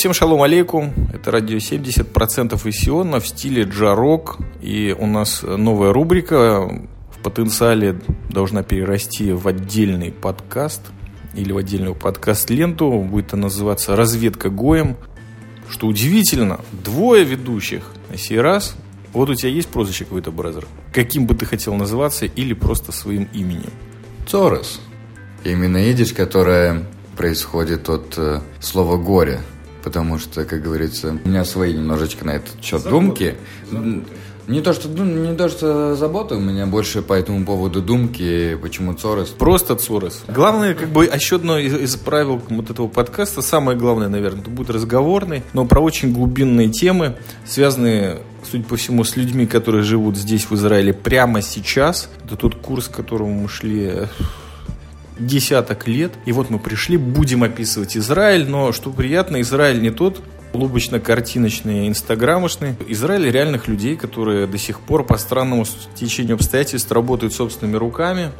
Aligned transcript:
всем 0.00 0.14
шалом 0.14 0.40
алейкум. 0.40 0.94
Это 1.12 1.30
радио 1.30 1.58
70% 1.58 2.58
из 2.66 2.74
Сиона 2.74 3.20
в 3.20 3.26
стиле 3.26 3.64
джарок. 3.64 4.38
И 4.62 4.96
у 4.98 5.06
нас 5.06 5.42
новая 5.42 5.92
рубрика 5.92 6.66
в 7.14 7.22
потенциале 7.22 8.00
должна 8.30 8.62
перерасти 8.62 9.32
в 9.32 9.46
отдельный 9.46 10.10
подкаст 10.10 10.80
или 11.34 11.52
в 11.52 11.58
отдельную 11.58 11.94
подкаст-ленту. 11.94 12.90
Будет 13.02 13.34
она 13.34 13.42
называться 13.42 13.94
«Разведка 13.94 14.48
Гоем». 14.48 14.96
Что 15.68 15.86
удивительно, 15.86 16.60
двое 16.72 17.22
ведущих 17.22 17.92
на 18.08 18.16
сей 18.16 18.40
раз. 18.40 18.76
Вот 19.12 19.28
у 19.28 19.34
тебя 19.34 19.50
есть 19.50 19.68
прозвище 19.68 20.06
какой-то, 20.06 20.30
бразер? 20.30 20.66
Каким 20.94 21.26
бы 21.26 21.34
ты 21.34 21.44
хотел 21.44 21.74
называться 21.74 22.24
или 22.24 22.54
просто 22.54 22.90
своим 22.90 23.28
именем? 23.34 23.70
Цорос. 24.26 24.80
Именно 25.44 25.90
идиш, 25.90 26.14
которое 26.14 26.86
происходит 27.18 27.90
от 27.90 28.14
э, 28.16 28.40
слова 28.60 28.96
«горе». 28.96 29.40
Потому 29.82 30.18
что, 30.18 30.44
как 30.44 30.62
говорится, 30.62 31.18
у 31.24 31.28
меня 31.28 31.44
свои 31.44 31.74
немножечко 31.74 32.24
на 32.24 32.32
этот 32.32 32.62
счет 32.62 32.82
заботы. 32.82 32.90
думки. 32.90 33.34
Заботы. 33.70 34.04
Не 34.50 34.62
то, 34.62 34.72
что, 34.72 34.88
не 34.88 35.36
то, 35.36 35.48
что 35.48 35.94
забота, 35.94 36.34
у 36.34 36.40
меня 36.40 36.66
больше 36.66 37.02
по 37.02 37.12
этому 37.12 37.44
поводу 37.44 37.80
думки, 37.80 38.58
почему 38.60 38.94
Цорос. 38.94 39.28
Просто 39.28 39.76
Цорос. 39.76 40.24
Главное, 40.26 40.74
как 40.74 40.88
бы, 40.88 41.04
еще 41.04 41.36
одно 41.36 41.56
из, 41.56 41.72
из 41.72 41.94
правил 41.94 42.42
вот 42.48 42.68
этого 42.68 42.88
подкаста, 42.88 43.42
самое 43.42 43.78
главное, 43.78 44.08
наверное, 44.08 44.40
это 44.40 44.50
будет 44.50 44.70
разговорный, 44.70 45.44
но 45.52 45.66
про 45.66 45.78
очень 45.78 46.12
глубинные 46.12 46.68
темы, 46.68 47.16
связанные, 47.46 48.22
судя 48.50 48.64
по 48.64 48.76
всему, 48.76 49.04
с 49.04 49.16
людьми, 49.16 49.46
которые 49.46 49.84
живут 49.84 50.16
здесь, 50.16 50.50
в 50.50 50.54
Израиле, 50.56 50.92
прямо 50.92 51.42
сейчас. 51.42 52.10
Это 52.24 52.34
тот 52.34 52.56
курс, 52.56 52.88
к 52.88 52.96
которому 52.96 53.42
мы 53.42 53.48
шли 53.48 54.08
десяток 55.20 55.86
лет. 55.86 56.12
И 56.24 56.32
вот 56.32 56.50
мы 56.50 56.58
пришли, 56.58 56.96
будем 56.96 57.42
описывать 57.42 57.96
Израиль, 57.96 58.48
но 58.48 58.72
что 58.72 58.90
приятно, 58.90 59.40
Израиль 59.40 59.80
не 59.80 59.90
тот 59.90 60.22
лубочно-картиночный, 60.52 61.88
инстаграмошный. 61.88 62.74
Израиль 62.88 63.30
реальных 63.30 63.68
людей, 63.68 63.96
которые 63.96 64.46
до 64.46 64.58
сих 64.58 64.80
пор 64.80 65.04
по 65.04 65.16
странному 65.16 65.64
течению 65.94 66.34
обстоятельств 66.34 66.90
работают 66.90 67.34
собственными 67.34 67.76
руками. 67.76 68.30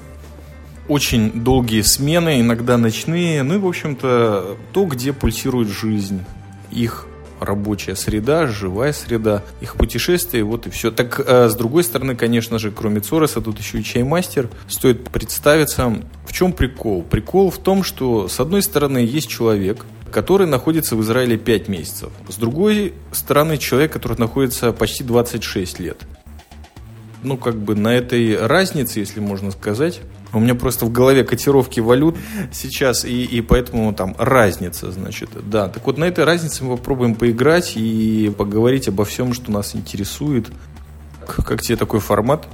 Очень 0.89 1.31
долгие 1.45 1.83
смены, 1.83 2.41
иногда 2.41 2.77
ночные. 2.77 3.45
Ну 3.45 3.55
и, 3.55 3.59
в 3.59 3.67
общем-то, 3.67 4.57
то, 4.73 4.85
где 4.87 5.13
пульсирует 5.13 5.69
жизнь. 5.69 6.25
Их 6.73 7.07
рабочая 7.41 7.97
среда, 7.97 8.47
живая 8.47 8.93
среда, 8.93 9.43
их 9.61 9.77
путешествия, 9.77 10.43
вот 10.43 10.67
и 10.67 10.71
все. 10.71 10.91
Так, 10.91 11.21
а 11.27 11.49
с 11.49 11.55
другой 11.55 11.85
стороны, 11.85 12.15
конечно 12.15 12.59
же, 12.59 12.71
кроме 12.71 13.01
Цороса, 13.01 13.41
тут 13.41 13.59
еще 13.59 13.81
и 13.81 13.85
чаймастер. 13.85 14.49
Стоит 14.69 15.09
представиться, 15.09 16.03
в 16.31 16.33
чем 16.33 16.53
прикол? 16.53 17.03
Прикол 17.03 17.51
в 17.51 17.59
том, 17.59 17.83
что, 17.83 18.29
с 18.29 18.39
одной 18.39 18.63
стороны, 18.63 18.99
есть 18.99 19.29
человек, 19.29 19.85
который 20.13 20.47
находится 20.47 20.95
в 20.95 21.01
Израиле 21.01 21.37
5 21.37 21.67
месяцев. 21.67 22.11
С 22.29 22.37
другой 22.37 22.95
стороны, 23.11 23.59
человек, 23.59 23.93
который 23.93 24.17
находится 24.17 24.73
почти 24.73 25.03
26 25.03 25.81
лет. 25.81 26.03
Ну, 27.25 27.37
как 27.37 27.57
бы 27.57 27.75
на 27.75 27.89
этой 27.89 28.47
разнице, 28.47 29.01
если 29.01 29.19
можно 29.19 29.51
сказать, 29.51 30.03
у 30.33 30.39
меня 30.39 30.55
просто 30.55 30.87
в 30.87 30.93
голове 30.93 31.25
котировки 31.25 31.81
валют 31.81 32.17
сейчас, 32.53 33.05
и, 33.05 33.25
и 33.25 33.41
поэтому 33.41 33.93
там 33.93 34.15
разница, 34.17 34.93
значит. 34.93 35.31
Да, 35.51 35.67
так 35.67 35.85
вот 35.85 35.99
на 35.99 36.05
этой 36.05 36.23
разнице 36.23 36.63
мы 36.63 36.77
попробуем 36.77 37.17
поиграть 37.17 37.73
и 37.75 38.33
поговорить 38.39 38.87
обо 38.87 39.05
всем, 39.05 39.35
что 39.35 39.51
нас 39.51 39.75
интересует. 39.75 40.47
Как 41.27 41.61
тебе 41.61 41.77
такой 41.77 41.99
формат? 41.99 42.47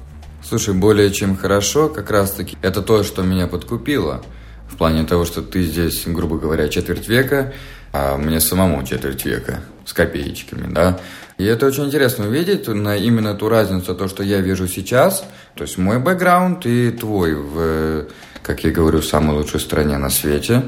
Слушай, 0.49 0.75
более 0.75 1.11
чем 1.11 1.37
хорошо, 1.37 1.89
как 1.89 2.09
раз 2.09 2.31
таки, 2.31 2.57
это 2.63 2.81
то, 2.81 3.03
что 3.03 3.23
меня 3.23 3.49
подкупило. 3.49 4.23
В 4.69 4.77
плане 4.77 5.03
того, 5.03 5.25
что 5.25 5.43
ты 5.43 5.65
здесь, 5.65 6.05
грубо 6.07 6.39
говоря, 6.39 6.69
четверть 6.69 7.09
века, 7.09 7.53
а 7.93 8.17
мне 8.17 8.39
самому 8.39 8.85
четверть 8.85 9.25
века 9.25 9.63
с 9.85 9.93
копеечками, 9.93 10.73
да. 10.73 11.01
И 11.37 11.45
это 11.45 11.67
очень 11.67 11.87
интересно 11.87 12.29
увидеть 12.29 12.69
на 12.69 12.97
именно 12.97 13.35
ту 13.35 13.49
разницу, 13.49 13.93
то, 13.97 14.07
что 14.07 14.23
я 14.23 14.41
вижу 14.41 14.69
сейчас, 14.69 15.25
то 15.57 15.65
есть 15.65 15.79
мой 15.79 15.99
бэкграунд 15.99 16.65
и 16.65 16.93
твой 16.93 17.35
в, 17.35 18.07
как 18.45 18.63
я 18.63 18.71
говорю, 18.71 19.01
в 19.01 19.05
самой 19.05 19.37
лучшей 19.37 19.59
стране 19.59 19.99
на 19.99 20.11
свете. 20.11 20.63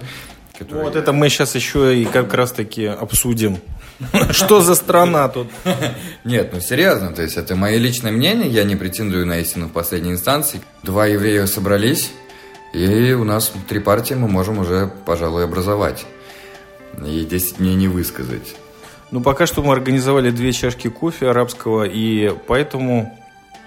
Который... 0.59 0.83
Вот 0.83 0.97
это 0.97 1.13
мы 1.13 1.29
сейчас 1.29 1.55
еще 1.55 1.97
и 1.97 2.05
как 2.05 2.35
раз 2.35 2.51
таки 2.51 2.85
обсудим. 2.85 3.59
Что 4.31 4.61
за 4.61 4.75
страна 4.75 5.29
тут? 5.29 5.49
Нет, 6.25 6.51
ну 6.53 6.61
серьезно, 6.61 7.13
то 7.13 7.23
есть 7.23 7.37
это 7.37 7.57
мое 7.57 7.79
личное 7.79 8.13
мнение, 8.13 8.49
я 8.49 8.65
не 8.65 8.77
претендую 8.77 9.27
на 9.27 9.39
истину 9.39 9.67
в 9.67 9.73
последней 9.73 10.13
инстанции. 10.13 10.61
Два 10.83 11.07
еврея 11.07 11.47
собрались, 11.47 12.13
и 12.73 13.13
у 13.13 13.25
нас 13.25 13.53
три 13.69 13.81
партии 13.81 14.15
мы 14.15 14.29
можем 14.29 14.59
уже, 14.59 14.91
пожалуй, 15.05 15.45
образовать. 15.45 16.07
И 17.05 17.25
10 17.25 17.59
дней 17.59 17.75
не 17.75 17.89
высказать. 17.89 18.57
Ну, 19.11 19.21
пока 19.21 19.47
что 19.47 19.63
мы 19.63 19.73
организовали 19.73 20.31
две 20.31 20.53
чашки 20.53 20.89
кофе 20.89 21.29
арабского, 21.29 21.85
и 21.85 22.33
поэтому 22.47 23.19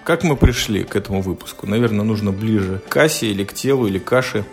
как 0.03 0.23
мы 0.23 0.35
пришли 0.35 0.83
к 0.83 0.95
этому 0.95 1.21
выпуску? 1.21 1.67
Наверное, 1.67 2.03
нужно 2.03 2.31
ближе 2.31 2.81
к 2.87 2.89
кассе 2.89 3.27
или 3.27 3.43
к 3.43 3.53
телу, 3.53 3.87
или 3.87 3.99
к 3.99 4.03
каше. 4.03 4.45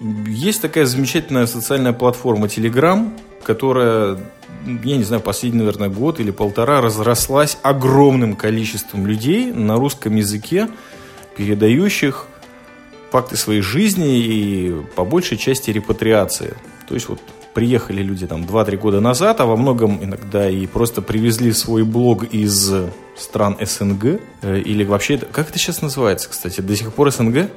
Есть 0.00 0.62
такая 0.62 0.86
замечательная 0.86 1.46
социальная 1.46 1.92
платформа 1.92 2.46
Telegram, 2.46 3.10
которая, 3.42 4.18
я 4.66 4.96
не 4.96 5.04
знаю, 5.04 5.22
последний, 5.22 5.60
наверное, 5.60 5.88
год 5.88 6.20
или 6.20 6.30
полтора 6.30 6.80
разрослась 6.80 7.58
огромным 7.62 8.36
количеством 8.36 9.06
людей 9.06 9.52
на 9.52 9.76
русском 9.76 10.14
языке, 10.16 10.68
передающих 11.36 12.26
факты 13.10 13.36
своей 13.36 13.60
жизни 13.60 14.18
и 14.18 14.74
по 14.96 15.04
большей 15.04 15.38
части 15.38 15.70
репатриации. 15.70 16.54
То 16.88 16.94
есть 16.94 17.08
вот 17.08 17.20
приехали 17.54 18.02
люди 18.02 18.26
там 18.26 18.42
2-3 18.42 18.76
года 18.76 19.00
назад, 19.00 19.40
а 19.40 19.46
во 19.46 19.56
многом 19.56 20.02
иногда 20.02 20.50
и 20.50 20.66
просто 20.66 21.00
привезли 21.00 21.52
свой 21.52 21.84
блог 21.84 22.24
из 22.24 22.72
стран 23.16 23.56
СНГ. 23.60 24.20
Э, 24.42 24.58
или 24.58 24.84
вообще, 24.84 25.16
как 25.18 25.48
это 25.48 25.58
сейчас 25.58 25.80
называется, 25.80 26.28
кстати? 26.28 26.60
До 26.60 26.76
сих 26.76 26.92
пор 26.92 27.10
СНГ? 27.10 27.48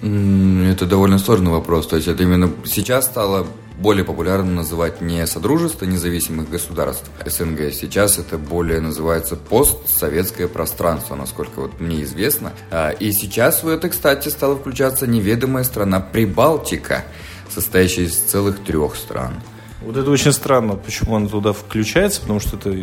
Это 0.00 0.86
довольно 0.86 1.18
сложный 1.18 1.50
вопрос. 1.50 1.86
То 1.88 1.96
есть 1.96 2.08
это 2.08 2.22
именно 2.22 2.50
сейчас 2.64 3.06
стало 3.06 3.46
более 3.80 4.04
популярно 4.04 4.52
называть 4.52 5.00
не 5.00 5.26
Содружество 5.26 5.84
независимых 5.84 6.48
государств 6.48 7.10
СНГ. 7.24 7.72
Сейчас 7.72 8.18
это 8.18 8.38
более 8.38 8.80
называется 8.80 9.36
постсоветское 9.36 10.48
пространство, 10.48 11.16
насколько 11.16 11.60
вот 11.60 11.80
мне 11.80 12.02
известно. 12.04 12.52
А, 12.70 12.90
и 12.90 13.10
сейчас 13.12 13.62
в 13.62 13.68
это, 13.68 13.88
кстати, 13.88 14.28
стала 14.28 14.56
включаться 14.56 15.06
неведомая 15.06 15.64
страна 15.64 16.00
Прибалтика– 16.00 17.04
состоящая 17.50 18.04
из 18.04 18.16
целых 18.16 18.60
трех 18.60 18.96
стран. 18.96 19.34
Вот 19.82 19.96
это 19.96 20.10
очень 20.10 20.32
странно, 20.32 20.74
почему 20.74 21.16
она 21.16 21.28
туда 21.28 21.52
включается, 21.52 22.20
потому 22.20 22.40
что 22.40 22.56
это 22.56 22.74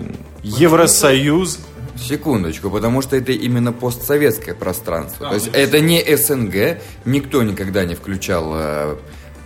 Евросоюз. 0.44 1.60
Секундочку, 2.00 2.70
потому 2.70 3.02
что 3.02 3.16
это 3.16 3.32
именно 3.32 3.74
постсоветское 3.74 4.54
пространство. 4.54 5.26
А, 5.26 5.30
То 5.30 5.36
есть 5.36 5.50
это 5.52 5.80
не 5.80 6.00
СНГ, 6.16 6.80
никто 7.06 7.42
никогда 7.42 7.86
не 7.86 7.96
включал 7.96 8.52
э, 8.54 8.98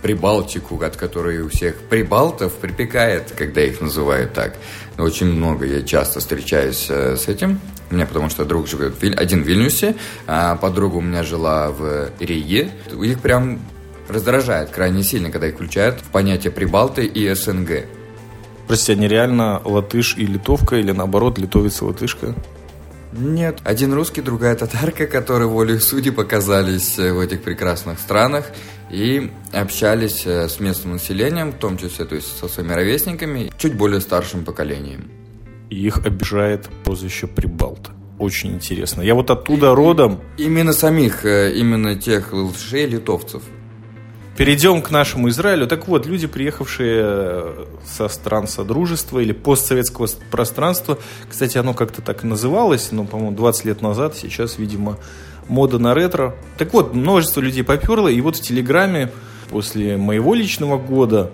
Прибалтику, 0.02 0.82
от 0.82 0.96
которой 0.96 1.40
у 1.40 1.48
всех 1.48 1.76
прибалтов 1.88 2.54
припекает, 2.54 3.32
когда 3.36 3.62
их 3.62 3.80
называют 3.80 4.32
так. 4.32 4.56
Очень 4.98 5.28
много, 5.28 5.64
я 5.64 5.82
часто 5.82 6.20
встречаюсь 6.20 6.86
э, 6.90 7.16
с 7.16 7.28
этим. 7.28 7.60
У 7.90 7.94
меня 7.94 8.06
потому 8.06 8.28
что 8.28 8.44
друг 8.44 8.66
живет 8.66 8.94
один 9.16 9.42
в 9.42 9.46
Вильнюсе, 9.46 9.94
а 10.26 10.56
подруга 10.56 10.96
у 10.96 11.00
меня 11.00 11.22
жила 11.22 11.70
в 11.70 12.10
Риге. 12.18 12.70
У 12.92 13.04
них 13.04 13.20
прям 13.20 13.60
раздражает 14.08 14.70
крайне 14.70 15.02
сильно, 15.02 15.30
когда 15.30 15.46
их 15.46 15.54
включают 15.54 16.00
в 16.00 16.10
понятие 16.10 16.52
Прибалты 16.52 17.04
и 17.04 17.32
СНГ. 17.32 17.86
Прости, 18.66 18.92
они 18.92 19.08
реально 19.08 19.60
латыш 19.64 20.16
и 20.16 20.26
литовка, 20.26 20.76
или 20.76 20.92
наоборот, 20.92 21.38
литовец 21.38 21.82
и 21.82 21.84
латышка? 21.84 22.34
Нет. 23.12 23.60
Один 23.64 23.92
русский, 23.92 24.22
другая 24.22 24.54
татарка, 24.56 25.06
которые 25.06 25.48
волей 25.48 25.78
судьи 25.78 26.10
показались 26.10 26.98
э, 26.98 27.12
в 27.12 27.20
этих 27.20 27.42
прекрасных 27.42 27.98
странах 27.98 28.46
и 28.90 29.30
общались 29.52 30.26
э, 30.26 30.48
с 30.48 30.60
местным 30.60 30.94
населением, 30.94 31.52
в 31.52 31.58
том 31.58 31.76
числе 31.76 32.06
то 32.06 32.14
есть 32.14 32.38
со 32.38 32.48
своими 32.48 32.72
ровесниками, 32.72 33.52
чуть 33.58 33.74
более 33.76 34.00
старшим 34.00 34.44
поколением. 34.44 35.10
И 35.68 35.86
их 35.86 35.98
обижает 35.98 36.68
прозвище 36.84 37.26
Прибалта. 37.26 37.92
Очень 38.18 38.54
интересно. 38.54 39.02
Я 39.02 39.14
вот 39.14 39.30
оттуда 39.30 39.74
родом. 39.74 40.20
Именно 40.38 40.72
самих, 40.72 41.24
э, 41.24 41.52
именно 41.54 41.96
тех 41.96 42.32
латышей, 42.32 42.86
литовцев. 42.86 43.42
Перейдем 44.36 44.80
к 44.80 44.90
нашему 44.90 45.28
Израилю. 45.28 45.66
Так 45.66 45.88
вот, 45.88 46.06
люди, 46.06 46.26
приехавшие 46.26 47.00
э, 47.04 47.64
со 47.84 48.08
стран 48.08 48.48
Содружества 48.48 49.18
или 49.18 49.32
постсоветского 49.32 50.08
пространства, 50.30 50.98
кстати, 51.28 51.58
оно 51.58 51.74
как-то 51.74 52.00
так 52.00 52.24
и 52.24 52.26
называлось, 52.26 52.92
но, 52.92 53.04
по-моему, 53.04 53.36
20 53.36 53.64
лет 53.66 53.82
назад, 53.82 54.16
сейчас, 54.16 54.58
видимо, 54.58 54.96
мода 55.48 55.78
на 55.78 55.92
ретро. 55.94 56.34
Так 56.56 56.72
вот, 56.72 56.94
множество 56.94 57.40
людей 57.42 57.62
поперло, 57.62 58.08
и 58.08 58.20
вот 58.22 58.36
в 58.36 58.40
Телеграме 58.40 59.10
после 59.50 59.98
моего 59.98 60.32
личного 60.34 60.78
года 60.78 61.30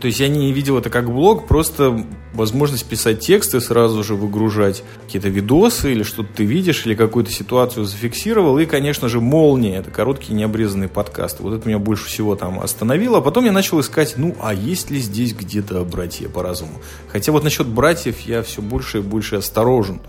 То 0.00 0.08
есть 0.08 0.18
я 0.18 0.28
не 0.28 0.52
видел 0.52 0.76
это 0.76 0.90
как 0.90 1.10
блог, 1.10 1.46
просто 1.46 2.04
возможность 2.32 2.84
писать 2.84 3.20
тексты, 3.20 3.60
сразу 3.60 4.02
же 4.02 4.16
выгружать 4.16 4.82
какие-то 5.04 5.28
видосы 5.28 5.92
или 5.92 6.02
что-то 6.02 6.30
ты 6.34 6.44
видишь, 6.44 6.84
или 6.84 6.94
какую-то 6.94 7.30
ситуацию 7.30 7.84
зафиксировал. 7.84 8.58
И, 8.58 8.66
конечно 8.66 9.08
же, 9.08 9.20
молния, 9.20 9.76
это 9.76 9.90
короткие 9.90 10.34
необрезанные 10.34 10.88
подкасты. 10.88 11.44
Вот 11.44 11.54
это 11.54 11.68
меня 11.68 11.78
больше 11.78 12.06
всего 12.06 12.34
там 12.34 12.58
остановило. 12.58 13.18
А 13.18 13.20
потом 13.20 13.44
я 13.44 13.52
начал 13.52 13.80
искать, 13.80 14.14
ну, 14.16 14.34
а 14.40 14.52
есть 14.52 14.90
ли 14.90 14.98
здесь 14.98 15.32
где-то 15.32 15.84
братья 15.84 16.28
по 16.28 16.42
разуму? 16.42 16.72
Хотя 17.08 17.30
вот 17.30 17.44
насчет 17.44 17.68
братьев 17.68 18.20
я 18.20 18.42
все 18.42 18.62
больше 18.62 18.98
и 18.98 19.02
больше 19.02 19.36
осторожен. 19.36 20.00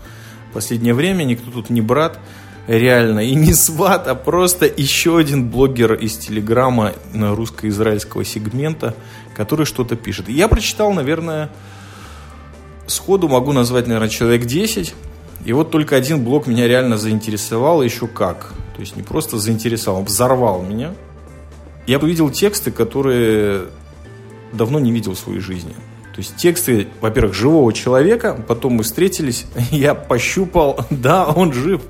В 0.50 0.54
последнее 0.54 0.94
время 0.94 1.22
никто 1.22 1.50
тут 1.52 1.70
не 1.70 1.80
брат, 1.80 2.18
реально, 2.66 3.20
и 3.20 3.36
не 3.36 3.52
сват, 3.52 4.08
а 4.08 4.16
просто 4.16 4.66
еще 4.66 5.16
один 5.16 5.48
блогер 5.48 5.94
из 5.94 6.16
Телеграма 6.16 6.92
русско-израильского 7.14 8.24
сегмента– 8.24 8.96
который 9.36 9.66
что-то 9.66 9.96
пишет. 9.96 10.28
я 10.28 10.48
прочитал, 10.48 10.92
наверное, 10.94 11.50
сходу 12.86 13.28
могу 13.28 13.52
назвать, 13.52 13.86
наверное, 13.86 14.08
человек 14.08 14.46
10. 14.46 14.94
И 15.44 15.52
вот 15.52 15.70
только 15.70 15.94
один 15.94 16.24
блок 16.24 16.46
меня 16.46 16.66
реально 16.66 16.96
заинтересовал, 16.96 17.82
еще 17.82 18.06
как. 18.06 18.54
То 18.74 18.80
есть 18.80 18.96
не 18.96 19.02
просто 19.02 19.38
заинтересовал, 19.38 20.02
взорвал 20.02 20.62
меня. 20.62 20.94
Я 21.86 21.98
увидел 21.98 22.30
тексты, 22.30 22.70
которые 22.70 23.66
давно 24.52 24.80
не 24.80 24.90
видел 24.90 25.12
в 25.12 25.18
своей 25.18 25.40
жизни. 25.40 25.74
То 26.16 26.20
есть 26.20 26.36
тексты, 26.36 26.88
во-первых, 27.02 27.34
живого 27.34 27.74
человека, 27.74 28.42
потом 28.48 28.72
мы 28.72 28.84
встретились, 28.84 29.44
я 29.70 29.94
пощупал, 29.94 30.80
да, 30.90 31.26
он 31.26 31.52
жив, 31.52 31.82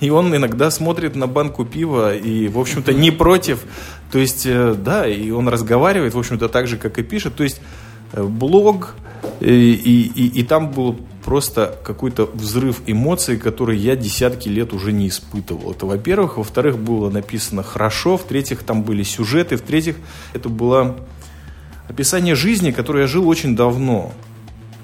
и 0.00 0.08
он 0.08 0.34
иногда 0.34 0.70
смотрит 0.70 1.14
на 1.16 1.26
банку 1.26 1.66
пива 1.66 2.16
и, 2.16 2.48
в 2.48 2.58
общем-то, 2.58 2.94
не 2.94 3.10
против. 3.10 3.64
То 4.14 4.20
есть, 4.20 4.46
э, 4.46 4.76
да, 4.78 5.08
и 5.08 5.32
он 5.32 5.48
разговаривает, 5.48 6.14
в 6.14 6.18
общем-то, 6.20 6.48
так 6.48 6.68
же, 6.68 6.76
как 6.76 7.00
и 7.00 7.02
пишет. 7.02 7.34
То 7.34 7.42
есть, 7.42 7.60
э, 8.12 8.22
блог, 8.22 8.94
и, 9.40 9.72
и, 9.72 10.02
и, 10.06 10.38
и 10.38 10.44
там 10.44 10.70
был 10.70 11.00
просто 11.24 11.76
какой-то 11.82 12.30
взрыв 12.32 12.82
эмоций, 12.86 13.36
который 13.38 13.76
я 13.76 13.96
десятки 13.96 14.48
лет 14.48 14.72
уже 14.72 14.92
не 14.92 15.08
испытывал. 15.08 15.72
Это, 15.72 15.86
во-первых. 15.86 16.36
Во-вторых, 16.36 16.78
было 16.78 17.10
написано 17.10 17.64
хорошо. 17.64 18.16
В-третьих, 18.16 18.62
там 18.62 18.84
были 18.84 19.02
сюжеты. 19.02 19.56
В-третьих, 19.56 19.96
это 20.32 20.48
была 20.48 20.94
описание 21.88 22.36
жизни, 22.36 22.70
которой 22.70 23.00
я 23.00 23.06
жил 23.08 23.28
очень 23.28 23.56
давно. 23.56 24.12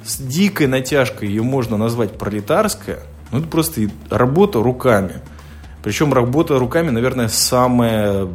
С 0.04 0.18
дикой 0.18 0.66
натяжкой 0.66 1.28
ее 1.28 1.44
можно 1.44 1.76
назвать 1.76 2.18
пролетарская, 2.18 2.98
но 3.30 3.38
это 3.38 3.46
просто 3.46 3.82
работа 4.10 4.60
руками. 4.60 5.20
Причем 5.84 6.12
работа 6.12 6.58
руками, 6.58 6.90
наверное, 6.90 7.28
самая, 7.28 8.26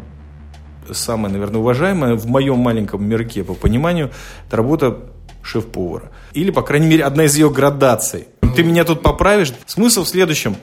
самая, 0.93 1.31
наверное, 1.31 1.59
уважаемая 1.59 2.15
в 2.15 2.25
моем 2.27 2.59
маленьком 2.59 3.03
мирке, 3.03 3.43
по 3.43 3.53
пониманию, 3.53 4.11
это 4.47 4.57
работа 4.57 4.99
шеф-повара. 5.41 6.11
Или, 6.33 6.51
по 6.51 6.61
крайней 6.61 6.87
мере, 6.87 7.03
одна 7.03 7.25
из 7.25 7.35
ее 7.35 7.49
градаций. 7.49 8.27
Ты 8.55 8.63
меня 8.63 8.83
тут 8.83 9.01
поправишь. 9.01 9.53
Смысл 9.65 10.03
в 10.03 10.07
следующем. 10.07 10.55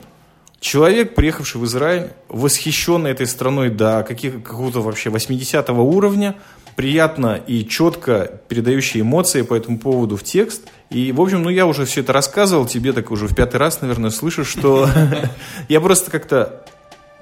Человек, 0.59 1.13
приехавший 1.13 1.59
в 1.59 1.65
Израиль, 1.65 2.11
восхищенный 2.29 3.11
этой 3.11 3.27
страной 3.27 3.69
до 3.69 4.05
каких, 4.07 4.43
какого-то 4.43 4.81
вообще 4.81 5.09
80 5.09 5.69
уровня, 5.69 6.35
приятно 6.75 7.39
и 7.47 7.67
четко 7.67 8.41
передающий 8.47 9.01
эмоции 9.01 9.41
по 9.41 9.53
этому 9.53 9.77
поводу 9.77 10.15
в 10.15 10.23
текст. 10.23 10.63
И, 10.89 11.11
в 11.11 11.21
общем, 11.21 11.43
ну 11.43 11.49
я 11.49 11.65
уже 11.65 11.85
все 11.85 12.01
это 12.01 12.13
рассказывал 12.13 12.65
тебе, 12.65 12.93
так 12.93 13.11
уже 13.11 13.27
в 13.27 13.35
пятый 13.35 13.57
раз, 13.57 13.81
наверное, 13.81 14.09
слышу, 14.09 14.45
что 14.45 14.87
я 15.69 15.81
просто 15.81 16.09
как-то 16.09 16.65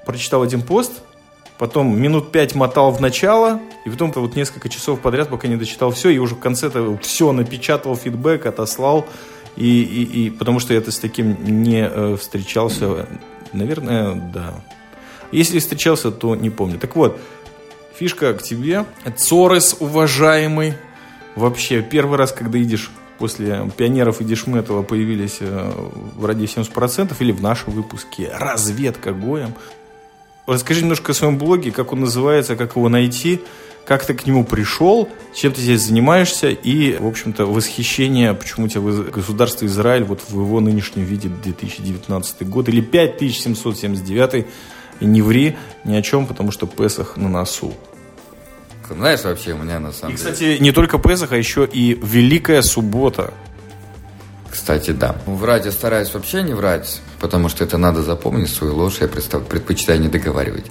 прочитал 0.06 0.42
один 0.42 0.62
пост, 0.62 1.02
потом 1.58 2.00
минут 2.00 2.32
пять 2.32 2.54
мотал 2.54 2.90
в 2.90 3.00
начало, 3.00 3.60
и 3.84 3.90
потом 3.90 4.12
вот 4.14 4.36
несколько 4.36 4.68
часов 4.68 5.00
подряд, 5.00 5.28
пока 5.28 5.48
не 5.48 5.56
дочитал 5.56 5.90
все, 5.90 6.10
и 6.10 6.18
уже 6.18 6.34
в 6.34 6.40
конце-то 6.40 6.98
все 7.02 7.32
напечатал, 7.32 7.96
фидбэк, 7.96 8.46
отослал, 8.46 9.06
и, 9.56 9.82
и, 9.82 10.26
и 10.26 10.30
потому 10.30 10.60
что 10.60 10.72
я 10.72 10.80
это 10.80 10.90
с 10.90 10.98
таким 10.98 11.62
не 11.62 11.86
э, 11.86 12.16
встречался, 12.18 13.06
наверное, 13.52 14.14
да. 14.14 14.54
Если 15.30 15.58
встречался, 15.58 16.10
то 16.10 16.34
не 16.36 16.50
помню. 16.50 16.78
Так 16.78 16.94
вот, 16.94 17.18
фишка 17.94 18.34
к 18.34 18.42
тебе. 18.42 18.84
Цорес, 19.16 19.76
уважаемый. 19.80 20.74
Вообще, 21.36 21.82
первый 21.82 22.18
раз, 22.18 22.32
когда 22.32 22.60
идешь 22.62 22.90
после 23.18 23.70
пионеров 23.76 24.20
и 24.20 24.24
Дешметова 24.24 24.82
появились 24.82 25.38
э, 25.40 25.72
в 26.16 26.26
ради 26.26 26.44
70% 26.44 27.14
или 27.20 27.32
в 27.32 27.40
нашем 27.40 27.72
выпуске 27.72 28.30
«Разведка 28.34 29.12
Гоем». 29.12 29.54
Расскажи 30.46 30.82
немножко 30.82 31.12
о 31.12 31.14
своем 31.14 31.38
блоге, 31.38 31.70
как 31.70 31.92
он 31.92 32.00
называется, 32.00 32.56
как 32.56 32.76
его 32.76 32.88
найти, 32.88 33.40
как 33.84 34.04
ты 34.04 34.14
к 34.14 34.26
нему 34.26 34.44
пришел, 34.44 35.08
чем 35.34 35.52
ты 35.52 35.60
здесь 35.60 35.82
занимаешься 35.82 36.50
и, 36.50 36.96
в 36.98 37.06
общем-то, 37.06 37.46
восхищение, 37.46 38.34
почему 38.34 38.66
у 38.66 38.68
тебя 38.68 38.80
государство 39.10 39.66
Израиль 39.66 40.04
вот 40.04 40.20
в 40.28 40.32
его 40.34 40.60
нынешнем 40.60 41.04
виде 41.04 41.28
2019 41.28 42.48
год 42.48 42.68
или 42.68 42.80
5779 42.80 44.46
и 45.00 45.04
не 45.04 45.22
ври 45.22 45.56
ни 45.84 45.94
о 45.94 46.02
чем, 46.02 46.26
потому 46.26 46.50
что 46.50 46.66
Песах 46.66 47.16
на 47.16 47.28
носу. 47.28 47.74
Знаешь, 48.88 49.22
вообще 49.24 49.52
у 49.52 49.58
меня 49.58 49.80
на 49.80 49.92
самом 49.92 50.14
и, 50.14 50.18
деле... 50.18 50.32
кстати, 50.32 50.58
не 50.60 50.72
только 50.72 50.98
Песах, 50.98 51.32
а 51.32 51.36
еще 51.36 51.68
и 51.70 51.98
Великая 52.02 52.62
Суббота. 52.62 53.32
Кстати, 54.52 54.90
да. 54.90 55.16
Врать 55.24 55.64
я 55.64 55.72
стараюсь 55.72 56.12
вообще 56.12 56.42
не 56.42 56.52
врать, 56.52 57.00
потому 57.20 57.48
что 57.48 57.64
это 57.64 57.78
надо 57.78 58.02
запомнить 58.02 58.50
свою 58.50 58.76
ложь, 58.76 58.98
я 59.00 59.08
предпочитаю 59.08 59.98
не 59.98 60.08
договаривать. 60.08 60.66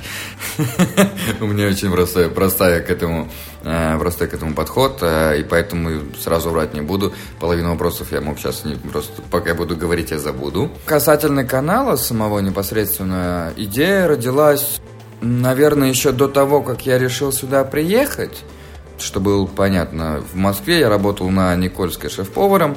У 1.42 1.48
меня 1.48 1.68
очень 1.68 1.92
простая, 2.30 2.82
к 2.82 2.92
этому, 2.92 3.28
э, 3.64 3.98
простой 3.98 4.28
к 4.28 4.36
этому 4.36 4.54
подход, 4.54 5.00
э, 5.02 5.40
и 5.40 5.44
поэтому 5.44 6.02
сразу 6.22 6.52
врать 6.52 6.76
не 6.76 6.82
буду. 6.82 7.12
Половину 7.40 7.72
вопросов 7.72 8.12
я 8.12 8.22
мог 8.22 8.38
сейчас 8.38 8.66
не 8.66 8.76
просто, 8.76 9.20
пока 9.32 9.50
я 9.50 9.56
буду 9.56 9.76
говорить, 9.76 10.12
я 10.12 10.20
забуду. 10.20 10.70
Касательно 10.86 11.44
канала 11.44 11.96
самого 11.96 12.38
непосредственно, 12.38 13.52
идея 13.58 14.08
родилась 14.08 14.80
Наверное, 15.22 15.90
еще 15.90 16.12
до 16.12 16.28
того, 16.28 16.64
как 16.64 16.88
я 16.88 16.98
решил 16.98 17.32
сюда 17.32 17.64
приехать, 17.64 18.44
чтобы 18.98 19.36
было 19.36 19.46
понятно, 19.46 20.24
в 20.32 20.36
Москве 20.36 20.80
я 20.80 20.90
работал 20.90 21.30
на 21.30 21.56
Никольской 21.56 22.10
шеф-поваром. 22.10 22.76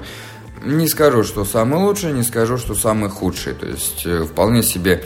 Не 0.62 0.88
скажу, 0.88 1.24
что 1.24 1.44
самый 1.44 1.80
лучший, 1.80 2.12
не 2.12 2.22
скажу, 2.22 2.58
что 2.58 2.74
самый 2.74 3.10
худший. 3.10 3.54
То 3.54 3.66
есть 3.66 4.02
э, 4.06 4.24
вполне 4.24 4.62
себе 4.62 5.04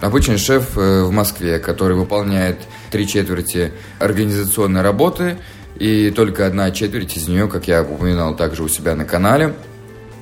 обычный 0.00 0.38
шеф 0.38 0.76
э, 0.76 1.02
в 1.02 1.10
Москве, 1.10 1.58
который 1.58 1.96
выполняет 1.96 2.58
три 2.90 3.06
четверти 3.06 3.72
организационной 3.98 4.82
работы, 4.82 5.38
и 5.78 6.10
только 6.10 6.46
одна 6.46 6.70
четверть 6.70 7.16
из 7.16 7.28
нее, 7.28 7.48
как 7.48 7.66
я 7.66 7.82
упоминал 7.82 8.36
также 8.36 8.62
у 8.62 8.68
себя 8.68 8.94
на 8.94 9.04
канале. 9.04 9.54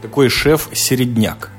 Такой 0.00 0.28
шеф-середняк. 0.28 1.50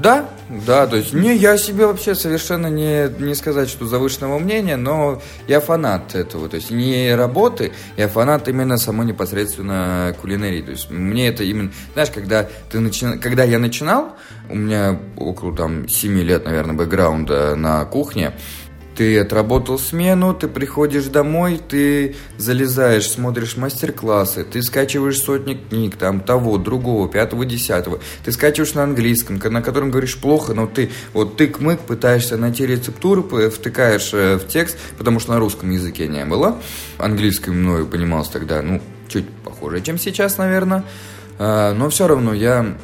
Да, 0.00 0.30
да, 0.48 0.86
то 0.86 0.96
есть 0.96 1.12
не, 1.12 1.36
я 1.36 1.58
себе 1.58 1.86
вообще 1.86 2.14
совершенно 2.14 2.68
не, 2.68 3.08
не 3.22 3.34
сказать, 3.34 3.68
что 3.68 3.84
завышенного 3.84 4.38
мнения, 4.38 4.76
но 4.76 5.20
я 5.46 5.60
фанат 5.60 6.14
этого, 6.14 6.48
то 6.48 6.56
есть 6.56 6.70
не 6.70 7.14
работы, 7.14 7.72
я 7.98 8.08
фанат 8.08 8.48
именно 8.48 8.78
самой 8.78 9.06
непосредственно 9.06 10.14
кулинарии, 10.18 10.62
то 10.62 10.70
есть 10.70 10.90
мне 10.90 11.28
это 11.28 11.44
именно, 11.44 11.70
знаешь, 11.92 12.10
когда 12.10 12.48
ты 12.70 12.80
начи... 12.80 13.18
когда 13.18 13.44
я 13.44 13.58
начинал, 13.58 14.16
у 14.48 14.54
меня 14.54 14.98
около 15.18 15.54
там 15.54 15.86
7 15.86 16.18
лет, 16.20 16.46
наверное, 16.46 16.74
бэкграунда 16.74 17.54
на 17.56 17.84
кухне, 17.84 18.32
ты 19.00 19.18
отработал 19.18 19.78
смену, 19.78 20.34
ты 20.34 20.46
приходишь 20.46 21.06
домой, 21.06 21.58
ты 21.66 22.16
залезаешь, 22.36 23.08
смотришь 23.08 23.56
мастер-классы, 23.56 24.44
ты 24.44 24.60
скачиваешь 24.60 25.22
сотни 25.22 25.54
книг, 25.54 25.96
там, 25.96 26.20
того, 26.20 26.58
другого, 26.58 27.08
пятого, 27.08 27.46
десятого. 27.46 28.00
Ты 28.22 28.30
скачиваешь 28.30 28.74
на 28.74 28.82
английском, 28.82 29.40
на 29.42 29.62
котором 29.62 29.90
говоришь 29.90 30.18
плохо, 30.18 30.52
но 30.52 30.66
ты 30.66 30.90
вот 31.14 31.40
тык-мык 31.40 31.78
пытаешься 31.78 32.36
найти 32.36 32.66
рецептуру, 32.66 33.22
втыкаешь 33.22 34.10
э, 34.12 34.36
в 34.36 34.46
текст, 34.46 34.76
потому 34.98 35.18
что 35.18 35.32
на 35.32 35.38
русском 35.38 35.70
языке 35.70 36.06
не 36.06 36.26
было. 36.26 36.60
Английском 36.98 37.58
мною 37.58 37.86
понимался 37.86 38.32
тогда, 38.32 38.60
ну, 38.60 38.82
чуть 39.08 39.30
похуже, 39.30 39.80
чем 39.80 39.98
сейчас, 39.98 40.36
наверное. 40.36 40.84
А, 41.38 41.72
но 41.72 41.88
все 41.88 42.06
равно 42.06 42.34
я 42.34 42.76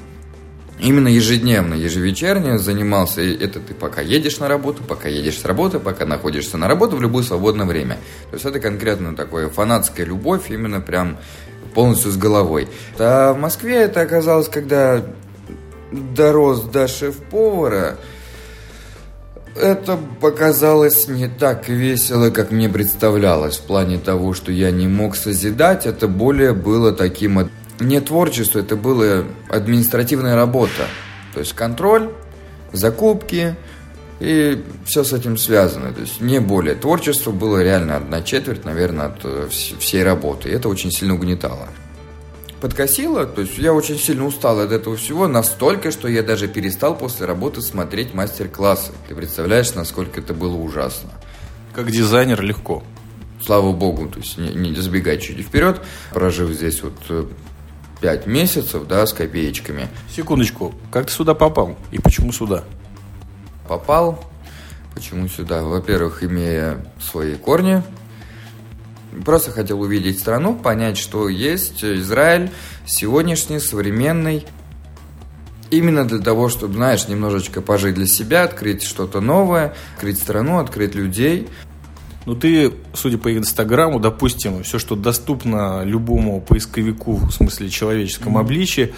именно 0.78 1.09
ежедневно, 1.09 1.75
ежевечерне 1.75 2.59
занимался. 2.59 3.23
Это 3.23 3.61
ты 3.61 3.75
пока 3.75 4.00
едешь 4.00 4.38
на 4.38 4.49
работу, 4.49 4.83
пока 4.83 5.09
едешь 5.09 5.38
с 5.38 5.45
работы, 5.45 5.78
пока 5.78 6.06
находишься 6.06 6.56
на 6.56 6.68
работу 6.68 6.97
в 6.97 7.02
любое 7.02 7.23
свободное 7.23 7.66
время. 7.66 7.99
То 8.30 8.35
есть 8.35 8.45
это 8.45 8.61
конкретно 8.61 9.14
такое 9.16 9.49
фанатская 9.49 10.06
любовь, 10.06 10.50
именно 10.50 10.80
прям 10.80 11.18
полностью 11.75 12.11
с 12.11 12.16
головой. 12.16 12.68
А 12.99 13.33
в 13.33 13.38
Москве 13.38 13.76
это 13.76 14.00
оказалось, 14.00 14.49
когда 14.49 15.02
дорос 15.92 16.62
до 16.62 16.88
шеф-повара, 16.88 17.97
это 19.54 19.99
показалось 20.21 21.09
не 21.09 21.28
так 21.28 21.68
весело, 21.68 22.30
как 22.30 22.50
мне 22.50 22.68
представлялось. 22.68 23.56
В 23.56 23.62
плане 23.62 23.99
того, 23.99 24.35
что 24.35 24.52
я 24.52 24.71
не 24.71 24.87
мог 24.87 25.16
созидать, 25.16 25.87
это 25.87 26.09
более 26.09 26.52
было 26.52 26.92
таким 26.92 27.38
не 27.80 28.00
творчество, 28.00 28.59
это 28.59 28.76
была 28.76 29.25
административная 29.49 30.35
работа. 30.35 30.87
То 31.35 31.40
есть 31.40 31.52
контроль, 31.52 32.11
закупки 32.73 33.56
и 34.21 34.62
все 34.87 35.04
с 35.04 35.12
этим 35.12 35.37
связано. 35.37 35.92
То 35.92 36.00
есть 36.00 36.21
не 36.21 36.40
более. 36.40 36.75
Творчество 36.75 37.30
было 37.33 37.62
реально 37.62 37.97
одна 37.97 38.23
четверть, 38.23 38.64
наверное, 38.64 39.06
от 39.06 39.21
э, 39.25 39.49
всей 39.50 40.02
работы. 40.02 40.49
И 40.49 40.52
это 40.52 40.68
очень 40.68 40.90
сильно 40.90 41.14
угнетало. 41.14 41.68
подкосило, 42.61 43.26
то 43.26 43.42
есть 43.42 43.59
я 43.59 43.75
очень 43.75 43.99
сильно 43.99 44.25
устал 44.25 44.61
от 44.61 44.73
этого 44.73 44.97
всего, 44.97 45.28
настолько, 45.28 45.90
что 45.90 46.09
я 46.09 46.23
даже 46.23 46.49
перестал 46.49 46.97
после 46.97 47.26
работы 47.26 47.61
смотреть 47.61 48.14
мастер-классы. 48.14 48.92
Ты 49.09 49.14
представляешь, 49.14 49.75
насколько 49.75 50.21
это 50.21 50.33
было 50.33 50.56
ужасно. 50.56 51.11
Как 51.75 51.90
дизайнер 51.90 52.40
легко. 52.40 52.83
Слава 53.45 53.73
богу, 53.73 54.09
то 54.09 54.18
есть 54.18 54.38
не, 54.38 54.49
не 54.54 54.75
забегать 54.75 55.21
чуть 55.21 55.40
вперед, 55.40 55.83
прожив 56.11 56.50
здесь 56.50 56.83
вот 56.83 56.95
э, 58.06 58.16
пять 58.16 58.26
месяцев, 58.26 58.86
да, 58.86 59.06
с 59.06 59.12
копеечками. 59.12 59.88
Секундочку, 60.14 60.75
как 60.90 61.06
ты 61.06 61.12
сюда 61.12 61.34
попал 61.34 61.76
и 61.90 61.98
почему 61.98 62.32
сюда? 62.32 62.64
Попал, 63.68 64.25
почему 64.94 65.28
сюда? 65.28 65.62
Во-первых, 65.62 66.22
имея 66.22 66.86
свои 67.00 67.34
корни, 67.34 67.82
Просто 69.25 69.50
хотел 69.50 69.80
увидеть 69.80 70.18
страну, 70.18 70.54
понять, 70.54 70.98
что 70.98 71.28
есть 71.28 71.82
Израиль 71.82 72.50
сегодняшний, 72.84 73.60
современный. 73.60 74.46
Именно 75.70 76.06
для 76.06 76.18
того, 76.18 76.48
чтобы, 76.48 76.75
знаешь, 76.75 77.08
немножечко 77.08 77.60
пожить 77.60 77.94
для 77.94 78.06
себя, 78.06 78.44
открыть 78.44 78.82
что-то 78.82 79.20
новое, 79.20 79.75
открыть 79.94 80.18
страну, 80.18 80.58
открыть 80.58 80.94
людей. 80.94 81.48
Ну, 82.26 82.35
ты, 82.35 82.73
судя 82.92 83.18
по 83.18 83.33
Инстаграму, 83.35 84.00
допустим, 84.00 84.64
все, 84.64 84.80
что 84.80 84.97
доступно 84.97 85.85
любому 85.85 86.40
поисковику, 86.40 87.14
в 87.14 87.30
смысле 87.30 87.71
человеческом 87.71 88.37
mm-hmm. 88.37 88.40
обличии, 88.40 88.95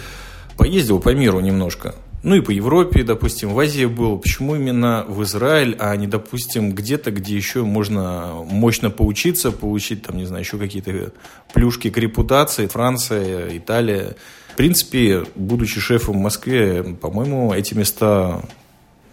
поездил 0.57 0.99
по 0.99 1.13
миру 1.13 1.39
немножко. 1.39 1.95
Ну 2.23 2.35
и 2.35 2.41
по 2.41 2.49
Европе, 2.49 3.03
допустим, 3.03 3.53
в 3.53 3.59
Азии 3.59 3.85
был. 3.85 4.17
Почему 4.17 4.55
именно 4.55 5.05
в 5.07 5.23
Израиль, 5.23 5.75
а 5.79 5.95
не, 5.95 6.07
допустим, 6.07 6.73
где-то, 6.73 7.11
где 7.11 7.35
еще 7.35 7.63
можно 7.63 8.33
мощно 8.49 8.89
поучиться, 8.89 9.51
получить, 9.51 10.01
там, 10.01 10.17
не 10.17 10.25
знаю, 10.25 10.43
еще 10.43 10.57
какие-то 10.57 11.13
плюшки 11.53 11.89
к 11.91 11.97
репутации, 11.97 12.65
Франция, 12.65 13.55
Италия. 13.55 14.15
В 14.51 14.55
принципе, 14.55 15.23
будучи 15.35 15.79
шефом 15.79 16.17
в 16.17 16.21
Москве, 16.21 16.83
по-моему, 16.99 17.53
эти 17.53 17.75
места 17.75 18.41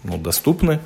ну, 0.02 0.16
доступны 0.16 0.80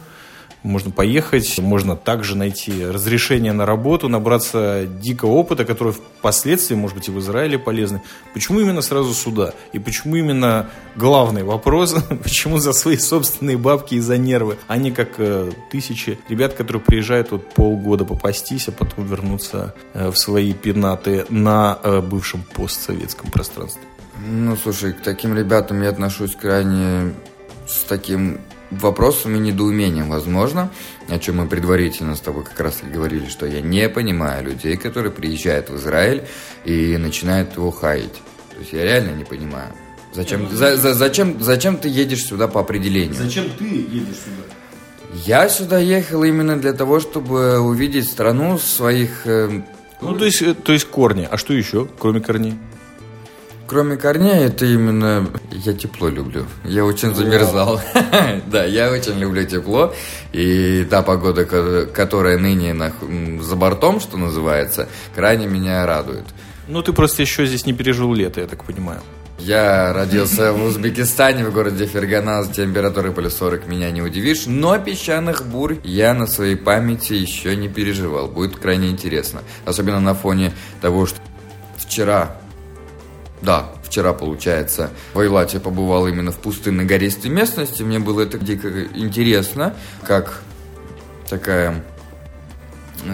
можно 0.63 0.91
поехать, 0.91 1.59
можно 1.59 1.97
также 1.97 2.37
найти 2.37 2.85
разрешение 2.85 3.53
на 3.53 3.67
работу, 3.67 4.09
набраться 4.09 4.87
дикого 4.87 5.33
опыта, 5.33 5.65
который 5.65 5.93
впоследствии, 5.93 6.75
может 6.75 6.97
быть, 6.97 7.09
и 7.09 7.11
в 7.11 7.19
Израиле 7.19 7.59
полезный. 7.59 8.01
Почему 8.35 8.61
именно 8.61 8.83
сразу 8.83 9.15
сюда? 9.15 9.55
И 9.73 9.79
почему 9.79 10.17
именно 10.17 10.71
главный 10.97 11.43
вопрос, 11.43 11.95
почему 12.23 12.59
за 12.59 12.73
свои 12.73 12.97
собственные 12.97 13.57
бабки 13.57 13.95
и 13.95 14.01
за 14.01 14.19
нервы, 14.19 14.59
а 14.69 14.77
не 14.77 14.91
как 14.91 15.15
э, 15.19 15.51
тысячи 15.71 16.19
ребят, 16.29 16.55
которые 16.55 16.83
приезжают 16.83 17.31
вот 17.31 17.49
полгода 17.55 18.05
попастись, 18.05 18.69
а 18.69 18.73
потом 18.73 19.07
вернуться 19.07 19.75
э, 19.95 20.11
в 20.11 20.17
свои 20.17 20.53
пенаты 20.53 21.25
на 21.31 21.79
э, 21.83 22.01
бывшем 22.01 22.43
постсоветском 22.55 23.31
пространстве? 23.31 23.83
Ну, 24.27 24.57
слушай, 24.57 24.93
к 24.93 25.01
таким 25.01 25.35
ребятам 25.35 25.83
я 25.83 25.89
отношусь 25.89 26.37
крайне 26.37 27.15
с 27.67 27.85
таким 27.85 28.41
вопросом 28.71 29.37
и 29.37 29.39
недоумением, 29.39 30.09
возможно, 30.09 30.71
о 31.09 31.19
чем 31.19 31.39
мы 31.39 31.47
предварительно 31.47 32.15
с 32.15 32.21
тобой 32.21 32.45
как 32.45 32.59
раз 32.61 32.83
и 32.83 32.87
говорили, 32.87 33.29
что 33.29 33.47
я 33.47 33.61
не 33.61 33.89
понимаю 33.89 34.45
людей, 34.45 34.77
которые 34.77 35.11
приезжают 35.13 35.71
в 35.71 35.77
Израиль 35.77 36.25
и 36.65 36.97
начинают 36.97 37.57
его 37.57 37.71
хаять. 37.71 38.15
То 38.55 38.61
есть 38.61 38.73
я 38.73 38.85
реально 38.85 39.17
не 39.17 39.25
понимаю. 39.25 39.73
Зачем, 40.13 40.49
за, 40.51 40.77
за, 40.77 40.95
зачем, 40.95 41.41
зачем 41.41 41.77
ты 41.77 41.89
едешь 41.89 42.25
сюда 42.25 42.49
по 42.49 42.61
определению? 42.61 43.15
Зачем 43.15 43.45
ты 43.59 43.65
едешь 43.65 44.17
сюда? 44.17 44.55
Я 45.25 45.49
сюда 45.49 45.79
ехал 45.79 46.23
именно 46.25 46.57
для 46.57 46.73
того, 46.73 47.01
чтобы 47.01 47.59
увидеть 47.61 48.09
страну 48.09 48.59
своих... 48.59 49.27
Э, 49.27 49.63
ну, 50.01 50.17
то 50.17 50.25
есть, 50.25 50.43
э, 50.43 50.55
то 50.55 50.73
есть 50.73 50.87
корни. 50.87 51.29
А 51.31 51.37
что 51.37 51.53
еще, 51.53 51.89
кроме 51.99 52.21
корней? 52.21 52.55
Кроме 53.71 53.97
корней, 53.97 54.47
это 54.47 54.67
именно... 54.67 55.31
Я 55.53 55.73
тепло 55.73 56.09
люблю. 56.09 56.45
Я 56.65 56.85
очень 56.85 57.15
замерзал. 57.15 57.81
Да, 58.47 58.65
я 58.65 58.91
очень 58.91 59.17
люблю 59.17 59.45
тепло. 59.45 59.95
И 60.33 60.85
та 60.91 61.03
погода, 61.03 61.45
которая 61.87 62.37
ныне 62.37 62.75
за 63.41 63.55
бортом, 63.55 64.01
что 64.01 64.17
называется, 64.17 64.89
крайне 65.15 65.47
меня 65.47 65.87
радует. 65.87 66.25
Ну, 66.67 66.83
ты 66.83 66.93
просто 66.93 67.23
еще 67.23 67.47
здесь 67.47 67.65
не 67.65 67.73
пережил 67.73 68.13
лето, 68.13 68.41
я 68.41 68.49
так 68.49 68.65
понимаю. 68.65 69.03
Я 69.39 69.93
родился 69.93 70.53
в 70.53 70.65
Узбекистане, 70.65 71.45
в 71.45 71.53
городе 71.53 71.87
Фергана, 71.87 72.43
с 72.43 72.49
температурой 72.49 73.13
плюс 73.13 73.37
40 73.37 73.69
меня 73.69 73.93
не 73.93 74.03
удивишь, 74.03 74.47
но 74.47 74.81
песчаных 74.81 75.47
бурь 75.47 75.77
я 75.85 76.13
на 76.13 76.27
своей 76.27 76.57
памяти 76.57 77.13
еще 77.13 77.55
не 77.55 77.69
переживал. 77.69 78.27
Будет 78.27 78.57
крайне 78.57 78.91
интересно. 78.91 79.43
Особенно 79.65 80.01
на 80.01 80.15
фоне 80.15 80.53
того, 80.81 81.07
что 81.07 81.21
вчера 81.77 82.40
да, 83.43 83.71
вчера, 83.85 84.13
получается, 84.13 84.91
в 85.15 85.19
Айлате 85.19 85.61
побывал 85.61 86.07
именно 86.07 86.31
в 86.31 86.39
пустынной 86.39 86.85
гористой 86.85 87.31
местности. 87.31 87.83
Мне 87.83 87.99
было 87.99 88.23
это 88.23 88.39
дико 88.39 88.85
интересно, 88.95 89.75
как 90.07 90.43
такая 91.29 91.83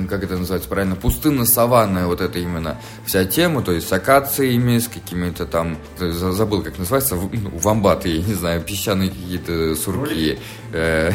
как 0.08 0.24
это 0.24 0.36
называется 0.36 0.68
правильно, 0.68 0.96
пустынно-саванная 0.96 2.06
вот 2.06 2.20
это 2.20 2.38
именно 2.38 2.78
вся 3.04 3.24
тема, 3.24 3.62
то 3.62 3.72
есть 3.72 3.88
с 3.88 3.92
акациями, 3.92 4.78
с 4.78 4.88
какими-то 4.88 5.46
там, 5.46 5.78
забыл, 5.98 6.62
как 6.62 6.78
называется, 6.78 7.14
ну, 7.14 7.50
вамбаты, 7.58 8.08
я 8.08 8.22
не 8.22 8.34
знаю, 8.34 8.62
песчаные 8.62 9.10
какие-то 9.10 9.74
сурки, 9.76 10.38
э, 10.72 11.12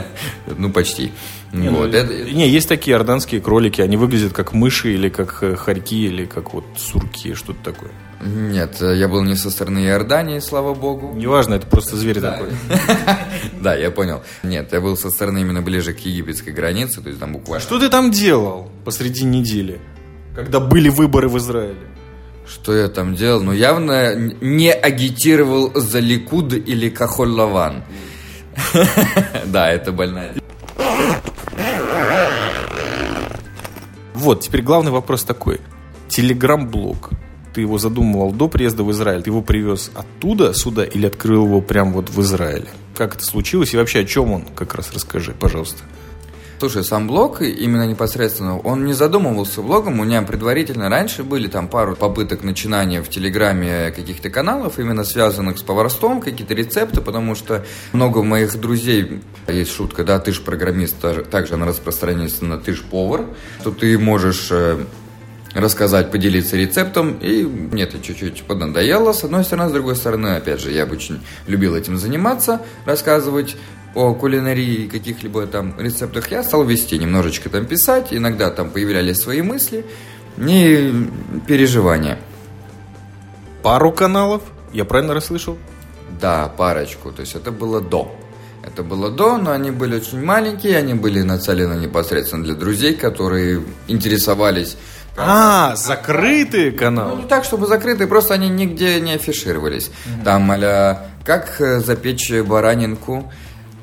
ну, 0.56 0.70
почти. 0.70 1.12
Не, 1.52 1.68
вот, 1.68 1.92
ну, 1.92 1.98
это... 1.98 2.32
не, 2.32 2.48
есть 2.48 2.68
такие 2.68 2.96
орданские 2.96 3.40
кролики, 3.40 3.80
они 3.80 3.96
выглядят 3.96 4.32
как 4.32 4.52
мыши 4.52 4.94
или 4.94 5.08
как 5.08 5.42
э, 5.42 5.54
хорьки, 5.54 6.06
или 6.06 6.24
как 6.24 6.54
вот 6.54 6.64
сурки, 6.76 7.34
что-то 7.34 7.72
такое. 7.72 7.90
Нет, 8.24 8.80
я 8.80 9.06
был 9.06 9.22
не 9.22 9.36
со 9.36 9.50
стороны 9.50 9.80
Иордании, 9.80 10.38
слава 10.38 10.72
богу. 10.72 11.12
Неважно, 11.14 11.54
это 11.54 11.66
просто 11.66 11.96
зверь 11.96 12.20
да. 12.20 12.32
такой. 12.32 12.48
Да, 13.60 13.74
я 13.74 13.90
понял. 13.90 14.22
Нет, 14.42 14.72
я 14.72 14.80
был 14.80 14.96
со 14.96 15.10
стороны 15.10 15.42
именно 15.42 15.60
ближе 15.60 15.92
к 15.92 15.98
египетской 15.98 16.50
границе, 16.50 17.02
то 17.02 17.08
есть 17.08 17.20
там 17.20 17.34
буквально... 17.34 17.62
Что 17.62 17.78
ты 17.78 17.90
там 17.90 18.10
делал 18.10 18.70
посреди 18.84 19.24
недели, 19.24 19.78
когда 20.34 20.58
были 20.58 20.88
выборы 20.88 21.28
в 21.28 21.36
Израиле? 21.36 21.76
Что 22.46 22.74
я 22.74 22.88
там 22.88 23.14
делал? 23.14 23.42
Ну, 23.42 23.52
явно 23.52 24.14
не 24.14 24.72
агитировал 24.72 25.72
за 25.74 26.00
Ликуд 26.00 26.54
или 26.54 26.88
Кахоль-Лаван. 26.88 27.82
Да, 29.46 29.70
это 29.70 29.92
больная. 29.92 30.34
Вот, 34.14 34.40
теперь 34.40 34.62
главный 34.62 34.92
вопрос 34.92 35.24
такой. 35.24 35.60
Телеграм-блог 36.08 37.10
ты 37.54 37.60
его 37.60 37.78
задумывал 37.78 38.32
до 38.32 38.48
приезда 38.48 38.82
в 38.82 38.90
Израиль, 38.90 39.22
ты 39.22 39.30
его 39.30 39.42
привез 39.42 39.90
оттуда 39.94 40.52
сюда 40.54 40.84
или 40.84 41.06
открыл 41.06 41.46
его 41.46 41.60
прямо 41.60 41.92
вот 41.92 42.10
в 42.10 42.20
Израиле? 42.20 42.68
Как 42.96 43.14
это 43.14 43.24
случилось 43.24 43.74
и 43.74 43.76
вообще 43.76 44.00
о 44.00 44.04
чем 44.04 44.32
он? 44.32 44.42
Как 44.54 44.74
раз 44.74 44.92
расскажи, 44.92 45.32
пожалуйста. 45.38 45.82
Слушай, 46.60 46.84
сам 46.84 47.08
блог, 47.08 47.42
именно 47.42 47.86
непосредственно, 47.86 48.58
он 48.58 48.86
не 48.86 48.94
задумывался 48.94 49.60
блогом. 49.60 50.00
У 50.00 50.04
меня 50.04 50.22
предварительно 50.22 50.88
раньше 50.88 51.22
были 51.24 51.48
там 51.48 51.68
пару 51.68 51.96
попыток 51.96 52.42
начинания 52.42 53.02
в 53.02 53.08
Телеграме 53.10 53.90
каких-то 53.90 54.30
каналов, 54.30 54.78
именно 54.78 55.04
связанных 55.04 55.58
с 55.58 55.62
поварством, 55.62 56.20
какие-то 56.20 56.54
рецепты, 56.54 57.00
потому 57.00 57.34
что 57.34 57.66
много 57.92 58.22
моих 58.22 58.58
друзей, 58.58 59.20
есть 59.48 59.72
шутка, 59.72 60.04
да, 60.04 60.18
ты 60.20 60.32
же 60.32 60.40
программист, 60.40 60.96
также 61.30 61.54
она 61.54 61.66
распространяется 61.66 62.44
на 62.44 62.58
ты 62.58 62.72
же 62.72 62.82
повар, 62.84 63.26
что 63.60 63.72
ты 63.72 63.98
можешь 63.98 64.48
э, 64.50 64.84
рассказать, 65.54 66.10
поделиться 66.10 66.56
рецептом, 66.56 67.18
и 67.18 67.44
мне 67.44 67.84
это 67.84 68.00
чуть-чуть 68.00 68.42
поднадоело, 68.42 69.12
с 69.12 69.24
одной 69.24 69.44
стороны, 69.44 69.70
с 69.70 69.72
другой 69.72 69.96
стороны, 69.96 70.36
опять 70.36 70.60
же, 70.60 70.72
я 70.72 70.84
бы 70.84 70.96
очень 70.96 71.20
любил 71.46 71.76
этим 71.76 71.96
заниматься, 71.96 72.60
рассказывать 72.84 73.56
о 73.94 74.14
кулинарии 74.14 74.88
каких-либо 74.88 75.46
там 75.46 75.78
рецептах, 75.78 76.30
я 76.30 76.42
стал 76.42 76.64
вести, 76.64 76.98
немножечко 76.98 77.48
там 77.48 77.66
писать, 77.66 78.08
иногда 78.10 78.50
там 78.50 78.70
появлялись 78.70 79.18
свои 79.18 79.42
мысли 79.42 79.86
и 80.36 80.92
переживания. 81.46 82.18
Пару 83.62 83.92
каналов? 83.92 84.42
Я 84.72 84.84
правильно 84.84 85.14
расслышал? 85.14 85.56
Да, 86.20 86.48
парочку, 86.48 87.12
то 87.12 87.20
есть 87.20 87.36
это 87.36 87.52
было 87.52 87.80
до. 87.80 88.14
Это 88.64 88.82
было 88.82 89.10
до, 89.10 89.36
но 89.36 89.52
они 89.52 89.70
были 89.70 89.96
очень 89.96 90.24
маленькие, 90.24 90.78
они 90.78 90.94
были 90.94 91.20
нацелены 91.20 91.74
непосредственно 91.74 92.44
для 92.44 92.54
друзей, 92.54 92.94
которые 92.94 93.62
интересовались 93.88 94.76
а, 95.16 95.76
закрытые 95.76 96.72
каналы? 96.72 97.16
Ну, 97.16 97.22
не 97.22 97.28
так, 97.28 97.44
чтобы 97.44 97.66
закрытые, 97.66 98.08
просто 98.08 98.34
они 98.34 98.48
нигде 98.48 99.00
не 99.00 99.12
афишировались. 99.12 99.88
Угу. 99.88 100.24
Там, 100.24 100.50
а 100.50 101.06
как 101.24 101.60
э, 101.60 101.80
запечь 101.80 102.30
баранинку 102.32 103.32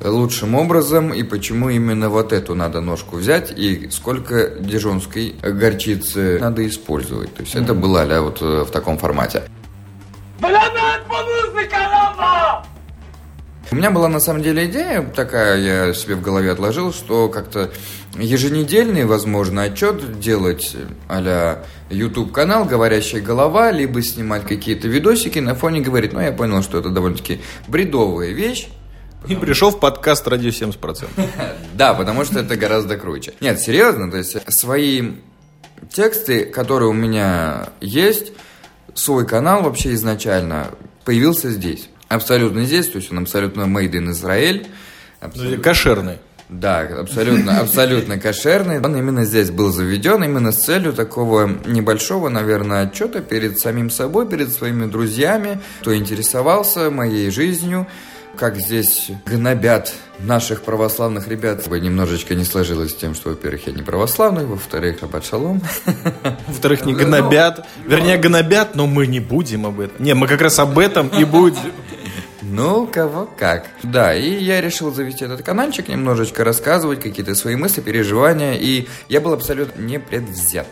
лучшим 0.04 0.54
образом, 0.54 1.12
и 1.12 1.22
почему 1.22 1.70
именно 1.70 2.08
вот 2.08 2.32
эту 2.32 2.54
надо 2.54 2.80
ножку 2.80 3.16
взять, 3.16 3.52
и 3.56 3.88
сколько 3.90 4.48
дижонской 4.58 5.36
горчицы 5.42 6.38
надо 6.40 6.66
использовать. 6.66 7.34
То 7.34 7.42
есть 7.42 7.54
угу. 7.54 7.64
это 7.64 7.74
было 7.74 8.02
а 8.02 8.20
вот 8.20 8.42
э, 8.42 8.64
в 8.64 8.70
таком 8.70 8.98
формате. 8.98 9.44
У 13.72 13.74
меня 13.74 13.90
была 13.90 14.08
на 14.08 14.20
самом 14.20 14.42
деле 14.42 14.66
идея 14.66 15.00
такая, 15.00 15.58
я 15.58 15.94
себе 15.94 16.14
в 16.14 16.20
голове 16.20 16.50
отложил, 16.50 16.92
что 16.92 17.30
как-то 17.30 17.70
еженедельный, 18.18 19.06
возможно, 19.06 19.62
отчет 19.62 20.20
делать 20.20 20.76
а 21.08 21.64
YouTube 21.88 22.32
канал 22.32 22.66
«Говорящая 22.66 23.22
голова», 23.22 23.70
либо 23.70 24.02
снимать 24.02 24.46
какие-то 24.46 24.88
видосики 24.88 25.38
на 25.38 25.54
фоне 25.54 25.80
говорит, 25.80 26.12
ну, 26.12 26.20
я 26.20 26.32
понял, 26.32 26.62
что 26.62 26.78
это 26.80 26.90
довольно-таки 26.90 27.40
бредовая 27.66 28.32
вещь, 28.32 28.68
и 29.26 29.34
пришел 29.36 29.70
в 29.70 29.80
подкаст 29.80 30.28
«Радио 30.28 30.50
70%». 30.50 31.08
Да, 31.72 31.94
потому 31.94 32.26
что 32.26 32.40
это 32.40 32.56
гораздо 32.56 32.98
круче. 32.98 33.32
Нет, 33.40 33.58
серьезно, 33.58 34.10
то 34.10 34.18
есть 34.18 34.36
свои 34.52 35.12
тексты, 35.90 36.44
которые 36.44 36.90
у 36.90 36.94
меня 36.94 37.70
есть, 37.80 38.32
свой 38.92 39.26
канал 39.26 39.62
вообще 39.62 39.94
изначально 39.94 40.68
появился 41.06 41.50
здесь. 41.50 41.88
Абсолютно 42.12 42.64
здесь, 42.64 42.88
то 42.88 42.98
есть 42.98 43.10
он 43.10 43.20
абсолютно 43.20 43.62
made 43.62 43.92
in 43.92 44.10
Израиль. 44.10 44.66
Абсолютно... 45.20 45.62
Кошерный. 45.62 46.18
Да, 46.50 46.80
абсолютно, 46.80 47.60
абсолютно 47.60 48.18
кошерный. 48.18 48.78
Он 48.78 48.94
именно 48.94 49.24
здесь 49.24 49.50
был 49.50 49.72
заведен, 49.72 50.22
именно 50.22 50.52
с 50.52 50.58
целью 50.58 50.92
такого 50.92 51.50
небольшого, 51.64 52.28
наверное, 52.28 52.82
отчета 52.82 53.22
перед 53.22 53.58
самим 53.58 53.88
собой, 53.88 54.28
перед 54.28 54.52
своими 54.52 54.84
друзьями, 54.84 55.60
кто 55.80 55.96
интересовался 55.96 56.90
моей 56.90 57.30
жизнью, 57.30 57.86
как 58.36 58.58
здесь 58.58 59.10
гнобят 59.24 59.94
наших 60.18 60.62
православных 60.62 61.28
ребят. 61.28 61.66
Немножечко 61.66 62.34
не 62.34 62.44
сложилось 62.44 62.90
с 62.90 62.94
тем, 62.94 63.14
что, 63.14 63.30
во-первых, 63.30 63.66
я 63.68 63.72
не 63.72 63.82
православный, 63.82 64.44
во-вторых, 64.44 65.00
Рабат 65.00 65.24
Шалом. 65.24 65.62
Во-вторых, 66.46 66.84
не 66.84 66.94
гнобят. 66.94 67.66
Вернее, 67.86 68.18
гнобят, 68.18 68.74
но 68.74 68.86
мы 68.86 69.06
не 69.06 69.20
будем 69.20 69.64
об 69.64 69.80
этом. 69.80 70.04
Не, 70.04 70.14
мы 70.14 70.26
как 70.26 70.42
раз 70.42 70.58
об 70.58 70.78
этом 70.78 71.08
и 71.08 71.24
будем. 71.24 71.72
Ну, 72.52 72.86
кого 72.86 73.26
как. 73.38 73.66
Да, 73.82 74.14
и 74.14 74.28
я 74.28 74.60
решил 74.60 74.92
завести 74.92 75.24
этот 75.24 75.42
каналчик, 75.42 75.88
немножечко 75.88 76.44
рассказывать 76.44 77.00
какие-то 77.00 77.34
свои 77.34 77.56
мысли, 77.56 77.80
переживания, 77.80 78.52
и 78.52 78.88
я 79.08 79.22
был 79.22 79.32
абсолютно 79.32 79.80
не 79.80 79.98
предвзят. 79.98 80.66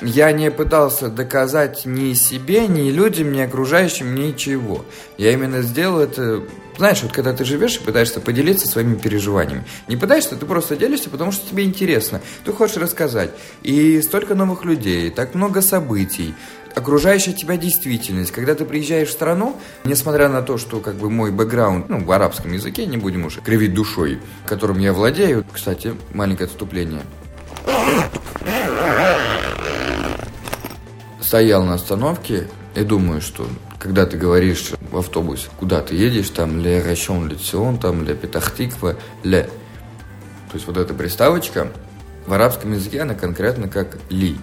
Я 0.00 0.32
не 0.32 0.50
пытался 0.50 1.08
доказать 1.08 1.84
ни 1.84 2.14
себе, 2.14 2.68
ни 2.68 2.90
людям, 2.90 3.32
ни 3.32 3.40
окружающим 3.40 4.14
ничего. 4.14 4.86
Я 5.18 5.32
именно 5.32 5.60
сделал 5.60 5.98
это, 5.98 6.44
знаешь, 6.78 7.02
вот 7.02 7.12
когда 7.12 7.34
ты 7.34 7.44
живешь 7.44 7.76
и 7.76 7.84
пытаешься 7.84 8.20
поделиться 8.20 8.66
своими 8.66 8.94
переживаниями. 8.94 9.64
Не 9.88 9.96
пытаешься, 9.96 10.36
ты 10.36 10.46
просто 10.46 10.76
делишься, 10.76 11.10
потому 11.10 11.32
что 11.32 11.46
тебе 11.50 11.64
интересно. 11.64 12.22
Ты 12.46 12.52
хочешь 12.52 12.78
рассказать. 12.78 13.30
И 13.62 14.00
столько 14.00 14.34
новых 14.34 14.64
людей, 14.64 15.10
так 15.10 15.34
много 15.34 15.60
событий 15.60 16.34
окружающая 16.74 17.32
тебя 17.32 17.56
действительность. 17.56 18.30
Когда 18.30 18.54
ты 18.54 18.64
приезжаешь 18.64 19.08
в 19.08 19.12
страну, 19.12 19.56
несмотря 19.84 20.28
на 20.28 20.42
то, 20.42 20.58
что 20.58 20.80
как 20.80 20.96
бы 20.96 21.10
мой 21.10 21.30
бэкграунд, 21.30 21.88
ну, 21.88 22.04
в 22.04 22.12
арабском 22.12 22.52
языке, 22.52 22.86
не 22.86 22.96
будем 22.96 23.26
уже 23.26 23.40
кривить 23.40 23.74
душой, 23.74 24.20
которым 24.46 24.78
я 24.78 24.92
владею. 24.92 25.44
Кстати, 25.52 25.94
маленькое 26.12 26.46
отступление 26.46 27.02
стоял 31.28 31.62
на 31.62 31.74
остановке 31.74 32.48
и 32.74 32.82
думаю, 32.84 33.20
что 33.20 33.46
когда 33.78 34.06
ты 34.06 34.16
говоришь 34.16 34.70
в 34.90 34.96
автобусе, 34.96 35.48
куда 35.58 35.82
ты 35.82 35.94
едешь, 35.94 36.30
там 36.30 36.58
ле 36.58 36.82
район 36.82 37.28
Лицион, 37.28 37.78
там 37.78 38.02
ле 38.02 38.14
Петахтиква, 38.14 38.96
ле. 39.24 39.42
То 39.42 40.54
есть 40.54 40.66
вот 40.66 40.78
эта 40.78 40.94
приставочка 40.94 41.70
в 42.26 42.32
арабском 42.32 42.72
языке 42.72 43.02
она 43.02 43.14
конкретно 43.14 43.68
как 43.68 43.98
ли. 44.08 44.38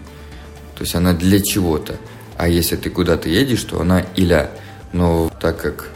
То 0.76 0.84
есть 0.84 0.96
она 0.96 1.14
для 1.14 1.40
чего-то. 1.40 1.98
А 2.38 2.48
если 2.48 2.76
ты 2.76 2.90
куда-то 2.90 3.30
едешь, 3.30 3.64
то 3.64 3.80
она 3.80 4.06
иля. 4.16 4.52
Но 4.94 5.32
так 5.42 5.62
как 5.62 5.90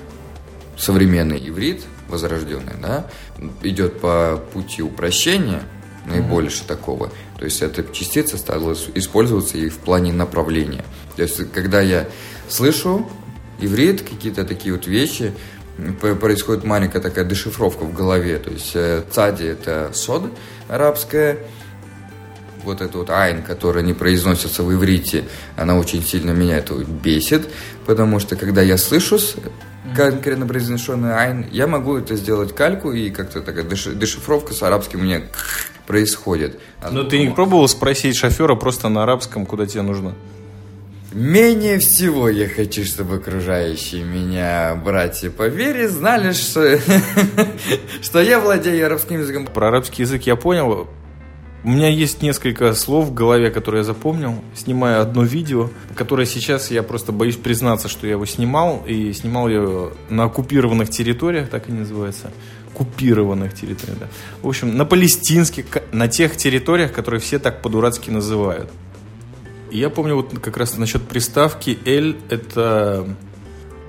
современный 0.77 1.37
иврит, 1.49 1.83
возрожденный, 2.07 2.73
да, 2.81 3.07
идет 3.61 3.99
по 3.99 4.41
пути 4.53 4.81
упрощения, 4.81 5.61
наибольше 6.05 6.63
такого, 6.65 7.11
то 7.37 7.45
есть 7.45 7.61
эта 7.61 7.83
частица 7.93 8.37
стала 8.37 8.75
использоваться 8.95 9.57
и 9.57 9.69
в 9.69 9.77
плане 9.77 10.11
направления. 10.11 10.83
То 11.15 11.21
есть 11.21 11.51
когда 11.51 11.81
я 11.81 12.07
слышу 12.47 13.07
иврит, 13.59 14.01
какие-то 14.01 14.43
такие 14.43 14.73
вот 14.73 14.87
вещи, 14.87 15.33
происходит 16.19 16.63
маленькая 16.63 17.01
такая 17.01 17.25
дешифровка 17.25 17.83
в 17.83 17.93
голове. 17.93 18.37
То 18.37 18.51
есть 18.51 18.71
э, 18.73 19.03
цади– 19.09 19.43
это 19.45 19.91
сод 19.93 20.31
арабская, 20.67 21.37
вот 22.63 22.81
это 22.81 22.97
вот 22.97 23.09
айн, 23.09 23.43
которая 23.43 23.83
не 23.83 23.93
произносится 23.93 24.63
в 24.63 24.73
иврите, 24.73 25.25
она 25.55 25.77
очень 25.77 26.03
сильно 26.03 26.31
меня 26.31 26.57
это 26.57 26.73
бесит, 26.75 27.49
потому 27.85 28.19
что 28.19 28.35
когда 28.35 28.61
я 28.61 28.77
слышу 28.77 29.19
конкретно 29.95 30.45
произнесенный 30.45 31.15
айн, 31.15 31.47
я 31.51 31.67
могу 31.67 31.97
это 31.97 32.15
сделать 32.15 32.53
кальку, 32.53 32.91
и 32.91 33.09
как-то 33.09 33.41
такая 33.41 33.63
дешифровка 33.63 34.53
с 34.53 34.61
арабским 34.61 34.99
у 34.99 35.03
меня 35.03 35.23
происходит. 35.87 36.59
Но 36.91 37.03
ты 37.03 37.19
не 37.19 37.29
пробовал 37.29 37.67
спросить 37.67 38.15
шофера 38.15 38.55
просто 38.55 38.89
на 38.89 39.03
арабском, 39.03 39.45
куда 39.45 39.65
тебе 39.65 39.81
нужно? 39.81 40.15
Менее 41.11 41.79
всего 41.79 42.29
я 42.29 42.47
хочу, 42.47 42.85
чтобы 42.85 43.15
окружающие 43.15 44.03
меня 44.03 44.75
братья 44.75 45.31
по 45.31 45.47
вере 45.47 45.89
знали, 45.89 46.33
что, 46.33 46.79
что 48.03 48.21
я 48.21 48.39
владею 48.39 48.85
арабским 48.85 49.19
языком. 49.19 49.47
Про 49.47 49.69
арабский 49.69 50.03
язык 50.03 50.23
я 50.27 50.35
понял. 50.35 50.87
У 51.61 51.69
меня 51.69 51.89
есть 51.89 52.21
несколько 52.21 52.73
слов 52.73 53.07
в 53.07 53.13
голове, 53.13 53.51
которые 53.51 53.79
я 53.79 53.83
запомнил, 53.83 54.35
снимая 54.55 55.01
одно 55.01 55.23
видео, 55.23 55.69
которое 55.93 56.25
сейчас 56.25 56.71
я 56.71 56.83
просто 56.83 57.11
боюсь 57.11 57.35
признаться, 57.35 57.89
что 57.89 58.07
я 58.07 58.13
его 58.13 58.25
снимал, 58.25 58.83
и 58.87 59.11
снимал 59.11 59.49
я 59.49 59.89
на 60.09 60.23
оккупированных 60.23 60.89
территориях, 60.89 61.49
так 61.49 61.67
и 61.67 61.73
называется 61.73 62.31
оккупированных 62.71 63.53
территориях. 63.53 63.99
Да. 63.99 64.07
В 64.41 64.47
общем, 64.47 64.77
на 64.77 64.85
палестинских, 64.85 65.65
на 65.91 66.07
тех 66.07 66.37
территориях, 66.37 66.93
которые 66.93 67.19
все 67.19 67.39
так 67.39 67.61
по-дурацки 67.61 68.09
называют. 68.09 68.69
И 69.69 69.79
я 69.79 69.89
помню 69.89 70.15
вот 70.15 70.39
как 70.39 70.55
раз 70.55 70.77
насчет 70.77 71.01
приставки 71.03 71.77
«эль»— 71.85 72.15
это 72.29 73.05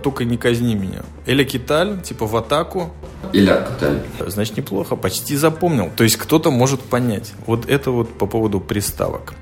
только 0.02 0.24
не 0.24 0.36
казни 0.36 0.74
меня. 0.74 1.02
Эля 1.26 1.44
Киталь, 1.44 2.00
типа 2.02 2.26
в 2.26 2.36
атаку. 2.36 2.92
Иля 3.32 3.66
Киталь. 3.66 4.02
Значит, 4.26 4.56
неплохо, 4.56 4.96
почти 4.96 5.36
запомнил. 5.36 5.90
То 5.96 6.04
есть 6.04 6.16
кто-то 6.16 6.50
может 6.50 6.80
понять. 6.80 7.32
Вот 7.46 7.68
это 7.68 7.90
вот 7.90 8.16
по 8.18 8.26
поводу 8.26 8.60
приставок. 8.60 9.34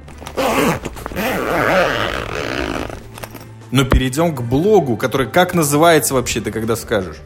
Но 3.70 3.84
перейдем 3.84 4.34
к 4.34 4.42
блогу, 4.42 4.96
который 4.96 5.26
как 5.26 5.54
называется 5.54 6.14
вообще, 6.14 6.40
ты 6.40 6.50
когда 6.50 6.74
скажешь? 6.74 7.18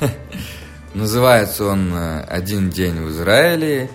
Называется 0.94 1.66
он 1.66 1.92
э, 1.94 2.20
«Один 2.22 2.70
день 2.70 3.00
в 3.00 3.10
Израиле», 3.10 3.90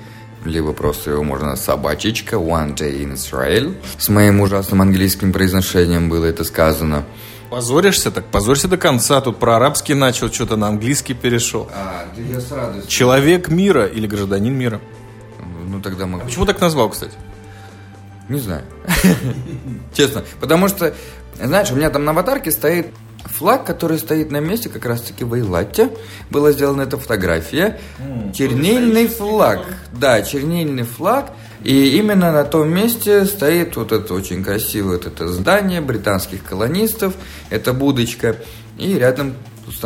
либо 0.46 0.74
просто 0.74 1.12
его 1.12 1.24
можно 1.24 1.56
«Собачечка», 1.56 2.38
«One 2.38 2.76
Day 2.76 3.04
in 3.04 3.14
Israel». 3.14 3.76
С 3.98 4.10
моим 4.10 4.40
ужасным 4.40 4.82
английским 4.82 5.34
произношением 5.34 6.10
было 6.10 6.26
это 6.26 6.44
сказано. 6.44 7.06
Позоришься? 7.50 8.12
Так 8.12 8.26
позорься 8.26 8.68
до 8.68 8.78
конца. 8.78 9.22
Тут 9.22 9.40
про 9.40 9.56
арабский 9.56 9.94
начал, 9.94 10.32
что-то 10.32 10.56
на 10.56 10.68
английский 10.68 11.14
перешел. 11.14 11.70
А, 11.74 12.06
да 12.16 12.22
я 12.22 12.40
с 12.40 12.52
радостью. 12.52 12.90
Человек 12.90 13.50
мира 13.50 13.86
или 13.86 14.08
гражданин 14.08 14.54
мира? 14.54 14.80
Ну, 15.68 15.82
тогда 15.82 16.06
мы... 16.06 16.20
А 16.22 16.26
почему 16.26 16.46
так 16.46 16.62
назвал, 16.62 16.90
кстати? 16.90 17.14
Не 18.28 18.40
знаю. 18.40 18.64
Честно. 19.94 20.24
Потому 20.40 20.68
что, 20.68 20.94
знаешь, 21.42 21.72
у 21.72 21.76
меня 21.76 21.90
там 21.90 22.06
на 22.06 22.12
аватарке 22.12 22.52
стоит 22.52 22.88
Флаг, 23.26 23.66
который 23.66 24.00
стоит 24.00 24.32
на 24.32 24.40
месте, 24.40 24.70
как 24.70 24.86
раз-таки 24.86 25.24
в 25.24 25.34
Эйлате, 25.34 25.92
была 26.30 26.52
сделана 26.52 26.84
эта 26.84 26.98
фотография. 26.98 27.80
Mm, 28.00 28.34
чернильный 28.34 29.08
флаг. 29.08 29.66
Да, 29.92 30.22
чернильный 30.22 30.84
флаг. 30.84 31.32
И 31.64 31.98
именно 31.98 32.32
на 32.32 32.44
том 32.46 32.74
месте 32.74 33.26
стоит 33.26 33.76
вот 33.76 33.92
это 33.92 34.14
очень 34.14 34.44
красивое 34.44 34.98
вот 34.98 35.08
это 35.08 35.28
здание 35.28 35.82
британских 35.82 36.44
колонистов. 36.44 37.14
Это 37.50 37.74
будочка. 37.74 38.38
И 38.78 38.96
рядом 38.96 39.36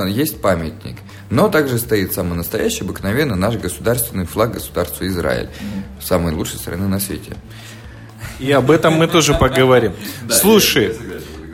есть 0.08 0.42
памятник. 0.42 0.98
Но 1.30 1.50
также 1.50 1.80
стоит 1.80 2.14
самый 2.14 2.36
настоящий, 2.36 2.84
обыкновенный 2.84 3.36
наш 3.36 3.56
государственный 3.56 4.26
флаг 4.26 4.54
государства 4.54 5.08
Израиль. 5.08 5.50
Самой 6.02 6.34
лучшей 6.34 6.60
страны 6.60 6.88
на 6.88 7.00
свете. 7.00 7.36
И 8.40 8.52
об 8.52 8.70
этом 8.70 8.94
мы 8.94 9.08
тоже 9.08 9.34
поговорим. 9.34 9.94
Слушай, 10.30 10.96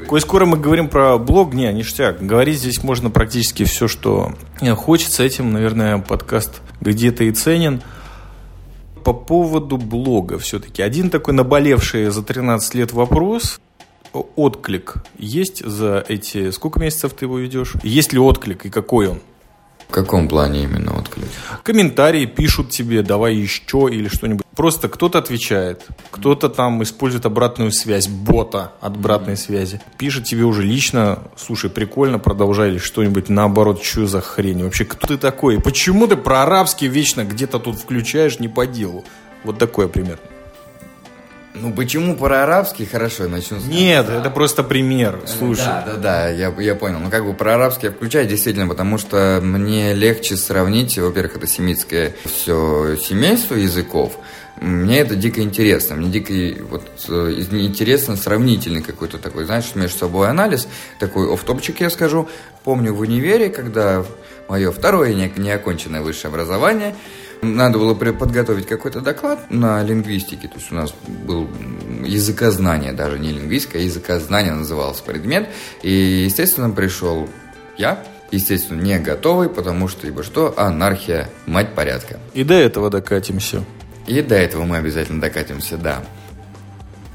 Коль 0.10 0.22
скоро 0.22 0.48
мы 0.48 0.58
говорим 0.58 0.88
про 0.88 1.20
блог, 1.20 1.54
не, 1.54 1.72
ништяк. 1.72 2.20
Говорить 2.20 2.58
здесь 2.58 2.82
можно 2.82 3.12
практически 3.12 3.64
все, 3.64 3.88
что 3.88 4.34
хочется. 4.76 5.22
Этим, 5.22 5.54
наверное, 5.54 6.00
подкаст 6.00 6.62
где-то 6.82 7.26
и 7.26 7.32
ценен. 7.32 7.84
По 9.04 9.14
поводу 9.14 9.78
блога 9.78 10.38
все-таки. 10.38 10.82
Один 10.82 11.10
такой 11.10 11.34
наболевший 11.34 12.10
за 12.10 12.24
13 12.24 12.76
лет 12.76 12.92
вопрос. 12.92 13.60
Отклик 14.36 14.96
есть 15.18 15.64
за 15.66 16.04
эти... 16.08 16.52
Сколько 16.52 16.80
месяцев 16.80 17.14
ты 17.14 17.26
его 17.26 17.38
ведешь? 17.38 17.76
Есть 17.84 18.14
ли 18.14 18.20
отклик 18.20 18.66
и 18.66 18.70
какой 18.70 19.08
он? 19.08 19.20
В 19.88 19.92
каком 19.92 20.28
плане 20.28 20.64
именно 20.64 20.98
отклик? 20.98 21.19
Комментарии 21.64 22.26
пишут 22.26 22.70
тебе, 22.70 23.02
давай 23.02 23.36
еще 23.36 23.88
или 23.92 24.08
что-нибудь. 24.08 24.46
Просто 24.56 24.90
кто-то 24.90 25.20
отвечает, 25.20 25.86
кто-то 26.12 26.50
там 26.50 26.84
использует 26.84 27.26
обратную 27.26 27.72
связь, 27.72 28.08
бота 28.08 28.74
от 28.82 28.98
обратной 28.98 29.38
связи. 29.38 29.82
Пишет 29.98 30.26
тебе 30.26 30.44
уже 30.44 30.64
лично, 30.64 31.20
слушай, 31.38 31.70
прикольно, 31.70 32.20
продолжай 32.20 32.72
или 32.72 32.78
что-нибудь 32.78 33.30
наоборот, 33.30 33.84
что 33.84 34.06
за 34.06 34.22
хрень? 34.22 34.64
Вообще, 34.64 34.86
кто 34.86 35.08
ты 35.08 35.18
такой? 35.18 35.62
Почему 35.62 36.08
ты 36.08 36.18
про 36.18 36.44
арабский 36.44 36.88
вечно 36.88 37.24
где-то 37.24 37.60
тут 37.60 37.78
включаешь 37.78 38.40
не 38.40 38.48
по 38.48 38.68
делу? 38.68 39.06
Вот 39.44 39.58
такое 39.58 39.88
пример. 39.88 40.20
Ну 41.56 41.74
почему 41.74 42.16
про 42.16 42.44
арабский? 42.44 42.86
Хорошо, 42.86 43.28
начну 43.28 43.60
с 43.60 43.66
Нет, 43.66 44.08
это 44.08 44.30
просто 44.30 44.64
пример. 44.64 45.20
Слушай. 45.26 45.66
Да, 45.66 45.84
да, 45.86 45.96
да, 45.96 46.30
я, 46.30 46.54
я 46.60 46.76
понял. 46.76 47.00
Ну, 47.00 47.10
как 47.10 47.26
бы 47.26 47.34
про 47.34 47.56
арабский 47.56 47.88
я 47.88 47.92
включаю, 47.92 48.28
действительно, 48.28 48.68
потому 48.68 48.98
что 48.98 49.40
мне 49.42 49.94
легче 49.94 50.38
сравнить, 50.38 50.98
во-первых, 50.98 51.38
это 51.38 51.48
семитское 51.48 52.14
все 52.26 52.96
семейство 52.98 53.56
языков. 53.56 54.14
Мне 54.62 55.00
это 55.00 55.16
дико 55.16 55.42
интересно. 55.42 55.96
Мне 55.96 56.10
дико 56.10 56.64
вот, 56.70 56.88
э, 57.08 57.34
интересно 57.52 58.16
сравнительный 58.16 58.82
какой-то 58.82 59.18
такой, 59.18 59.46
знаешь, 59.46 59.74
между 59.74 59.98
собой 59.98 60.30
анализ. 60.30 60.68
Такой 61.00 61.34
офтопчик 61.34 61.80
я 61.82 61.90
скажу. 61.90 62.30
Помню 62.64 62.94
в 62.94 63.00
универе, 63.00 63.50
когда 63.50 64.06
мое 64.48 64.72
второе 64.72 65.14
неоконченное 65.14 66.02
высшее 66.02 66.30
образование– 66.30 66.96
надо 67.42 67.78
было 67.78 67.94
подготовить 67.94 68.68
какой-то 68.68 69.02
доклад 69.02 69.50
на 69.50 69.82
лингвистике, 69.84 70.48
то 70.48 70.56
есть 70.56 70.72
у 70.72 70.76
нас 70.76 70.94
был 71.26 71.48
языкознание, 72.04 72.92
даже 72.92 73.20
не 73.20 73.32
лингвистика, 73.32 73.78
а 73.78 73.82
языкознание 73.82 74.54
назывался 74.54 75.04
предмет. 75.04 75.50
И, 75.82 76.24
естественно, 76.26 76.70
пришел 76.70 77.30
я, 77.78 78.04
естественно, 78.32 78.82
не 78.82 79.00
готовый, 79.00 79.50
потому 79.50 79.88
что, 79.88 80.08
ибо 80.08 80.24
что, 80.24 80.54
анархия, 80.58 81.30
мать 81.46 81.74
порядка. 81.76 82.20
И 82.34 82.44
до 82.44 82.56
этого 82.56 82.90
докатимся. 82.90 83.64
И 84.08 84.22
до 84.22 84.36
этого 84.36 84.66
мы 84.66 84.78
обязательно 84.78 85.22
докатимся, 85.22 85.78
да. 85.78 86.04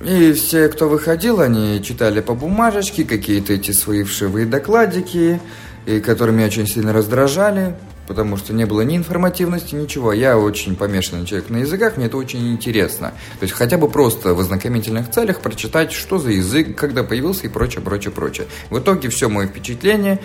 И 0.01 0.33
все, 0.33 0.69
кто 0.69 0.89
выходил, 0.89 1.41
они 1.41 1.83
читали 1.83 2.21
по 2.21 2.35
бумажечке 2.35 3.05
какие-то 3.05 3.55
эти 3.55 3.73
свои 3.73 4.03
вшивые 4.03 4.47
докладики, 4.47 5.41
и 5.87 6.01
которые 6.01 6.35
меня 6.35 6.47
очень 6.47 6.67
сильно 6.67 6.93
раздражали 6.93 7.75
потому 8.07 8.37
что 8.37 8.53
не 8.53 8.65
было 8.65 8.83
ни 8.83 8.97
информативности, 8.97 9.75
ничего. 9.75 10.13
Я 10.13 10.39
очень 10.39 10.77
помешанный 10.77 11.27
человек 11.27 11.51
на 11.51 11.59
языках, 11.59 11.97
мне 11.97 12.07
это 12.07 12.17
очень 12.17 12.53
интересно. 12.53 13.13
То 13.39 13.45
есть 13.45 13.55
хотя 13.55 13.79
бы 13.79 13.89
просто 13.89 14.35
в 14.35 14.41
ознакомительных 14.41 15.11
целях 15.11 15.41
прочитать, 15.41 15.93
что 15.93 16.19
за 16.19 16.31
язык, 16.31 16.77
когда 16.77 17.03
появился 17.03 17.47
и 17.47 17.49
прочее, 17.49 17.83
прочее, 17.83 18.13
прочее. 18.13 18.47
В 18.71 18.79
итоге 18.79 19.09
все 19.09 19.29
мое 19.29 19.47
впечатление 19.47 20.21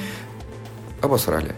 обосрали, 1.01 1.55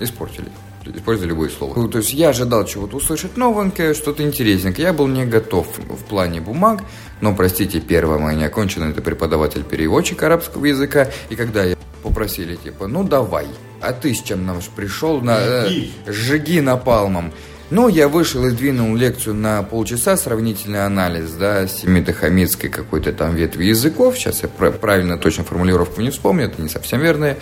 испортили. 0.00 0.48
Используя 0.86 1.28
любое 1.28 1.50
слово. 1.50 1.74
Ну, 1.78 1.88
то 1.88 1.98
есть 1.98 2.14
я 2.14 2.30
ожидал 2.30 2.64
чего-то 2.64 2.96
услышать 2.96 3.36
новенькое, 3.36 3.92
что-то 3.92 4.22
интересненькое. 4.22 4.88
Я 4.88 4.92
был 4.94 5.06
не 5.08 5.26
готов 5.26 5.66
в 5.78 6.04
плане 6.04 6.40
бумаг, 6.40 6.82
но, 7.20 7.34
простите, 7.34 7.80
первое 7.80 8.18
мое 8.18 8.34
неоконченное– 8.34 8.90
это 8.90 9.02
преподаватель-переводчик 9.02 10.22
арабского 10.22 10.64
языка. 10.64 11.10
И 11.28 11.36
когда 11.36 11.64
я 11.64 11.76
попросили, 12.02 12.56
типа, 12.56 12.86
ну 12.86 13.04
давай, 13.04 13.46
а 13.80 13.92
ты 13.92 14.14
с 14.14 14.22
чем 14.22 14.46
нам 14.46 14.60
пришел? 14.74 15.20
На, 15.20 15.38
э, 15.40 15.70
жги 16.06 16.60
напалмом. 16.60 17.32
Ну, 17.70 17.86
я 17.86 18.08
вышел 18.08 18.44
и 18.46 18.50
двинул 18.50 18.96
лекцию 18.96 19.36
на 19.36 19.62
полчаса, 19.62 20.16
сравнительный 20.16 20.84
анализ, 20.84 21.30
да, 21.32 21.68
семитохамидской 21.68 22.68
какой-то 22.68 23.12
там 23.12 23.36
ветви 23.36 23.66
языков. 23.66 24.18
Сейчас 24.18 24.42
я 24.42 24.48
правильно 24.48 25.18
точно 25.18 25.44
формулировку 25.44 26.00
не 26.00 26.10
вспомню, 26.10 26.46
это 26.46 26.60
не 26.60 26.68
совсем 26.68 27.00
верное. 27.00 27.36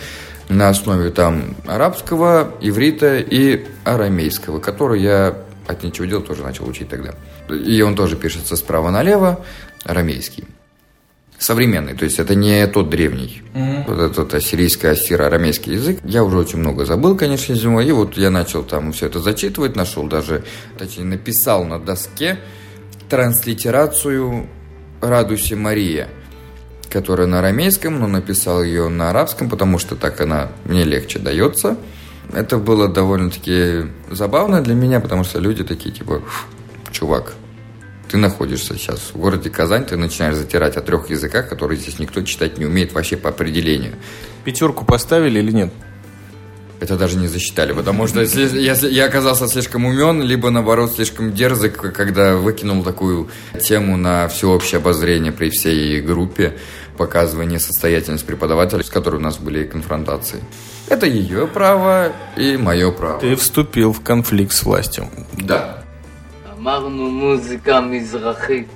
На 0.47 0.69
основе 0.69 1.09
там 1.09 1.55
арабского, 1.65 2.53
иврита 2.61 3.17
и 3.17 3.65
арамейского, 3.85 4.59
который 4.59 5.01
я 5.01 5.35
от 5.67 5.83
ничего 5.83 6.05
дела 6.05 6.21
тоже 6.21 6.43
начал 6.43 6.67
учить 6.67 6.89
тогда. 6.89 7.15
И 7.49 7.81
он 7.81 7.95
тоже 7.95 8.15
пишется 8.15 8.55
справа 8.55 8.91
налево, 8.91 9.43
арамейский 9.83 10.45
современный, 11.39 11.95
то 11.95 12.03
есть 12.03 12.19
это 12.19 12.35
не 12.35 12.67
тот 12.67 12.89
древний, 12.89 13.41
mm-hmm. 13.53 13.83
вот 13.87 13.99
этот 13.99 14.33
ассирийский, 14.33 14.89
ассиро-арамейский 14.89 15.73
язык. 15.73 15.99
Я 16.03 16.23
уже 16.23 16.37
очень 16.37 16.59
много 16.59 16.85
забыл, 16.85 17.15
конечно, 17.15 17.55
зимой, 17.55 17.87
и 17.87 17.91
вот 17.91 18.17
я 18.17 18.29
начал 18.29 18.61
там 18.63 18.91
все 18.91 19.07
это 19.07 19.19
зачитывать, 19.19 19.75
нашел 19.75 20.05
даже, 20.05 20.43
точнее, 20.77 21.05
написал 21.05 21.63
на 21.63 21.79
доске 21.79 22.39
транслитерацию 23.09 24.47
«Радуйся, 25.01 25.55
Мария», 25.55 26.09
которая 26.89 27.25
на 27.25 27.39
арамейском, 27.39 27.99
но 27.99 28.07
написал 28.07 28.61
ее 28.61 28.89
на 28.89 29.09
арабском, 29.09 29.49
потому 29.49 29.79
что 29.79 29.95
так 29.95 30.19
она 30.19 30.49
мне 30.65 30.83
легче 30.83 31.19
дается. 31.19 31.77
Это 32.33 32.57
было 32.57 32.87
довольно-таки 32.87 33.87
забавно 34.11 34.61
для 34.61 34.75
меня, 34.75 34.99
потому 34.99 35.23
что 35.23 35.39
люди 35.39 35.63
такие, 35.63 35.95
типа, 35.95 36.21
чувак, 36.91 37.33
ты 38.09 38.17
находишься 38.17 38.75
сейчас 38.75 39.11
в 39.13 39.17
городе 39.17 39.49
Казань, 39.49 39.85
ты 39.85 39.95
начинаешь 39.95 40.35
затирать 40.35 40.77
о 40.77 40.81
трех 40.81 41.09
языках, 41.09 41.47
которые 41.47 41.79
здесь 41.79 41.99
никто 41.99 42.21
читать 42.23 42.57
не 42.57 42.65
умеет 42.65 42.93
вообще 42.93 43.17
по 43.17 43.29
определению. 43.29 43.93
Пятерку 44.43 44.83
поставили 44.83 45.39
или 45.39 45.51
нет? 45.51 45.71
Это 46.79 46.97
даже 46.97 47.17
не 47.17 47.27
засчитали, 47.27 47.73
потому 47.73 48.07
что 48.07 48.21
если, 48.21 48.89
я 48.89 49.05
оказался 49.05 49.47
слишком 49.47 49.85
умен, 49.85 50.23
либо 50.23 50.49
наоборот 50.49 50.93
слишком 50.93 51.33
дерзок, 51.33 51.93
когда 51.93 52.37
выкинул 52.37 52.83
такую 52.83 53.29
тему 53.61 53.97
на 53.97 54.29
всеобщее 54.29 54.79
обозрение 54.79 55.33
при 55.33 55.49
всей 55.49 55.99
группе, 55.99 56.57
показывая 56.97 57.45
несостоятельность 57.45 58.25
преподавателя, 58.25 58.81
с 58.81 58.89
которой 58.89 59.17
у 59.17 59.19
нас 59.19 59.37
были 59.37 59.65
конфронтации. 59.65 60.41
Это 60.87 61.05
ее 61.05 61.47
право 61.47 62.13
и 62.37 62.55
мое 62.55 62.91
право. 62.91 63.19
Ты 63.19 63.35
вступил 63.35 63.91
в 63.91 64.01
конфликт 64.01 64.53
с 64.53 64.63
властью. 64.63 65.09
Да. 65.33 65.83
אמרנו 66.58 67.10
מוזיקה 67.10 67.80
מזרחית. 67.80 68.68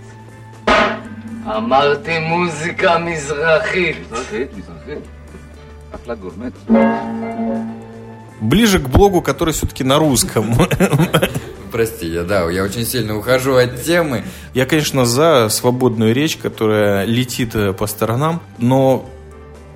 אמרתי 1.46 2.18
מוזיקה 2.18 2.98
מזרחית. 2.98 3.96
מזרחית, 4.12 4.48
מזרחית. 4.56 5.04
אחלה 5.94 6.14
גורמט. 6.14 6.52
Ближе 8.40 8.78
к 8.78 8.88
блогу, 8.88 9.20
который 9.20 9.52
все-таки 9.52 9.82
на 9.82 9.98
русском. 9.98 10.54
Прости, 11.72 12.06
я, 12.06 12.22
да, 12.22 12.48
я 12.50 12.62
очень 12.62 12.84
сильно 12.86 13.16
ухожу 13.16 13.56
от 13.56 13.82
темы. 13.82 14.22
Я, 14.54 14.64
конечно, 14.64 15.04
за 15.04 15.48
свободную 15.50 16.14
речь, 16.14 16.36
которая 16.36 17.04
летит 17.04 17.54
э, 17.54 17.72
по 17.72 17.86
сторонам, 17.86 18.40
но 18.58 19.04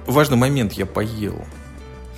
важный 0.07 0.37
момент, 0.37 0.73
я 0.75 0.87
поел 0.87 1.45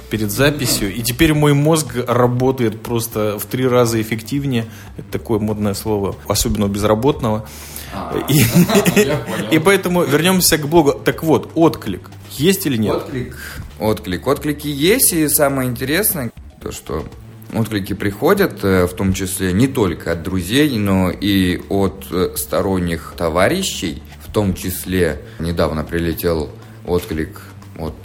перед 0.09 0.31
записью. 0.31 0.93
И 0.93 1.01
теперь 1.01 1.33
мой 1.33 1.53
мозг 1.53 1.95
работает 2.07 2.81
просто 2.81 3.37
в 3.39 3.45
три 3.45 3.67
раза 3.67 4.01
эффективнее. 4.01 4.65
Это 4.97 5.11
такое 5.11 5.39
модное 5.39 5.73
слово, 5.73 6.15
особенно 6.27 6.65
у 6.65 6.69
безработного. 6.69 7.47
А, 7.93 8.15
и, 8.29 9.55
и 9.55 9.59
поэтому 9.59 10.03
вернемся 10.03 10.57
к 10.57 10.67
блогу. 10.67 10.93
Так 10.93 11.23
вот, 11.23 11.51
отклик 11.55 12.09
есть 12.31 12.65
или 12.65 12.77
нет? 12.77 12.95
Отклик. 12.95 13.37
Отклик. 13.79 14.27
Отклики 14.27 14.67
есть, 14.67 15.13
и 15.13 15.27
самое 15.29 15.69
интересное, 15.69 16.31
то, 16.61 16.71
что 16.71 17.05
отклики 17.53 17.93
приходят, 17.93 18.63
э, 18.63 18.85
в 18.85 18.93
том 18.93 19.13
числе 19.13 19.53
не 19.53 19.67
только 19.67 20.11
от 20.11 20.23
друзей, 20.23 20.77
но 20.77 21.09
и 21.09 21.61
от 21.69 22.05
э, 22.11 22.35
сторонних 22.35 23.13
товарищей. 23.17 24.03
В 24.23 24.31
том 24.31 24.53
числе 24.53 25.21
недавно 25.39 25.83
прилетел 25.83 26.51
отклик 26.85 27.41
от 27.79 27.95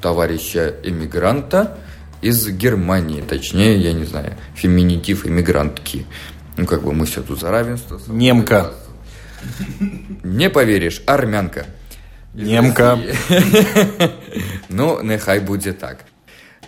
товарища 0.00 0.74
эмигранта 0.82 1.78
из 2.22 2.48
Германии, 2.48 3.22
точнее, 3.22 3.78
я 3.78 3.92
не 3.92 4.04
знаю, 4.04 4.34
феминитив 4.54 5.26
эмигрантки. 5.26 6.06
Ну, 6.56 6.66
как 6.66 6.82
бы 6.82 6.92
мы 6.92 7.06
все 7.06 7.22
тут 7.22 7.40
за 7.40 7.50
равенство. 7.50 8.00
Немка. 8.08 8.72
Не 10.22 10.50
поверишь, 10.50 11.02
армянка. 11.06 11.66
Немка. 12.34 12.98
Ну, 14.68 15.02
нехай 15.02 15.40
будет 15.40 15.80
так. 15.80 16.04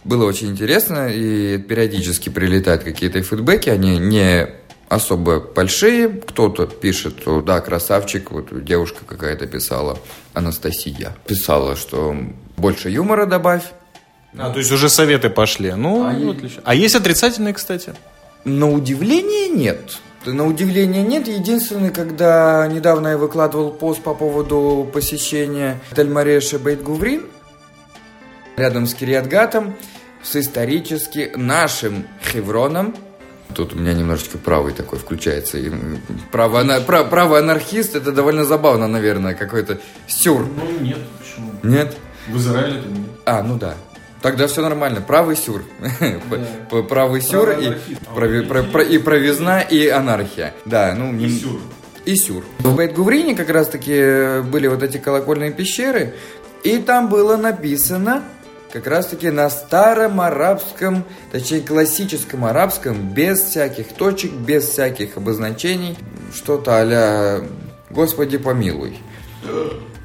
Было 0.02 0.24
очень 0.24 0.48
интересно, 0.48 1.08
и 1.08 1.58
периодически 1.58 2.28
прилетают 2.28 2.82
какие-то 2.82 3.22
фидбэки, 3.22 3.70
они 3.70 3.98
не 3.98 4.48
особо 4.88 5.38
большие. 5.38 6.08
Кто-то 6.08 6.66
пишет, 6.66 7.20
что 7.20 7.40
да, 7.40 7.60
красавчик, 7.60 8.32
вот 8.32 8.64
девушка 8.64 9.04
какая-то 9.06 9.46
писала, 9.46 9.98
Анастасия, 10.34 11.16
писала, 11.26 11.76
что 11.76 12.16
больше 12.62 12.88
юмора 12.88 13.26
добавь. 13.26 13.64
А, 14.38 14.50
то 14.50 14.58
есть 14.58 14.72
уже 14.72 14.88
советы 14.88 15.28
пошли. 15.28 15.72
Ну, 15.72 16.04
а, 16.04 16.30
отлично. 16.30 16.62
А 16.64 16.74
есть 16.74 16.94
отрицательные, 16.94 17.52
кстати? 17.52 17.92
На 18.44 18.70
удивление 18.70 19.48
нет. 19.48 19.98
На 20.24 20.46
удивление 20.46 21.02
нет. 21.02 21.28
Единственное, 21.28 21.90
когда 21.90 22.66
недавно 22.68 23.08
я 23.08 23.18
выкладывал 23.18 23.70
пост 23.70 24.00
по 24.00 24.14
поводу 24.14 24.88
посещения 24.94 25.80
Тельмареша 25.94 26.58
Бейтгуврин 26.58 27.26
рядом 28.56 28.86
с 28.86 28.94
Кириатгатом 28.94 29.76
с 30.22 30.36
исторически 30.36 31.32
нашим 31.36 32.06
Хевроном, 32.32 32.94
Тут 33.54 33.74
у 33.74 33.76
меня 33.76 33.92
немножечко 33.92 34.38
правый 34.38 34.72
такой 34.72 34.98
включается. 34.98 35.58
И 35.58 35.70
право, 36.30 36.64
право, 36.80 37.06
право 37.06 37.38
анархист 37.38 37.94
это 37.94 38.10
довольно 38.10 38.44
забавно, 38.44 38.88
наверное, 38.88 39.34
какой-то 39.34 39.78
сюр. 40.06 40.46
Ну 40.46 40.80
нет, 40.80 40.98
почему? 41.18 41.52
Нет? 41.62 41.94
В 42.28 42.36
Израиле 42.36 42.78
это 42.78 42.88
нет. 42.88 43.08
А, 43.24 43.42
ну 43.42 43.56
да. 43.56 43.74
Тогда 44.22 44.46
все 44.46 44.62
нормально. 44.62 45.00
Правый 45.00 45.36
сюр. 45.36 45.64
Да. 46.30 46.82
Правый 46.82 47.20
сюр 47.20 47.50
и, 47.50 47.76
прови, 48.14 48.42
про, 48.42 48.62
про, 48.62 48.82
и 48.82 48.98
провизна, 48.98 49.60
и 49.60 49.88
анархия. 49.88 50.54
Да, 50.64 50.94
ну... 50.96 51.14
И 51.18 51.28
сюр. 51.28 51.60
И 52.04 52.16
сюр. 52.16 52.44
В 52.60 52.74
Бейт-Гуврине 52.76 53.34
как 53.34 53.50
раз-таки 53.50 54.40
были 54.42 54.66
вот 54.68 54.82
эти 54.82 54.98
колокольные 54.98 55.52
пещеры, 55.52 56.14
и 56.64 56.78
там 56.78 57.08
было 57.08 57.36
написано 57.36 58.22
как 58.72 58.86
раз-таки 58.86 59.30
на 59.30 59.50
старом 59.50 60.20
арабском, 60.20 61.04
точнее 61.30 61.60
классическом 61.60 62.44
арабском, 62.46 63.10
без 63.12 63.40
всяких 63.40 63.88
точек, 63.88 64.32
без 64.32 64.66
всяких 64.68 65.18
обозначений. 65.18 65.98
Что-то 66.34 66.72
а 66.76 67.44
«Господи 67.90 68.38
помилуй». 68.38 68.98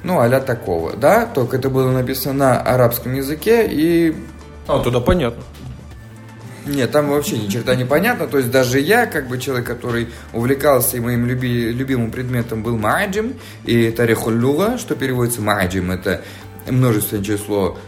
Ну, 0.04 0.20
а 0.20 0.40
такого, 0.40 0.96
да? 0.96 1.26
Только 1.26 1.56
это 1.56 1.70
было 1.70 1.90
написано 1.90 2.34
на 2.34 2.60
арабском 2.60 3.14
языке 3.14 3.66
и... 3.68 4.14
А, 4.66 4.78
туда 4.80 5.00
понятно. 5.00 5.42
Нет, 6.66 6.90
там 6.90 7.08
вообще 7.08 7.38
ни 7.38 7.48
черта 7.48 7.74
не 7.74 7.84
понятно. 7.84 8.26
То 8.26 8.38
есть 8.38 8.50
даже 8.50 8.78
я, 8.78 9.06
как 9.06 9.28
бы 9.28 9.38
человек, 9.38 9.66
который 9.66 10.08
увлекался 10.32 10.96
и 10.96 11.00
моим 11.00 11.26
люби, 11.26 11.72
любимым 11.72 12.10
предметом 12.10 12.62
был 12.62 12.76
маджим 12.76 13.34
и 13.64 13.90
тарихуллюга, 13.90 14.78
что 14.78 14.94
переводится 14.94 15.40
маджим, 15.40 15.90
это 15.90 16.22
множественное 16.68 17.24
число 17.24 17.78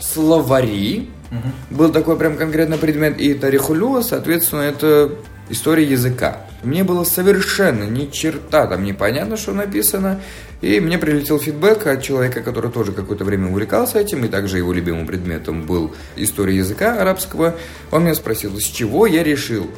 словари. 0.00 1.10
Угу. 1.30 1.76
Был 1.76 1.92
такой 1.92 2.16
прям 2.16 2.36
конкретно 2.36 2.76
предмет. 2.76 3.18
И 3.20 3.34
тарихулюга, 3.34 4.02
соответственно, 4.02 4.62
это 4.62 5.12
история 5.48 5.84
языка. 5.84 6.42
Мне 6.62 6.84
было 6.84 7.04
совершенно 7.04 7.84
ни 7.84 8.06
черта 8.06 8.66
там 8.66 8.84
непонятно, 8.84 9.36
что 9.36 9.52
написано. 9.52 10.20
И 10.60 10.78
мне 10.78 10.96
прилетел 10.96 11.40
фидбэк 11.40 11.86
от 11.88 12.02
человека, 12.02 12.40
который 12.40 12.70
тоже 12.70 12.92
какое-то 12.92 13.24
время 13.24 13.48
увлекался 13.48 13.98
этим, 13.98 14.24
и 14.24 14.28
также 14.28 14.58
его 14.58 14.72
любимым 14.72 15.06
предметом 15.06 15.62
был 15.62 15.92
история 16.14 16.56
языка 16.56 17.00
арабского. 17.00 17.56
Он 17.90 18.04
меня 18.04 18.14
спросил, 18.14 18.56
с 18.60 18.64
чего 18.64 19.06
я 19.06 19.24
решил, 19.24 19.68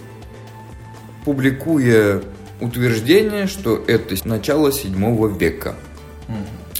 публикуя 1.25 2.21
утверждение, 2.61 3.47
что 3.47 3.83
это 3.87 4.15
начало 4.29 4.71
7 4.71 5.39
века. 5.39 5.77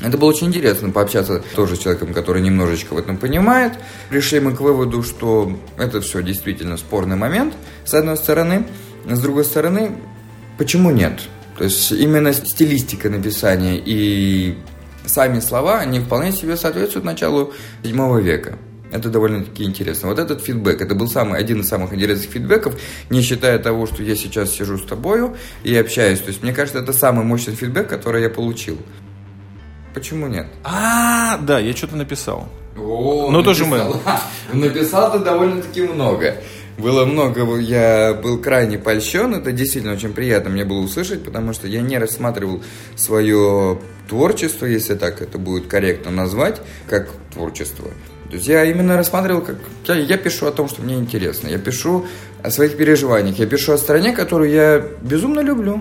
Это 0.03 0.19
было 0.19 0.29
очень 0.29 0.49
интересно 0.49 0.91
пообщаться 0.91 1.43
тоже 1.55 1.77
с 1.77 1.79
человеком, 1.79 2.13
который 2.13 2.43
немножечко 2.43 2.95
в 2.95 2.99
этом 2.99 3.17
понимает. 3.17 3.73
Пришли 4.11 4.41
мы 4.41 4.55
к 4.55 4.61
выводу, 4.61 5.03
что 5.03 5.59
это 5.79 6.01
все 6.03 6.23
действительно 6.23 6.77
спорный 6.77 7.17
момент, 7.17 7.55
с 7.87 7.95
одной 7.95 8.19
стороны. 8.19 8.67
С 9.07 9.21
другой 9.21 9.45
стороны, 9.45 9.97
почему 10.59 10.91
нет? 10.91 11.21
То 11.57 11.65
есть 11.65 11.93
именно 11.93 12.33
стилистика 12.33 13.09
написания 13.11 13.81
и 13.85 14.59
сами 15.07 15.41
слова, 15.41 15.79
они 15.79 16.01
вполне 16.01 16.33
себе 16.33 16.57
соответствуют 16.57 17.05
началу 17.05 17.53
7 17.83 18.21
века. 18.21 18.59
Это 18.91 19.09
довольно-таки 19.09 19.65
интересно. 19.65 20.09
Вот 20.09 20.21
этот 20.21 20.41
фидбэк, 20.41 20.81
это 20.81 20.95
был 20.95 21.09
самый, 21.09 21.41
один 21.41 21.61
из 21.61 21.69
самых 21.69 21.93
интересных 21.93 22.31
фидбэков, 22.31 22.81
не 23.11 23.23
считая 23.23 23.59
того, 23.59 23.87
что 23.87 24.03
я 24.05 24.15
сейчас 24.15 24.51
сижу 24.51 24.79
с 24.79 24.85
тобою 24.85 25.37
и 25.65 25.75
общаюсь. 25.77 26.21
То 26.21 26.29
есть, 26.29 26.43
мне 26.43 26.53
кажется, 26.53 26.81
это 26.81 26.93
самый 26.93 27.25
мощный 27.25 27.55
фидбэк, 27.55 27.89
который 27.89 28.23
я 28.23 28.31
получил. 28.31 28.79
Почему 29.95 30.29
нет? 30.29 30.47
А, 30.63 31.39
да, 31.39 31.59
я 31.59 31.75
что-то 31.75 31.97
написал. 31.97 32.49
О, 32.77 33.31
ну, 33.31 33.43
тоже 33.43 33.65
мы. 33.65 33.81
Написал 34.53 35.13
ты 35.13 35.19
довольно-таки 35.19 35.83
много. 35.83 36.37
Было 36.77 37.05
много, 37.05 37.57
я 37.59 38.15
был 38.15 38.39
крайне 38.39 38.79
польщен, 38.79 39.35
это 39.35 39.53
действительно 39.53 39.93
очень 39.93 40.13
приятно 40.13 40.51
мне 40.51 40.65
было 40.65 40.81
услышать, 40.81 41.23
потому 41.25 41.53
что 41.53 41.69
я 41.69 41.81
не 41.81 41.99
рассматривал 41.99 42.63
свое 42.97 43.79
творчество, 44.09 44.67
если 44.67 44.95
так 44.95 45.23
это 45.23 45.39
будет 45.39 45.69
корректно 45.69 46.11
назвать, 46.11 46.61
как 46.89 47.11
творчество. 47.33 47.89
То 48.29 48.35
есть 48.35 48.49
я 48.49 48.65
именно 48.65 48.97
рассматривал, 48.97 49.43
как 49.43 49.57
я, 49.87 49.95
я 49.95 50.17
пишу 50.17 50.47
о 50.47 50.51
том, 50.51 50.69
что 50.69 50.83
мне 50.83 50.97
интересно, 50.97 51.47
я 51.47 51.59
пишу 51.59 52.07
о 52.43 52.51
своих 52.51 52.77
переживаниях, 52.77 53.39
я 53.39 53.47
пишу 53.47 53.73
о 53.73 53.79
стране, 53.79 54.13
которую 54.13 54.51
я 54.51 54.85
безумно 55.01 55.41
люблю, 55.41 55.81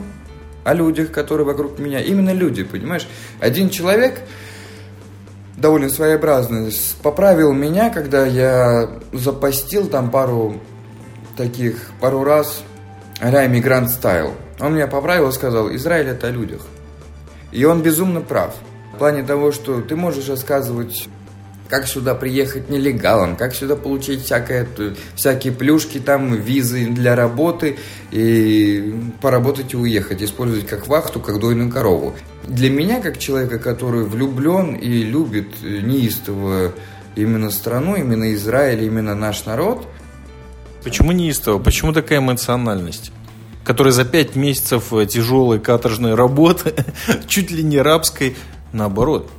о 0.63 0.73
людях, 0.75 1.11
которые 1.11 1.47
вокруг 1.47 1.79
меня, 1.79 2.01
именно 2.01 2.31
люди, 2.33 2.63
понимаешь? 2.63 3.07
Один 3.39 3.71
человек, 3.71 4.19
довольно 5.57 5.89
своеобразный, 5.89 6.71
поправил 7.01 7.51
меня, 7.51 7.89
когда 7.89 8.27
я 8.27 8.91
запостил 9.11 9.87
там 9.87 10.11
пару 10.11 10.61
таких 11.35 11.91
пару 11.99 12.23
раз 12.23 12.63
а-ля 13.19 13.45
иммигрант 13.45 13.89
стайл. 13.89 14.33
Он 14.59 14.75
меня 14.75 14.87
поправил 14.87 15.29
и 15.29 15.31
сказал, 15.31 15.73
Израиль 15.75 16.07
это 16.07 16.27
о 16.27 16.31
людях. 16.31 16.61
И 17.51 17.63
он 17.65 17.81
безумно 17.81 18.21
прав. 18.21 18.55
В 18.93 18.97
плане 18.97 19.23
того, 19.23 19.51
что 19.51 19.81
ты 19.81 19.95
можешь 19.95 20.29
рассказывать 20.29 21.07
как 21.69 21.87
сюда 21.87 22.13
приехать 22.13 22.69
нелегалом, 22.69 23.35
как 23.35 23.55
сюда 23.55 23.75
получить 23.75 24.25
всякое, 24.25 24.67
всякие 25.15 25.53
плюшки, 25.53 25.99
там, 25.99 26.35
визы 26.35 26.85
для 26.85 27.15
работы, 27.15 27.77
и 28.11 28.93
поработать 29.21 29.73
и 29.73 29.77
уехать, 29.77 30.21
использовать 30.21 30.67
как 30.67 30.87
вахту, 30.87 31.19
как 31.19 31.39
дойную 31.39 31.71
корову. 31.71 32.13
Для 32.43 32.69
меня, 32.69 32.99
как 32.99 33.17
человека, 33.17 33.57
который 33.57 34.03
влюблен 34.03 34.75
и 34.75 35.03
любит 35.03 35.63
неистово 35.63 36.73
именно 37.15 37.49
страну, 37.49 37.95
именно 37.95 38.33
Израиль, 38.33 38.83
именно 38.83 39.15
наш 39.15 39.45
народ– 39.45 39.87
Почему 40.83 41.11
неистово? 41.11 41.59
Почему 41.59 41.93
такая 41.93 42.19
эмоциональность? 42.19 43.11
Которая 43.63 43.93
за 43.93 44.03
пять 44.03 44.35
месяцев 44.35 44.93
э, 44.93 45.05
тяжелой 45.05 45.59
каторжной 45.59 46.15
работы, 46.15 46.73
чуть 47.27 47.51
ли 47.51 47.63
не 47.63 47.79
рабской, 47.79 48.35
наоборот, 48.73 49.31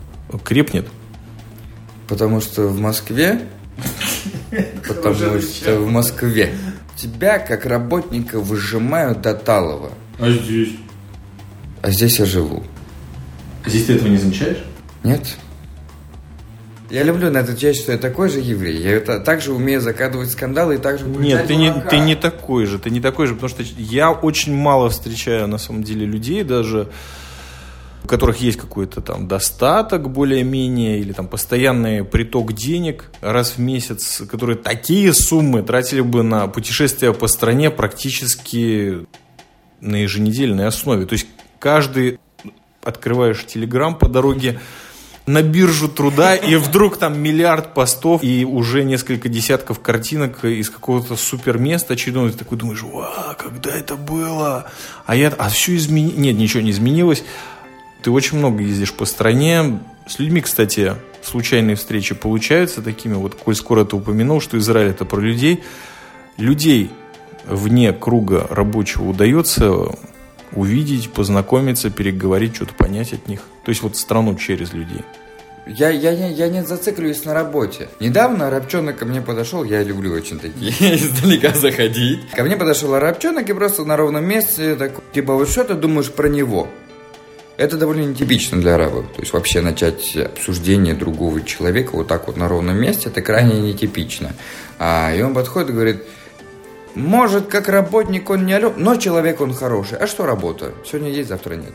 крепнет. 0.43 0.89
Потому 2.09 2.41
что 2.41 2.69
в 2.69 2.81
Москве, 2.81 3.43
потому 4.89 5.41
что 5.41 5.79
в 5.79 5.91
Москве 5.91 6.55
тебя 6.97 7.39
как 7.39 7.67
работника 7.67 8.41
выжимают 8.41 9.21
до 9.21 9.35
талого. 9.35 9.93
А 10.19 10.31
здесь? 10.31 10.77
А 11.83 11.91
здесь 11.91 12.19
я 12.19 12.25
живу. 12.25 12.65
А 13.65 13.69
здесь 13.69 13.87
ты 13.87 13.95
этого 13.95 14.09
не 14.09 14.17
замечаешь? 14.17 14.65
Нет. 15.03 15.37
Я 16.95 17.03
люблю 17.03 17.29
на 17.29 17.39
эту 17.39 17.57
часть, 17.57 17.81
что 17.81 17.91
я 17.91 17.99
такой 17.99 18.29
же 18.29 18.39
еврей. 18.39 18.81
Я 18.81 18.93
это 18.93 19.19
также 19.19 19.53
умею 19.53 19.81
закадывать 19.81 20.31
скандалы 20.31 20.77
и 20.77 20.79
также... 20.79 21.05
Нет, 21.07 21.49
ты 21.49 21.57
не, 21.57 21.73
ты 21.73 21.99
не 21.99 22.15
такой 22.15 22.67
же, 22.67 22.79
ты 22.79 22.89
не 22.89 23.01
такой 23.01 23.27
же, 23.27 23.35
потому 23.35 23.49
что 23.49 23.65
я 23.77 24.13
очень 24.13 24.55
мало 24.55 24.91
встречаю 24.91 25.49
на 25.49 25.59
самом 25.59 25.83
деле 25.83 26.07
людей 26.07 26.45
даже, 26.45 26.89
у 28.05 28.07
которых 28.07 28.37
есть 28.37 28.59
какой-то 28.59 29.01
там 29.01 29.27
достаток 29.27 30.09
более-менее, 30.09 31.01
или 31.01 31.13
там 31.13 31.27
постоянный 31.27 32.05
приток 32.05 32.53
денег 32.53 33.11
раз 33.21 33.55
в 33.57 33.59
месяц, 33.59 34.23
которые 34.31 34.57
такие 34.57 35.13
суммы 35.13 35.65
тратили 35.65 36.01
бы 36.01 36.23
на 36.23 36.47
путешествия 36.47 37.13
по 37.13 37.27
стране 37.27 37.73
практически 37.73 39.05
на 39.81 39.97
еженедельной 39.97 40.69
основе. 40.69 41.07
То 41.07 41.15
есть 41.15 41.27
каждый 41.59 42.21
открываешь 42.85 43.45
телеграм 43.47 43.99
по 43.99 44.09
дороге, 44.09 44.61
на 45.27 45.43
биржу 45.43 45.89
труда, 45.89 46.37
и 46.37 46.57
вдруг 46.57 46.99
там 46.99 47.19
миллиард 47.19 47.73
постов, 47.73 48.23
и 48.23 48.45
уже 48.45 48.85
несколько 48.85 49.29
десятков 49.29 49.81
картинок 49.81 50.45
из 50.45 50.69
какого-то 50.69 51.17
супер 51.17 51.59
места 51.59 51.95
очередного. 51.95 52.31
Ты 52.31 52.39
такой 52.39 52.59
думаешь, 52.59 52.83
ва, 52.83 53.35
когда 53.39 53.71
это 53.71 53.97
было? 53.97 54.71
А 55.07 55.17
я, 55.17 55.29
а 55.29 55.49
все 55.49 55.77
изменилось? 55.77 56.19
Нет, 56.19 56.37
ничего 56.37 56.63
не 56.63 56.73
изменилось. 56.73 57.25
Ты 58.03 58.11
очень 58.11 58.39
много 58.39 58.63
ездишь 58.63 58.93
по 58.93 59.07
стране. 59.07 59.81
С 60.07 60.19
людьми, 60.19 60.43
кстати, 60.43 60.95
случайные 61.23 61.77
встречи 61.77 62.15
получаются 62.15 62.83
такими. 62.83 63.15
Вот, 63.15 63.35
коль 63.35 63.57
скоро 63.57 63.87
ты 63.87 63.97
упомянул, 63.97 64.43
что 64.43 64.59
Израиль 64.59 64.91
это 64.91 65.07
про 65.07 65.21
людей. 65.21 65.63
Людей 66.37 66.91
вне 67.47 67.93
круга 67.95 68.47
рабочего 68.51 69.09
удается 69.09 69.89
увидеть, 70.55 71.11
познакомиться, 71.11 71.91
переговорить, 71.91 72.57
что-то 72.57 72.75
понять 72.75 73.13
от 73.13 73.29
них. 73.29 73.41
То 73.65 73.71
есть 73.71 73.83
вот 73.83 73.97
страну 73.97 74.35
через 74.37 74.73
людей. 74.73 75.03
Я, 75.67 75.89
я, 75.89 76.11
я, 76.11 76.29
я 76.29 76.49
не 76.49 76.63
зацикливаюсь 76.63 77.25
на 77.25 77.33
работе. 77.33 77.89
Недавно 77.99 78.49
арабчонок 78.49 78.99
ко 78.99 79.07
мне 79.07 79.23
подошел, 79.23 79.65
я 79.65 79.83
люблю 79.83 80.13
очень 80.13 80.39
такие 80.39 80.71
издалека 80.97 81.55
заходить. 81.55 82.31
Ко 82.31 82.45
мне 82.45 82.57
подошел 82.57 82.95
арабчонок 82.95 83.49
и 83.49 83.53
просто 83.55 83.85
на 83.85 83.97
ровном 83.97 84.27
месте 84.27 84.75
так, 84.75 84.93
типа, 85.13 85.35
вот 85.35 85.49
что 85.49 85.65
ты 85.65 85.75
думаешь 85.75 86.11
про 86.11 86.29
него? 86.29 86.69
Это 87.57 87.79
довольно 87.79 88.03
нетипично 88.03 88.61
для 88.61 88.75
арабов. 88.75 89.07
То 89.15 89.21
есть 89.21 89.33
вообще 89.33 89.61
начать 89.61 90.17
обсуждение 90.17 90.95
другого 90.95 91.41
человека 91.41 91.91
вот 91.93 92.09
так 92.09 92.27
вот 92.27 92.37
на 92.37 92.49
ровном 92.49 92.77
месте, 92.77 93.09
это 93.09 93.23
крайне 93.23 93.61
нетипично. 93.61 94.35
А, 94.79 95.15
и 95.15 95.23
он 95.23 95.33
подходит 95.33 95.71
и 95.71 95.73
говорит, 95.73 96.03
может, 96.95 97.47
как 97.49 97.69
работник 97.69 98.31
он 98.31 98.47
не 98.47 98.53
алё, 98.53 98.73
но 98.77 98.97
человек 98.97 99.41
он 99.41 99.53
хороший. 99.53 99.99
А 99.99 100.07
что 100.07 100.27
работа? 100.27 100.73
Сегодня 100.85 101.11
есть, 101.11 101.29
завтра 101.29 101.55
нет. 101.55 101.75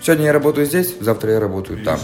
Сегодня 0.00 0.26
я 0.26 0.32
работаю 0.32 0.66
здесь, 0.66 0.94
завтра 1.00 1.32
я 1.32 1.40
работаю 1.40 1.84
там. 1.84 1.98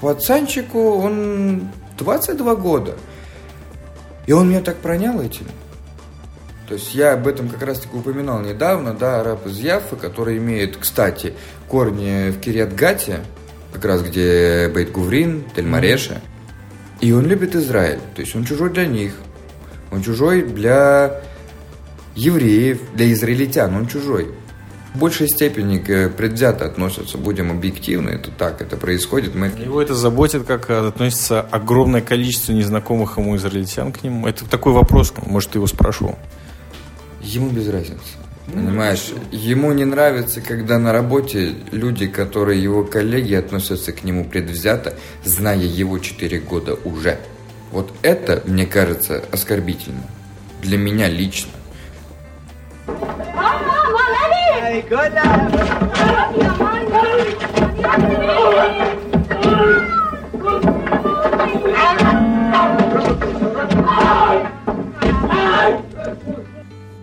Пацанчику 0.00 0.98
он 0.98 1.68
22 1.98 2.54
года. 2.56 2.94
И 4.26 4.32
он 4.32 4.48
меня 4.48 4.60
так 4.60 4.76
пронял 4.76 5.20
этим. 5.20 5.46
То 6.68 6.74
есть 6.74 6.94
я 6.94 7.12
об 7.12 7.28
этом 7.28 7.48
как 7.48 7.62
раз 7.62 7.80
таки 7.80 7.94
упоминал 7.94 8.40
недавно, 8.40 8.94
да, 8.94 9.20
араб 9.20 9.46
из 9.46 9.58
Яфы, 9.58 9.96
который 9.96 10.38
имеет, 10.38 10.78
кстати, 10.78 11.34
корни 11.68 12.30
в 12.30 12.40
Кириат-Гате, 12.40 13.20
как 13.72 13.84
раз 13.84 14.02
где 14.02 14.70
Бейт 14.74 14.90
Гуврин, 14.90 15.44
Тель-Мареша. 15.54 16.18
И 17.00 17.12
он 17.12 17.26
любит 17.26 17.54
Израиль, 17.54 18.00
то 18.14 18.22
есть 18.22 18.34
он 18.34 18.44
чужой 18.44 18.70
для 18.70 18.86
них. 18.86 19.14
Он 19.94 20.02
чужой 20.02 20.42
для 20.42 21.20
евреев, 22.16 22.80
для 22.94 23.12
израильтян, 23.12 23.76
он 23.76 23.86
чужой. 23.86 24.28
в 24.94 24.98
большей 24.98 25.28
степени 25.28 25.78
предвзято 26.08 26.64
относятся, 26.64 27.18
будем 27.18 27.50
объективны, 27.50 28.10
это 28.10 28.30
так, 28.30 28.62
это 28.62 28.76
происходит. 28.76 29.34
Мы... 29.34 29.46
Его 29.58 29.82
это 29.82 29.94
заботит, 29.94 30.44
как 30.44 30.70
относится 30.70 31.40
огромное 31.40 32.00
количество 32.00 32.52
незнакомых 32.52 33.18
ему 33.18 33.36
израильтян 33.36 33.92
к 33.92 34.04
нему. 34.04 34.26
Это 34.28 34.48
такой 34.48 34.72
вопрос, 34.72 35.12
может, 35.26 35.50
ты 35.50 35.58
его 35.58 35.66
спрошу. 35.66 36.14
Ему 37.20 37.50
без 37.50 37.68
разницы. 37.68 37.98
Понимаешь, 38.46 39.10
ему 39.32 39.72
не 39.72 39.84
нравится, 39.84 40.40
когда 40.40 40.78
на 40.78 40.92
работе 40.92 41.54
люди, 41.72 42.06
которые 42.06 42.62
его 42.62 42.84
коллеги, 42.84 43.34
относятся 43.34 43.90
к 43.90 44.04
нему 44.04 44.24
предвзято, 44.24 44.94
зная 45.24 45.56
его 45.56 45.98
4 45.98 46.38
года 46.40 46.74
уже. 46.84 47.18
Вот 47.74 47.92
это, 48.02 48.40
мне 48.44 48.66
кажется, 48.66 49.24
оскорбительно. 49.32 50.04
Для 50.62 50.78
меня 50.78 51.08
лично. 51.08 51.50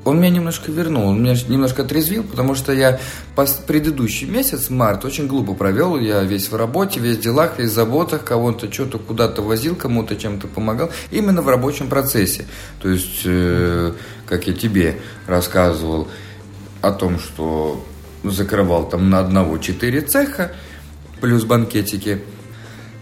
Он 0.04 0.18
меня 0.18 0.32
немножко 0.32 0.72
вернул, 0.72 1.10
он 1.10 1.22
меня 1.22 1.36
немножко 1.48 1.84
отрезвил, 1.84 2.24
потому 2.24 2.56
что 2.56 2.74
я 2.74 3.00
предыдущий 3.68 4.28
месяц, 4.28 4.72
март, 4.72 5.06
очень 5.06 5.28
глупо 5.28 5.54
провел. 5.54 6.00
Я 6.00 6.24
весь 6.24 6.50
в 6.50 6.56
работе, 6.56 7.00
весь 7.00 7.18
в 7.18 7.22
делах, 7.22 7.60
весь 7.60 7.70
в 7.70 7.74
заботах, 7.74 8.24
кого-то 8.24 8.72
что-то 8.72 8.98
куда-то 8.98 9.44
возил, 9.44 9.76
кому-то 9.76 10.16
чем-то 10.16 10.48
помогал. 10.48 10.90
Именно 11.12 11.44
в 11.44 11.50
рабочем 11.50 11.88
процессе. 11.88 12.48
То 12.82 12.90
есть, 12.90 13.22
э, 13.26 13.94
как 14.26 14.48
я 14.48 14.54
тебе 14.54 15.00
рассказывал 15.28 16.08
о 16.82 16.92
том, 16.92 17.20
что 17.20 17.86
закрывал 18.24 18.90
там 18.90 19.12
на 19.12 19.20
одного 19.20 19.60
четыре 19.60 20.02
цеха, 20.02 20.52
плюс 21.20 21.44
банкетики. 21.44 22.24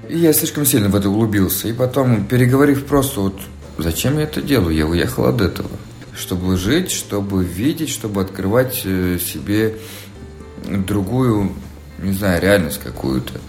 И 0.09 0.17
я 0.17 0.33
слишком 0.33 0.65
сильно 0.65 0.89
в 0.89 0.95
это 0.97 1.09
углубился. 1.09 1.69
И 1.69 1.73
потом, 1.73 2.25
переговорив 2.25 2.85
просто 2.85 3.21
вот, 3.21 3.39
зачем 3.77 4.17
я 4.17 4.23
это 4.23 4.41
делаю, 4.41 4.75
я 4.75 4.85
уехал 4.85 5.25
от 5.25 5.39
этого 5.39 5.69
чтобы 6.19 6.57
жить, 6.57 6.91
чтобы 6.91 7.43
видеть, 7.43 7.89
чтобы 7.89 8.21
открывать 8.21 8.81
э, 8.83 9.17
себе 9.19 9.75
другую, 10.65 11.53
не 11.97 12.11
знаю, 12.11 12.41
реальность 12.41 12.79
какую-то. 12.83 13.39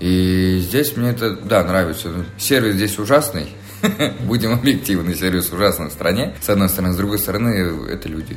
И 0.00 0.58
здесь 0.66 0.96
мне 0.96 1.10
это, 1.10 1.36
да, 1.36 1.62
нравится. 1.62 2.24
Сервис 2.38 2.76
здесь 2.76 2.98
ужасный. 2.98 3.48
Будем 4.20 4.52
объективны, 4.52 5.14
сервис 5.14 5.52
ужасный 5.52 5.88
в 5.88 5.92
стране. 5.92 6.34
С 6.40 6.48
одной 6.48 6.68
стороны, 6.68 6.94
с 6.94 6.96
другой 6.96 7.18
стороны, 7.18 7.88
это 7.90 8.08
люди. 8.08 8.36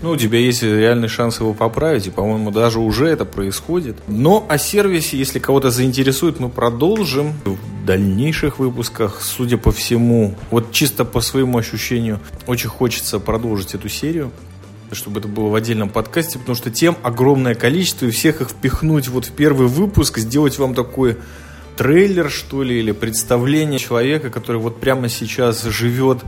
Ну, 0.00 0.10
у 0.10 0.16
тебя 0.16 0.38
есть 0.38 0.62
реальный 0.62 1.08
шанс 1.08 1.40
его 1.40 1.54
поправить, 1.54 2.06
и, 2.06 2.10
по-моему, 2.10 2.52
даже 2.52 2.78
уже 2.78 3.06
это 3.08 3.24
происходит. 3.24 3.96
Но 4.06 4.46
о 4.48 4.56
сервисе, 4.56 5.18
если 5.18 5.40
кого-то 5.40 5.70
заинтересует, 5.70 6.38
мы 6.38 6.48
продолжим 6.48 7.34
в 7.44 7.84
дальнейших 7.84 8.60
выпусках, 8.60 9.20
судя 9.22 9.58
по 9.58 9.72
всему. 9.72 10.36
Вот 10.50 10.70
чисто 10.70 11.04
по 11.04 11.20
своему 11.20 11.58
ощущению, 11.58 12.20
очень 12.46 12.68
хочется 12.68 13.18
продолжить 13.18 13.74
эту 13.74 13.88
серию 13.88 14.30
чтобы 14.92 15.20
это 15.20 15.28
было 15.28 15.48
в 15.48 15.54
отдельном 15.54 15.90
подкасте, 15.90 16.38
потому 16.38 16.56
что 16.56 16.70
тем 16.70 16.96
огромное 17.02 17.54
количество, 17.54 18.06
и 18.06 18.10
всех 18.10 18.40
их 18.40 18.48
впихнуть 18.48 19.08
вот 19.08 19.26
в 19.26 19.32
первый 19.32 19.66
выпуск, 19.66 20.16
сделать 20.16 20.58
вам 20.58 20.74
такой 20.74 21.18
трейлер, 21.78 22.28
что 22.28 22.64
ли, 22.64 22.80
или 22.80 22.90
представление 22.90 23.78
человека, 23.78 24.30
который 24.30 24.60
вот 24.60 24.80
прямо 24.80 25.08
сейчас 25.08 25.62
живет 25.62 26.18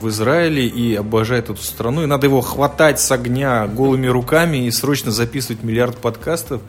в 0.00 0.08
Израиле 0.08 0.66
и 0.66 0.94
обожает 0.94 1.50
эту 1.50 1.60
страну. 1.62 2.04
И 2.04 2.06
надо 2.06 2.28
его 2.28 2.40
хватать 2.40 3.00
с 3.00 3.10
огня 3.10 3.66
голыми 3.66 4.06
руками 4.06 4.66
и 4.66 4.70
срочно 4.70 5.10
записывать 5.10 5.64
миллиард 5.64 5.96
подкастов. 5.96 6.62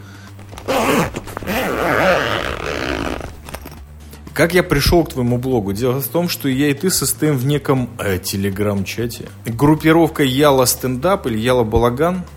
Как 4.33 4.55
я 4.55 4.63
пришел 4.63 5.03
к 5.03 5.13
твоему 5.13 5.37
блогу? 5.37 5.71
Дело 5.71 6.01
в 6.01 6.07
том, 6.07 6.27
что 6.27 6.49
я 6.49 6.69
и 6.69 6.73
ты 6.73 6.89
состоим 6.89 7.37
в 7.37 7.45
неком 7.45 7.91
э, 7.99 8.17
телеграм-чате. 8.17 9.29
Группировка 9.45 10.23
Яла 10.23 10.65
Стендап 10.65 11.27
или 11.27 11.37
Яла 11.37 11.63
Балаган– 11.63 12.25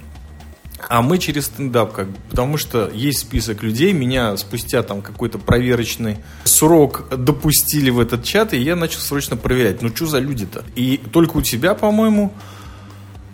а 0.88 1.02
мы 1.02 1.18
через 1.18 1.46
стендап, 1.46 1.92
как 1.92 2.08
бы, 2.08 2.16
потому 2.30 2.56
что 2.56 2.90
есть 2.92 3.20
список 3.20 3.62
людей, 3.62 3.92
меня 3.92 4.36
спустя 4.36 4.82
там 4.82 5.02
какой-то 5.02 5.38
проверочный 5.38 6.18
срок 6.44 7.06
допустили 7.16 7.90
в 7.90 8.00
этот 8.00 8.24
чат, 8.24 8.52
и 8.52 8.58
я 8.58 8.76
начал 8.76 9.00
срочно 9.00 9.36
проверять, 9.36 9.82
ну 9.82 9.88
что 9.94 10.06
за 10.06 10.18
люди-то? 10.18 10.64
И 10.74 11.00
только 11.12 11.38
у 11.38 11.42
тебя, 11.42 11.74
по-моему, 11.74 12.32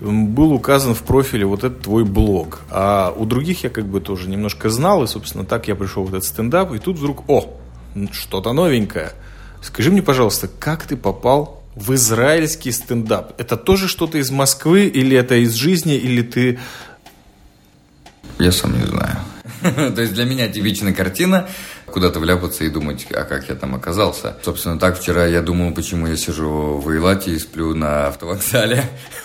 был 0.01 0.53
указан 0.53 0.95
в 0.95 1.03
профиле 1.03 1.45
вот 1.45 1.65
этот 1.65 1.83
твой 1.83 2.05
блог. 2.05 2.61
А 2.71 3.13
у 3.17 3.27
других 3.27 3.65
я 3.65 3.71
как 3.71 3.87
бы 3.87 4.01
тоже 4.01 4.29
немножко 4.29 4.71
знал, 4.71 5.05
и, 5.05 5.07
собственно, 5.07 5.45
так 5.45 5.69
я 5.69 5.75
пришел 5.75 6.05
в 6.05 6.09
этот 6.09 6.25
стендап, 6.25 6.73
и 6.73 6.79
тут 6.79 6.99
вдруг, 6.99 7.29
о, 7.29 7.59
что-то 8.13 8.53
новенькое. 8.53 9.13
Скажи 9.63 9.91
мне, 9.91 10.03
пожалуйста, 10.03 10.49
как 10.49 10.85
ты 10.85 10.97
попал 10.97 11.63
в 11.75 11.95
израильский 11.95 12.73
стендап? 12.73 13.35
Это 13.39 13.57
тоже 13.57 13.89
что-то 13.89 14.19
из 14.19 14.31
Москвы, 14.31 14.87
или 14.87 15.17
это 15.17 15.37
из 15.37 15.53
жизни, 15.53 15.97
или 15.97 16.23
ты 16.23 16.59
я 18.41 18.53
сам 18.53 18.79
не 18.79 18.87
знаю. 18.87 19.19
То 19.95 20.01
есть 20.01 20.15
для 20.15 20.25
меня 20.25 20.49
типичная 20.49 20.95
картина 20.95 21.49
куда-то 21.87 22.21
вляпаться 22.21 22.65
и 22.65 22.69
думать, 22.69 23.07
а 23.11 23.25
как 23.25 23.49
я 23.49 23.55
там 23.55 23.75
оказался. 23.75 24.37
Собственно, 24.43 24.79
так 24.79 24.99
вчера 24.99 25.27
я 25.27 25.43
думал, 25.43 25.75
почему 25.75 26.07
я 26.07 26.17
сижу 26.17 26.79
в 26.79 26.89
Эйлате 26.89 27.33
и 27.33 27.39
сплю 27.39 27.75
на 27.75 28.07
автовокзале. 28.07 28.85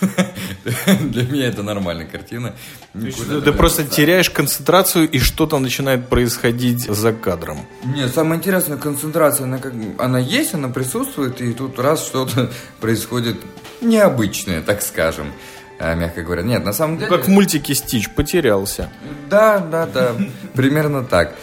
Для 1.00 1.22
меня 1.22 1.46
это 1.46 1.62
нормальная 1.62 2.06
картина. 2.06 2.54
Ты 2.92 3.52
просто 3.52 3.84
теряешь 3.84 4.30
концентрацию, 4.30 5.08
и 5.08 5.20
что-то 5.20 5.58
начинает 5.58 6.08
происходить 6.08 6.80
за 6.80 7.12
кадром. 7.12 7.60
Нет, 7.84 8.12
самое 8.12 8.38
интересное, 8.38 8.78
концентрация, 8.78 9.44
она, 9.44 9.58
как, 9.58 9.72
она 9.98 10.18
есть, 10.18 10.54
она 10.54 10.68
присутствует, 10.68 11.40
и 11.40 11.52
тут 11.52 11.78
раз 11.78 12.04
что-то 12.04 12.50
происходит 12.80 13.36
необычное, 13.80 14.60
так 14.60 14.82
скажем. 14.82 15.32
А, 15.78 15.94
мягко 15.94 16.22
говоря. 16.22 16.42
Нет, 16.42 16.64
на 16.64 16.72
самом 16.72 16.98
деле... 16.98 17.10
Как 17.10 17.26
в 17.26 17.28
мультике 17.28 17.74
Стич, 17.74 18.10
потерялся. 18.10 18.90
Да, 19.28 19.58
да, 19.58 19.86
да, 19.86 20.12
примерно 20.54 21.04
так. 21.04 21.34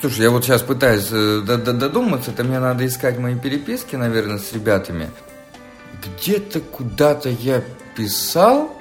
Слушай, 0.00 0.22
я 0.22 0.30
вот 0.30 0.44
сейчас 0.44 0.62
пытаюсь 0.62 1.08
э, 1.10 1.40
додуматься, 1.42 2.30
это 2.30 2.44
мне 2.44 2.60
надо 2.60 2.86
искать 2.86 3.18
мои 3.18 3.34
переписки, 3.34 3.96
наверное, 3.96 4.38
с 4.38 4.52
ребятами. 4.52 5.10
Где-то 6.04 6.60
куда-то 6.60 7.28
я 7.28 7.64
писал, 7.96 8.76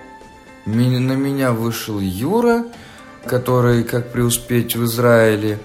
на 0.65 1.13
меня 1.13 1.53
вышел 1.53 1.99
Юра, 1.99 2.65
который 3.25 3.84
«Как 3.84 4.12
преуспеть 4.12 4.75
в 4.75 4.86
Израиле». 4.86 5.58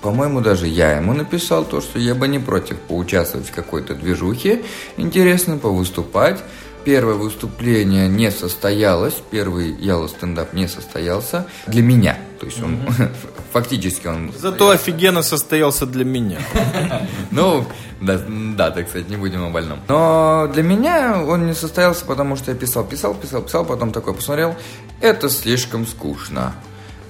По-моему, 0.00 0.40
даже 0.40 0.66
я 0.66 0.96
ему 0.96 1.12
написал 1.12 1.64
то, 1.64 1.80
что 1.80 1.98
я 1.98 2.14
бы 2.14 2.26
не 2.26 2.38
против 2.38 2.78
поучаствовать 2.78 3.48
в 3.48 3.54
какой-то 3.54 3.94
движухе, 3.94 4.64
интересно, 4.96 5.56
повыступать 5.56 6.40
первое 6.88 7.16
выступление 7.16 8.08
не 8.08 8.30
состоялось, 8.30 9.12
первый 9.30 9.74
Яла 9.74 10.08
стендап 10.08 10.54
не 10.54 10.66
состоялся 10.66 11.46
для 11.66 11.82
меня. 11.82 12.16
То 12.40 12.46
есть 12.46 12.62
он 12.62 12.76
mm-hmm. 12.76 13.14
фактически 13.52 14.06
он. 14.06 14.32
Зато 14.34 14.70
офигенно 14.70 15.22
состоялся 15.22 15.84
для 15.84 16.06
меня. 16.06 16.38
Ну, 17.30 17.66
да, 18.00 18.18
да, 18.56 18.70
так 18.70 18.88
сказать, 18.88 19.10
не 19.10 19.18
будем 19.18 19.44
о 19.44 19.50
больном. 19.50 19.80
Но 19.86 20.48
для 20.54 20.62
меня 20.62 21.22
он 21.22 21.46
не 21.46 21.52
состоялся, 21.52 22.06
потому 22.06 22.36
что 22.36 22.52
я 22.52 22.56
писал, 22.56 22.86
писал, 22.86 23.14
писал, 23.14 23.42
писал, 23.42 23.66
потом 23.66 23.92
такой 23.92 24.14
посмотрел. 24.14 24.56
Это 25.02 25.28
слишком 25.28 25.86
скучно. 25.86 26.54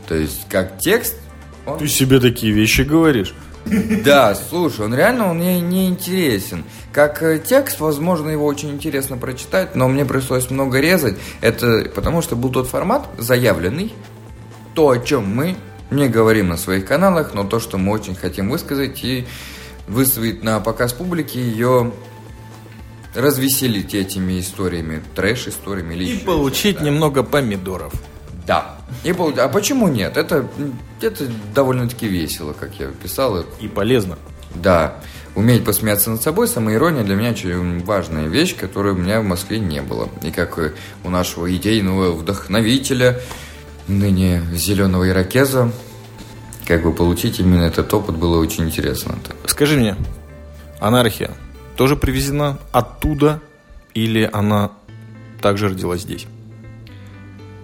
То 0.08 0.16
есть, 0.16 0.48
как 0.48 0.80
текст. 0.80 1.14
Он... 1.66 1.78
Ты 1.78 1.86
себе 1.86 2.18
такие 2.18 2.52
вещи 2.52 2.80
говоришь. 2.80 3.32
Да, 4.04 4.34
слушай, 4.34 4.84
он 4.86 4.94
реально 4.94 5.30
он 5.30 5.38
мне 5.38 5.60
не 5.60 5.88
интересен. 5.88 6.64
Как 6.92 7.22
э, 7.22 7.38
текст, 7.38 7.80
возможно, 7.80 8.30
его 8.30 8.46
очень 8.46 8.70
интересно 8.70 9.16
прочитать, 9.16 9.74
но 9.74 9.88
мне 9.88 10.04
пришлось 10.04 10.50
много 10.50 10.80
резать. 10.80 11.16
Это 11.40 11.90
потому 11.94 12.22
что 12.22 12.36
был 12.36 12.50
тот 12.50 12.68
формат 12.68 13.06
заявленный, 13.18 13.92
то, 14.74 14.90
о 14.90 14.98
чем 14.98 15.26
мы 15.34 15.56
не 15.90 16.08
говорим 16.08 16.48
на 16.48 16.56
своих 16.56 16.86
каналах, 16.86 17.34
но 17.34 17.44
то, 17.44 17.60
что 17.60 17.78
мы 17.78 17.92
очень 17.92 18.14
хотим 18.14 18.50
высказать 18.50 19.02
и 19.04 19.26
выставить 19.86 20.42
на 20.42 20.60
показ 20.60 20.92
публике 20.92 21.40
ее 21.40 21.92
развеселить 23.14 23.94
этими 23.94 24.40
историями, 24.40 25.02
трэш-историями. 25.14 25.94
И 25.94 26.18
получить 26.18 26.78
да. 26.78 26.84
немного 26.84 27.22
помидоров. 27.22 27.92
Да. 28.46 28.77
И, 29.04 29.10
а 29.10 29.48
почему 29.48 29.88
нет? 29.88 30.16
Это, 30.16 30.48
это 31.00 31.26
довольно-таки 31.54 32.08
весело, 32.08 32.52
как 32.52 32.74
я 32.78 32.88
писал. 32.88 33.44
И 33.60 33.68
полезно. 33.68 34.18
Да. 34.54 34.96
Уметь 35.34 35.64
посмеяться 35.64 36.10
над 36.10 36.22
собой, 36.22 36.48
самоирония 36.48 37.04
для 37.04 37.14
меня 37.14 37.30
очень 37.30 37.84
важная 37.84 38.26
вещь, 38.26 38.56
которой 38.56 38.92
у 38.94 38.96
меня 38.96 39.20
в 39.20 39.24
Москве 39.24 39.60
не 39.60 39.80
было. 39.82 40.08
И 40.22 40.30
как 40.32 40.58
у 41.04 41.10
нашего 41.10 41.54
идейного 41.54 42.12
вдохновителя, 42.12 43.20
ныне 43.86 44.42
зеленого 44.52 45.08
ирокеза, 45.08 45.70
как 46.66 46.82
бы 46.82 46.92
получить 46.92 47.40
именно 47.40 47.62
этот 47.62 47.92
опыт 47.94 48.16
было 48.16 48.38
очень 48.38 48.64
интересно. 48.64 49.18
Скажи 49.46 49.76
мне, 49.76 49.96
анархия 50.80 51.30
тоже 51.76 51.94
привезена 51.94 52.58
оттуда 52.72 53.40
или 53.94 54.28
она 54.32 54.72
также 55.40 55.68
родилась 55.68 56.02
здесь? 56.02 56.26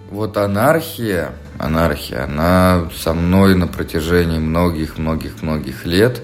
Вот 0.09 0.37
анархия, 0.37 1.33
анархия, 1.57 2.25
она 2.25 2.89
со 2.95 3.13
мной 3.13 3.55
на 3.55 3.67
протяжении 3.67 4.39
многих-многих-многих 4.39 5.85
лет. 5.85 6.21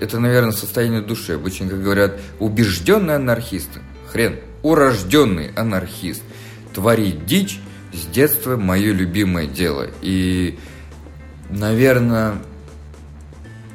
Это, 0.00 0.18
наверное, 0.18 0.52
состояние 0.52 1.02
души. 1.02 1.34
Обычно, 1.34 1.68
как 1.68 1.82
говорят, 1.82 2.20
убежденный 2.38 3.16
анархист. 3.16 3.68
Хрен, 4.10 4.40
урожденный 4.62 5.52
анархист. 5.54 6.22
Творить 6.72 7.26
дичь 7.26 7.60
с 7.92 8.06
детства 8.06 8.56
мое 8.56 8.92
любимое 8.92 9.46
дело. 9.46 9.86
И, 10.00 10.58
наверное, 11.50 12.38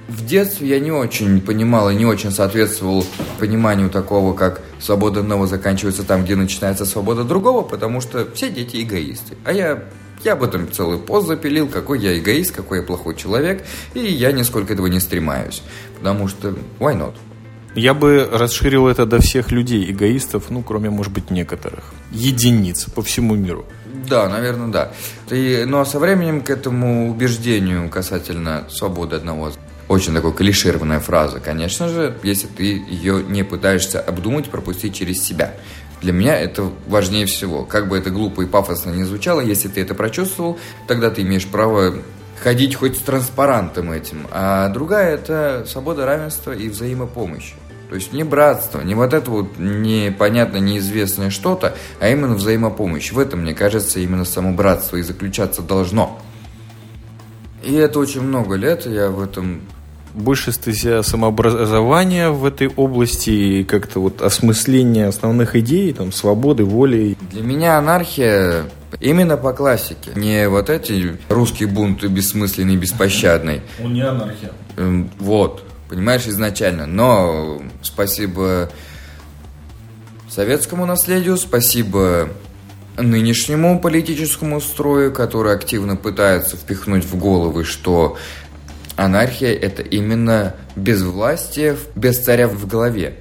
в 0.10 0.26
детстве 0.26 0.70
я 0.70 0.80
не 0.80 0.92
очень 0.92 1.40
понимал 1.40 1.90
и 1.90 1.96
не 1.96 2.06
очень 2.06 2.32
соответствовал 2.32 3.06
пониманию 3.38 3.90
такого, 3.90 4.34
как 4.34 4.62
свобода 4.80 5.20
одного 5.20 5.46
заканчивается 5.46 6.04
там, 6.04 6.26
где 6.26 6.36
начинается 6.36 6.86
свобода 6.86 7.24
другого, 7.24 7.62
потому 7.62 8.02
что 8.02 8.28
все 8.34 8.50
дети 8.50 8.82
эгоисты. 8.82 9.38
А 9.46 9.54
я, 9.54 9.84
я 10.24 10.34
об 10.34 10.44
этом 10.44 10.72
целый 10.72 10.98
пост 10.98 11.28
запилил, 11.28 11.68
какой 11.68 12.00
я 12.00 12.18
эгоист, 12.18 12.56
какой 12.56 12.80
я 12.80 12.84
плохой 12.84 13.16
человек, 13.16 13.64
и 13.94 14.00
я 14.00 14.32
нисколько 14.32 14.74
этого 14.74 14.88
не 14.88 15.00
стремаюсь, 15.00 15.62
потому 15.98 16.28
что 16.28 16.50
why 16.80 16.98
not? 16.98 17.14
Я 17.76 17.94
бы 17.94 18.28
расширил 18.32 18.88
это 18.88 19.06
до 19.06 19.22
всех 19.22 19.52
людей, 19.52 19.92
эгоистов, 19.92 20.50
ну, 20.50 20.64
кроме, 20.64 20.90
может 20.90 21.14
быть, 21.14 21.30
некоторых. 21.30 21.84
Единиц 22.12 22.86
по 22.86 23.04
всему 23.04 23.36
миру. 23.36 23.66
Да, 24.10 24.28
наверное, 24.28 24.70
да. 24.70 24.92
И, 25.30 25.66
ну, 25.68 25.80
а 25.80 25.86
со 25.86 26.00
временем 26.00 26.42
к 26.42 26.50
этому 26.50 27.12
убеждению 27.12 27.88
касательно 27.90 28.66
свободы 28.70 29.18
одного 29.18 29.52
очень 29.90 30.14
такой 30.14 30.34
клишированная 30.34 31.00
фраза, 31.00 31.40
конечно 31.40 31.90
же, 31.90 32.16
если 32.24 32.48
ты 32.48 32.64
ее 32.64 33.24
не 33.28 33.44
пытаешься 33.44 34.00
обдумать, 34.00 34.50
пропустить 34.50 34.94
через 34.94 35.22
себя. 35.22 35.56
Для 36.02 36.14
меня 36.14 36.40
это 36.40 36.72
важнее 36.88 37.26
всего. 37.26 37.66
Как 37.66 37.90
бы 37.90 37.98
это 37.98 38.12
глупо 38.12 38.42
и 38.42 38.46
пафосно 38.46 38.92
не 38.92 39.04
звучало, 39.04 39.42
если 39.42 39.68
ты 39.68 39.82
это 39.82 39.96
прочувствовал, 39.96 40.58
тогда 40.88 41.10
ты 41.10 41.24
имеешь 41.24 41.48
право 41.48 41.96
ходить 42.42 42.76
хоть 42.76 42.98
с 42.98 43.02
транспарантом 43.02 43.92
этим. 43.92 44.28
А 44.32 44.70
другая– 44.70 45.16
это 45.16 45.66
свобода, 45.68 46.06
равенство 46.06 46.52
и 46.52 46.70
взаимопомощь. 46.70 47.54
То 47.90 47.96
есть 47.96 48.14
не 48.14 48.24
братство, 48.24 48.82
не 48.82 48.94
вот 48.94 49.14
это 49.14 49.32
вот 49.32 49.58
непонятно, 49.58 50.58
неизвестное 50.58 51.32
что-то, 51.32 51.76
а 52.00 52.08
именно 52.08 52.36
взаимопомощь. 52.36 53.12
В 53.12 53.18
этом, 53.18 53.42
мне 53.42 53.56
кажется, 53.56 54.00
именно 54.00 54.26
само 54.26 54.54
братство 54.54 54.98
и 54.98 55.02
заключаться 55.02 55.64
должно. 55.64 56.22
И 57.64 57.74
это 57.74 58.00
очень 58.00 58.22
много 58.22 58.56
лет, 58.56 58.86
я 58.86 59.10
в 59.10 59.22
этом 59.22 59.64
больше 60.20 60.52
стезя 60.52 61.04
самообразования 61.04 62.30
в 62.30 62.46
этой 62.46 62.68
области 62.68 63.30
и 63.30 63.64
как-то 63.64 64.00
вот 64.00 64.22
осмысление 64.22 65.08
основных 65.08 65.56
идей, 65.56 65.94
там, 65.94 66.12
свободы, 66.12 66.64
воли. 66.64 67.18
Для 67.32 67.42
меня 67.42 67.78
анархия 67.78 68.66
именно 69.00 69.38
по 69.38 69.54
классике. 69.54 70.12
Не 70.16 70.48
вот 70.50 70.70
эти 70.70 71.18
русские 71.30 71.70
бунты 71.70 72.08
бессмысленный, 72.08 72.76
беспощадный. 72.76 73.62
Он 73.84 73.94
не 73.94 74.02
анархия. 74.02 74.52
Эм, 74.78 75.10
вот, 75.20 75.64
понимаешь, 75.90 76.28
изначально. 76.28 76.86
Но 76.86 77.62
спасибо 77.82 78.70
советскому 80.30 80.86
наследию, 80.86 81.38
спасибо 81.38 82.30
нынешнему 82.98 83.80
политическому 83.80 84.62
строю, 84.62 85.14
который 85.14 85.54
активно 85.54 85.96
пытается 85.96 86.58
впихнуть 86.58 87.06
в 87.06 87.18
головы, 87.18 87.64
что 87.64 88.18
Анархия– 89.00 89.54
это 89.62 89.82
именно 89.82 90.56
безвластие 90.76 91.78
без 91.96 92.20
царя 92.20 92.48
в 92.50 92.68
голове. 92.68 93.16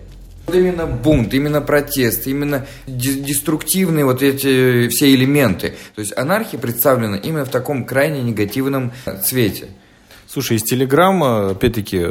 Именно 0.52 0.86
бунт, 0.86 1.32
именно 1.34 1.60
протест, 1.60 2.26
именно 2.26 2.66
деструктивные 2.86 4.04
вот 4.04 4.22
эти 4.22 4.88
все 4.88 5.14
элементы. 5.14 5.74
То 5.94 6.00
есть 6.00 6.16
анархия 6.16 6.58
представлена 6.58 7.18
именно 7.18 7.44
в 7.44 7.50
таком 7.50 7.84
крайне 7.84 8.22
негативном 8.22 8.92
цвете. 9.22 9.68
Слушай, 10.26 10.56
из 10.56 10.62
Телеграма, 10.62 11.50
опять-таки, 11.50 12.04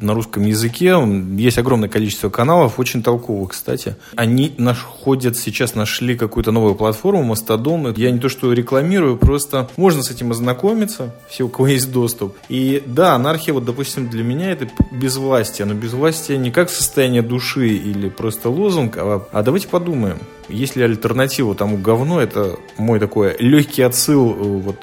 на 0.00 0.14
русском 0.14 0.44
языке. 0.44 0.96
Есть 1.36 1.58
огромное 1.58 1.88
количество 1.88 2.28
каналов, 2.30 2.78
очень 2.78 3.02
толковых, 3.02 3.50
кстати. 3.50 3.96
Они 4.16 4.54
находят 4.58 5.36
сейчас, 5.36 5.74
нашли 5.74 6.16
какую-то 6.16 6.52
новую 6.52 6.74
платформу, 6.74 7.22
Мастодон. 7.22 7.94
Я 7.96 8.10
не 8.10 8.18
то, 8.18 8.28
что 8.28 8.52
рекламирую, 8.52 9.16
просто 9.16 9.68
можно 9.76 10.02
с 10.02 10.10
этим 10.10 10.30
ознакомиться, 10.30 11.14
все, 11.28 11.44
у 11.44 11.48
кого 11.48 11.68
есть 11.68 11.92
доступ. 11.92 12.36
И 12.48 12.82
да, 12.86 13.14
анархия, 13.14 13.54
вот, 13.54 13.64
допустим, 13.64 14.08
для 14.08 14.22
меня 14.22 14.52
это 14.52 14.68
безвластие. 14.92 15.66
Но 15.66 15.74
безвластие 15.74 16.38
не 16.38 16.50
как 16.50 16.70
состояние 16.70 17.22
души 17.22 17.68
или 17.68 18.08
просто 18.08 18.50
лозунг, 18.50 18.96
а, 18.96 19.26
а 19.32 19.42
давайте 19.42 19.68
подумаем. 19.68 20.18
Есть 20.48 20.76
ли 20.76 20.82
альтернатива 20.82 21.54
тому 21.54 21.76
говно? 21.76 22.20
Это 22.20 22.56
мой 22.78 22.98
такой 22.98 23.36
легкий 23.38 23.82
отсыл 23.82 24.30
э, 24.30 24.34
вот 24.34 24.76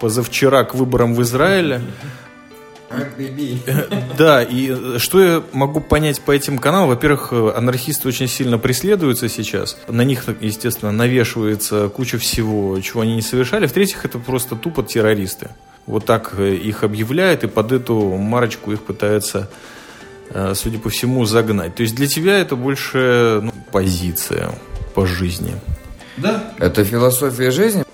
позавчера 0.00 0.64
к 0.64 0.74
выборам 0.74 1.14
в 1.14 1.22
Израиле. 1.22 1.82
Да, 4.18 4.42
и 4.42 4.98
что 4.98 5.22
я 5.22 5.42
могу 5.52 5.80
понять 5.80 6.20
по 6.20 6.32
этим 6.32 6.58
каналам? 6.58 6.88
Во-первых, 6.88 7.32
анархисты 7.32 8.08
очень 8.08 8.28
сильно 8.28 8.58
преследуются 8.58 9.28
сейчас. 9.28 9.78
На 9.88 10.02
них, 10.02 10.24
естественно, 10.40 10.92
навешивается 10.92 11.88
куча 11.88 12.18
всего, 12.18 12.80
чего 12.80 13.02
они 13.02 13.14
не 13.14 13.22
совершали. 13.22 13.66
В-третьих, 13.66 14.04
это 14.04 14.18
просто 14.18 14.56
тупо 14.56 14.82
террористы. 14.82 15.50
Вот 15.86 16.04
так 16.04 16.38
их 16.38 16.84
объявляют, 16.84 17.44
и 17.44 17.48
под 17.48 17.72
эту 17.72 18.16
марочку 18.16 18.72
их 18.72 18.82
пытаются, 18.82 19.50
э, 20.30 20.52
судя 20.54 20.78
по 20.78 20.90
всему, 20.90 21.24
загнать. 21.24 21.74
То 21.74 21.82
есть 21.82 21.94
для 21.94 22.06
тебя 22.06 22.38
это 22.38 22.56
больше 22.56 23.40
ну, 23.42 23.52
позиция 23.72 24.52
по 24.94 25.06
жизни. 25.06 25.54
Да. 26.16 26.52
Это 26.58 26.84
философия 26.84 27.50
жизни. 27.50 27.84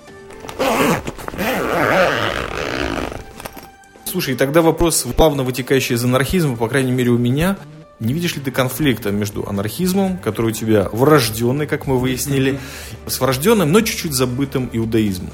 Слушай, 4.17 4.33
и 4.33 4.37
тогда 4.37 4.63
вопрос, 4.63 5.05
плавно 5.15 5.43
вытекающий 5.43 5.93
из 5.93 6.03
анархизма, 6.03 6.55
по 6.55 6.67
крайней 6.67 6.91
мере 6.91 7.11
у 7.11 7.19
меня, 7.19 7.55
не 7.99 8.13
видишь 8.13 8.35
ли 8.35 8.41
ты 8.41 8.49
конфликта 8.49 9.11
между 9.11 9.47
анархизмом, 9.47 10.17
который 10.17 10.47
у 10.47 10.51
тебя 10.51 10.89
врожденный, 10.91 11.67
как 11.67 11.85
мы 11.85 11.99
выяснили, 11.99 12.59
с 13.05 13.21
врожденным, 13.21 13.71
но 13.71 13.81
чуть-чуть 13.81 14.13
забытым 14.13 14.71
иудаизмом? 14.73 15.29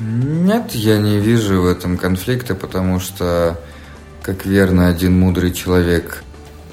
Нет, 0.00 0.72
я 0.72 0.98
не 0.98 1.18
вижу 1.18 1.62
в 1.62 1.66
этом 1.66 1.96
конфликта, 1.96 2.54
потому 2.54 3.00
что, 3.00 3.58
как 4.20 4.44
верно 4.44 4.88
один 4.88 5.18
мудрый 5.18 5.50
человек 5.50 6.24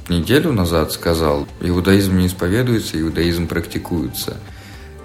неделю 0.09 0.51
назад 0.51 0.91
сказал, 0.91 1.47
иудаизм 1.61 2.17
не 2.17 2.27
исповедуется, 2.27 2.99
иудаизм 2.99 3.47
практикуется. 3.47 4.35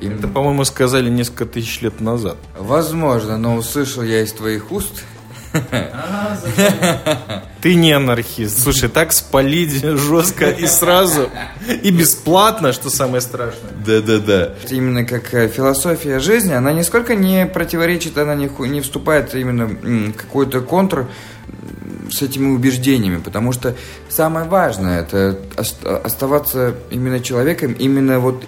Им... 0.00 0.14
Это, 0.14 0.26
по-моему, 0.26 0.64
сказали 0.64 1.08
несколько 1.08 1.46
тысяч 1.46 1.82
лет 1.82 2.00
назад. 2.00 2.36
Возможно, 2.58 3.38
но 3.38 3.54
услышал 3.54 4.02
я 4.02 4.22
из 4.22 4.32
твоих 4.32 4.72
уст, 4.72 5.04
ты 7.61 7.74
не 7.74 7.92
анархист. 7.92 8.62
Слушай, 8.62 8.88
так 8.88 9.12
спалить 9.12 9.82
жестко 9.82 10.51
и 10.51 10.66
сразу, 10.66 11.28
и 11.82 11.90
бесплатно, 11.90 12.72
что 12.72 12.90
самое 12.90 13.20
страшное. 13.20 13.72
Да-да-да. 13.84 14.55
Именно 14.70 15.05
как 15.05 15.32
э, 15.34 15.49
философия 15.49 16.20
жизни, 16.20 16.53
она 16.53 16.72
нисколько 16.72 17.14
не 17.14 17.46
противоречит, 17.46 18.18
она 18.18 18.34
не, 18.34 18.51
не 18.68 18.80
вступает 18.80 19.34
именно 19.34 19.66
в 19.66 20.12
какой-то 20.12 20.61
контр 20.61 21.07
с 22.11 22.22
этими 22.22 22.49
убеждениями, 22.49 23.18
потому 23.18 23.53
что 23.53 23.74
самое 24.09 24.49
важное 24.49 25.03
это 25.03 25.38
оставаться 25.57 26.74
именно 26.90 27.20
человеком, 27.20 27.72
именно 27.72 28.18
вот 28.18 28.44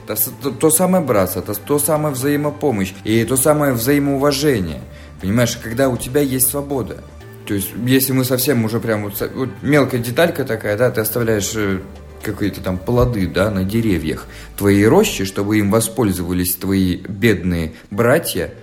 то 0.59 0.71
самое 0.71 1.05
братство, 1.05 1.43
то 1.43 1.79
самое 1.79 2.15
взаимопомощь 2.15 2.93
и 3.05 3.25
то 3.25 3.37
самое 3.37 3.73
взаимоуважение. 3.73 4.81
Понимаешь, 5.21 5.59
когда 5.63 5.89
у 5.89 5.97
тебя 5.97 6.21
есть 6.21 6.49
свобода. 6.49 7.03
То 7.47 7.55
есть, 7.55 7.71
если 7.85 8.13
мы 8.13 8.25
совсем 8.25 8.65
уже 8.65 8.81
прям 8.81 9.05
вот, 9.05 9.21
вот 9.35 9.51
мелкая 9.63 10.01
деталька 10.01 10.45
такая, 10.45 10.77
да, 10.77 10.91
ты 10.91 11.01
оставляешь 11.01 11.53
э, 11.55 11.81
какие-то 12.23 12.61
там 12.61 12.79
плоды, 12.79 13.27
да, 13.27 13.51
на 13.51 13.65
деревьях 13.65 14.27
твоей 14.57 14.87
рощи, 14.87 15.25
чтобы 15.25 15.59
им 15.59 15.71
воспользовались 15.71 16.55
твои 16.55 16.97
бедные 16.97 17.73
братья, 17.91 18.55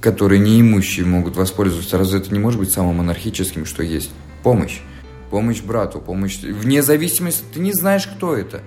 которые 0.00 0.40
неимущие 0.40 1.06
могут 1.06 1.36
воспользоваться. 1.36 1.98
Разве 1.98 2.20
это 2.20 2.32
не 2.32 2.38
может 2.38 2.60
быть 2.60 2.70
самым 2.70 3.00
анархическим, 3.00 3.64
что 3.64 3.82
есть? 3.82 4.10
Помощь. 4.42 4.80
Помощь 5.30 5.60
брату, 5.60 6.00
помощь... 6.00 6.38
Вне 6.42 6.82
зависимости, 6.82 7.42
ты 7.52 7.60
не 7.60 7.72
знаешь, 7.72 8.06
кто 8.06 8.36
это 8.36 8.62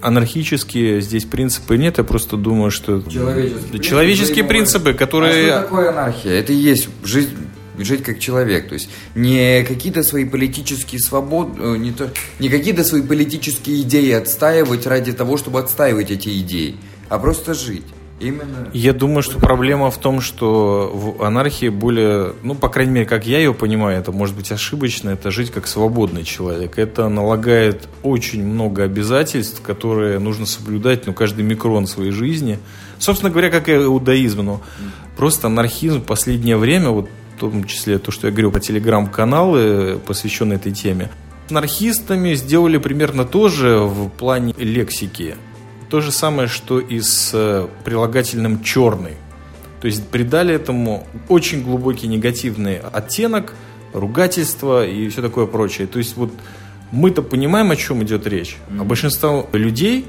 анархические 0.00 1.00
здесь 1.00 1.24
принципы 1.24 1.76
нет, 1.76 1.98
я 1.98 2.04
просто 2.04 2.36
думаю, 2.36 2.70
что 2.70 3.02
человеческие, 3.02 3.82
человеческие 3.82 4.44
принципы, 4.44 4.94
которые... 4.94 5.52
А 5.52 5.58
что 5.58 5.62
такое 5.62 5.90
анархия? 5.90 6.32
Это 6.32 6.52
и 6.52 6.56
есть 6.56 6.88
жизнь 7.04 7.36
жить 7.78 8.02
как 8.02 8.18
человек, 8.18 8.68
то 8.68 8.74
есть 8.74 8.88
не 9.14 9.64
какие-то 9.64 10.02
свои 10.02 10.24
политические 10.24 11.00
свободы, 11.00 11.60
э, 11.60 11.76
не, 11.76 11.92
то, 11.92 12.10
не 12.38 12.48
какие-то 12.48 12.84
свои 12.84 13.02
политические 13.02 13.82
идеи 13.82 14.12
отстаивать 14.12 14.86
ради 14.86 15.12
того, 15.12 15.36
чтобы 15.36 15.60
отстаивать 15.60 16.10
эти 16.10 16.40
идеи, 16.40 16.76
а 17.08 17.18
просто 17.18 17.54
жить. 17.54 17.84
Именно. 18.20 18.68
Я 18.72 18.92
думаю, 18.92 19.22
что 19.22 19.38
проблема 19.38 19.90
в 19.90 19.98
том, 19.98 20.20
что 20.20 20.90
в 20.92 21.22
анархии 21.22 21.68
более, 21.68 22.34
ну, 22.42 22.54
по 22.54 22.68
крайней 22.68 22.92
мере, 22.92 23.06
как 23.06 23.26
я 23.26 23.38
ее 23.38 23.54
понимаю, 23.54 23.98
это 23.98 24.10
может 24.10 24.34
быть 24.34 24.50
ошибочно, 24.50 25.10
это 25.10 25.30
жить 25.30 25.50
как 25.50 25.66
свободный 25.66 26.24
человек. 26.24 26.78
Это 26.78 27.08
налагает 27.08 27.88
очень 28.02 28.44
много 28.44 28.82
обязательств, 28.82 29.62
которые 29.62 30.18
нужно 30.18 30.46
соблюдать, 30.46 31.06
ну, 31.06 31.12
каждый 31.12 31.44
микрон 31.44 31.86
своей 31.86 32.10
жизни. 32.10 32.58
Собственно 32.98 33.30
говоря, 33.30 33.50
как 33.50 33.68
и 33.68 33.74
иудаизм, 33.74 34.42
но 34.42 34.60
просто 35.16 35.46
анархизм 35.46 36.00
в 36.00 36.04
последнее 36.04 36.56
время, 36.56 36.90
вот 36.90 37.08
в 37.36 37.40
том 37.40 37.64
числе 37.64 37.98
то, 37.98 38.10
что 38.10 38.26
я 38.26 38.32
говорю 38.32 38.50
про 38.50 38.58
телеграм-каналы, 38.58 40.00
посвященные 40.04 40.56
этой 40.56 40.72
теме, 40.72 41.08
анархистами 41.50 42.34
сделали 42.34 42.78
примерно 42.78 43.24
то 43.24 43.48
же 43.48 43.78
в 43.78 44.08
плане 44.08 44.54
лексики. 44.58 45.36
То 45.90 46.00
же 46.00 46.12
самое, 46.12 46.48
что 46.48 46.80
и 46.80 47.00
с 47.00 47.30
э, 47.32 47.66
прилагательным 47.84 48.62
«черный». 48.62 49.16
То 49.80 49.86
есть 49.86 50.06
придали 50.08 50.54
этому 50.54 51.06
очень 51.28 51.62
глубокий 51.62 52.08
негативный 52.08 52.78
оттенок, 52.78 53.54
ругательство 53.92 54.86
и 54.86 55.08
все 55.08 55.22
такое 55.22 55.46
прочее. 55.46 55.86
То 55.86 55.98
есть 55.98 56.16
вот 56.16 56.30
мы-то 56.90 57.22
понимаем, 57.22 57.70
о 57.70 57.76
чем 57.76 58.02
идет 58.02 58.26
речь, 58.26 58.56
а 58.78 58.84
большинство 58.84 59.48
людей 59.52 60.06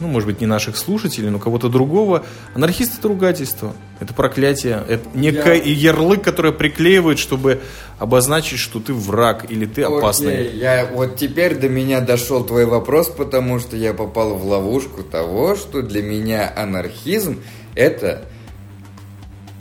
ну, 0.00 0.08
может 0.08 0.26
быть, 0.26 0.40
не 0.40 0.46
наших 0.46 0.76
слушателей, 0.76 1.30
но 1.30 1.38
кого-то 1.38 1.68
другого. 1.68 2.24
Анархист 2.54 2.98
это 2.98 3.08
ругательство, 3.08 3.74
это 4.00 4.14
проклятие, 4.14 4.82
это 4.88 5.06
некое 5.14 5.56
я... 5.56 5.90
ярлык, 5.90 6.22
который 6.22 6.52
приклеивают, 6.52 7.18
чтобы 7.18 7.60
обозначить, 7.98 8.58
что 8.58 8.80
ты 8.80 8.92
враг 8.92 9.50
или 9.50 9.66
ты 9.66 9.82
опасный. 9.82 10.34
Окей, 10.34 10.58
я, 10.58 10.88
вот 10.92 11.16
теперь 11.16 11.56
до 11.56 11.68
меня 11.68 12.00
дошел 12.00 12.44
твой 12.44 12.64
вопрос, 12.64 13.08
потому 13.08 13.60
что 13.60 13.76
я 13.76 13.92
попал 13.92 14.34
в 14.36 14.46
ловушку 14.46 15.02
того, 15.02 15.54
что 15.54 15.82
для 15.82 16.02
меня 16.02 16.52
анархизм 16.56 17.40
это 17.74 18.24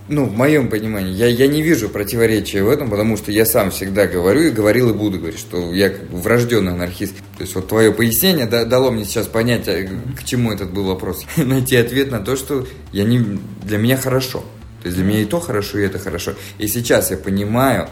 ну, 0.10 0.26
в 0.26 0.36
моем 0.36 0.70
понимании, 0.70 1.14
я, 1.14 1.28
я 1.28 1.48
не 1.48 1.62
вижу 1.62 1.88
противоречия 1.88 2.64
в 2.64 2.70
этом, 2.70 2.90
потому 2.90 3.16
что 3.16 3.32
я 3.32 3.46
сам 3.46 3.70
всегда 3.70 4.08
говорю 4.08 4.42
и 4.42 4.50
говорил 4.50 4.90
и 4.90 4.94
буду 4.94 5.20
говорить, 5.20 5.40
что 5.40 5.72
я 5.72 5.90
как 5.90 6.10
бы 6.10 6.18
врожденный 6.18 6.74
анархист. 6.74 7.14
То 7.40 7.44
есть 7.44 7.56
вот 7.56 7.70
твое 7.70 7.94
пояснение 7.94 8.48
да, 8.48 8.66
дало 8.66 8.92
мне 8.92 9.06
сейчас 9.06 9.28
понять, 9.28 9.66
а, 9.70 9.88
к 10.18 10.26
чему 10.26 10.52
этот 10.52 10.74
был 10.74 10.84
вопрос. 10.84 11.24
Найти 11.38 11.78
ответ 11.78 12.12
на 12.12 12.20
то, 12.20 12.36
что 12.36 12.68
я 12.92 13.06
не, 13.06 13.40
для 13.64 13.78
меня 13.78 13.96
хорошо. 13.96 14.44
То 14.82 14.88
есть 14.90 14.98
для 14.98 15.06
меня 15.06 15.22
и 15.22 15.26
то 15.26 15.40
хорошо, 15.40 15.80
и 15.80 15.86
это 15.86 16.00
хорошо. 16.00 16.34
И 16.58 16.68
сейчас 16.68 17.12
я 17.12 17.18
понимаю, 17.18 17.88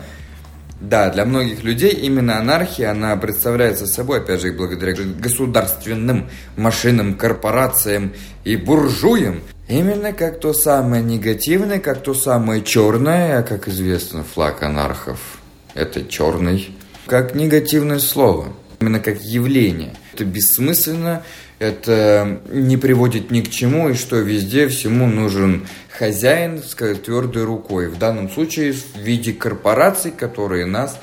да, 0.81 1.09
для 1.09 1.23
многих 1.23 1.63
людей 1.63 1.91
именно 1.91 2.39
анархия, 2.39 2.91
она 2.91 3.15
представляется 3.15 3.87
собой, 3.87 4.17
опять 4.17 4.41
же, 4.41 4.51
благодаря 4.51 4.93
государственным 5.17 6.29
машинам, 6.57 7.13
корпорациям 7.13 8.11
и 8.43 8.57
буржуям, 8.57 9.39
Именно 9.69 10.13
как 10.13 10.39
то 10.39 10.53
самое 10.53 11.03
негативное, 11.03 11.79
как 11.79 12.01
то 12.01 12.13
самое 12.13 12.63
черное, 12.63 13.39
а 13.39 13.43
как 13.43 13.67
известно, 13.67 14.23
флаг 14.23 14.63
анархов– 14.63 15.19
это 15.73 16.05
черный, 16.05 16.73
как 17.05 17.35
негативное 17.35 17.99
слово, 17.99 18.53
именно 18.79 18.99
как 18.99 19.21
явление. 19.21 19.95
Это 20.13 20.25
бессмысленно, 20.25 21.23
это 21.59 22.39
не 22.51 22.77
приводит 22.77 23.31
ни 23.31 23.41
к 23.41 23.49
чему, 23.49 23.89
и 23.89 23.93
что 23.93 24.17
везде 24.17 24.67
всему 24.67 25.07
нужен 25.07 25.67
хозяин 25.89 26.61
с 26.61 26.75
твердой 26.75 27.43
рукой. 27.43 27.89
В 27.89 27.97
данном 27.97 28.29
случае 28.29 28.73
в 28.73 28.97
виде 28.97 29.33
корпораций, 29.33 30.11
которые 30.11 30.65
нас 30.65 30.99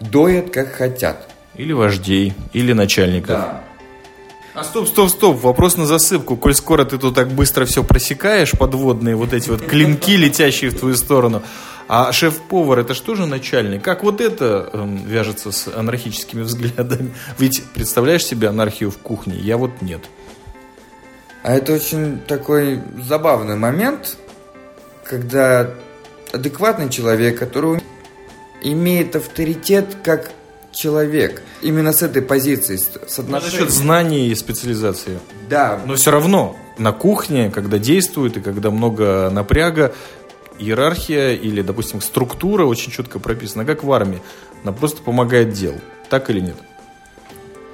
доят 0.00 0.50
как 0.50 0.72
хотят. 0.72 1.28
Или 1.56 1.72
вождей, 1.72 2.32
или 2.52 2.72
начальников. 2.72 3.28
Да. 3.28 3.64
А 4.54 4.64
стоп, 4.64 4.86
стоп, 4.88 5.08
стоп, 5.10 5.42
вопрос 5.42 5.78
на 5.78 5.86
засыпку. 5.86 6.36
Коль 6.36 6.54
скоро 6.54 6.84
ты 6.84 6.98
тут 6.98 7.14
так 7.14 7.28
быстро 7.30 7.64
все 7.64 7.82
просекаешь, 7.82 8.52
подводные 8.52 9.16
вот 9.16 9.32
эти 9.32 9.48
вот 9.48 9.62
клинки, 9.62 10.16
летящие 10.16 10.70
в 10.70 10.78
твою 10.78 10.94
сторону. 10.94 11.42
А 11.94 12.10
шеф-повар 12.10 12.78
это 12.78 12.94
что 12.94 13.14
же 13.14 13.26
начальник? 13.26 13.82
Как 13.82 14.02
вот 14.02 14.22
это 14.22 14.70
эм, 14.72 15.04
вяжется 15.04 15.52
с 15.52 15.68
анархическими 15.68 16.40
взглядами? 16.40 17.12
Ведь 17.38 17.62
представляешь 17.74 18.24
себе 18.24 18.48
анархию 18.48 18.90
в 18.90 18.96
кухне? 18.96 19.34
Я 19.36 19.58
вот 19.58 19.82
нет. 19.82 20.00
А 21.42 21.52
это 21.52 21.74
очень 21.74 22.18
такой 22.20 22.80
забавный 23.06 23.56
момент, 23.56 24.16
когда 25.04 25.68
адекватный 26.32 26.88
человек, 26.88 27.38
который 27.38 27.82
имеет 28.62 29.14
авторитет 29.14 29.94
как 30.02 30.30
человек. 30.72 31.42
Именно 31.60 31.92
с 31.92 32.00
этой 32.00 32.22
позиции, 32.22 32.78
с 32.78 33.18
отношением. 33.18 33.60
Насчет 33.60 33.70
знаний 33.70 34.28
и 34.28 34.34
специализации. 34.34 35.18
Да. 35.50 35.78
Но 35.84 35.96
все 35.96 36.10
равно 36.10 36.56
на 36.78 36.92
кухне, 36.92 37.50
когда 37.50 37.78
действует 37.78 38.36
и 38.38 38.40
когда 38.40 38.70
много 38.70 39.30
напряга, 39.30 39.94
иерархия 40.62 41.34
или, 41.34 41.62
допустим, 41.62 42.00
структура 42.00 42.64
очень 42.64 42.92
четко 42.92 43.18
прописана, 43.18 43.64
как 43.64 43.84
в 43.84 43.92
армии. 43.92 44.22
Она 44.62 44.72
просто 44.72 45.02
помогает 45.02 45.52
делу. 45.52 45.80
Так 46.08 46.30
или 46.30 46.40
нет? 46.40 46.56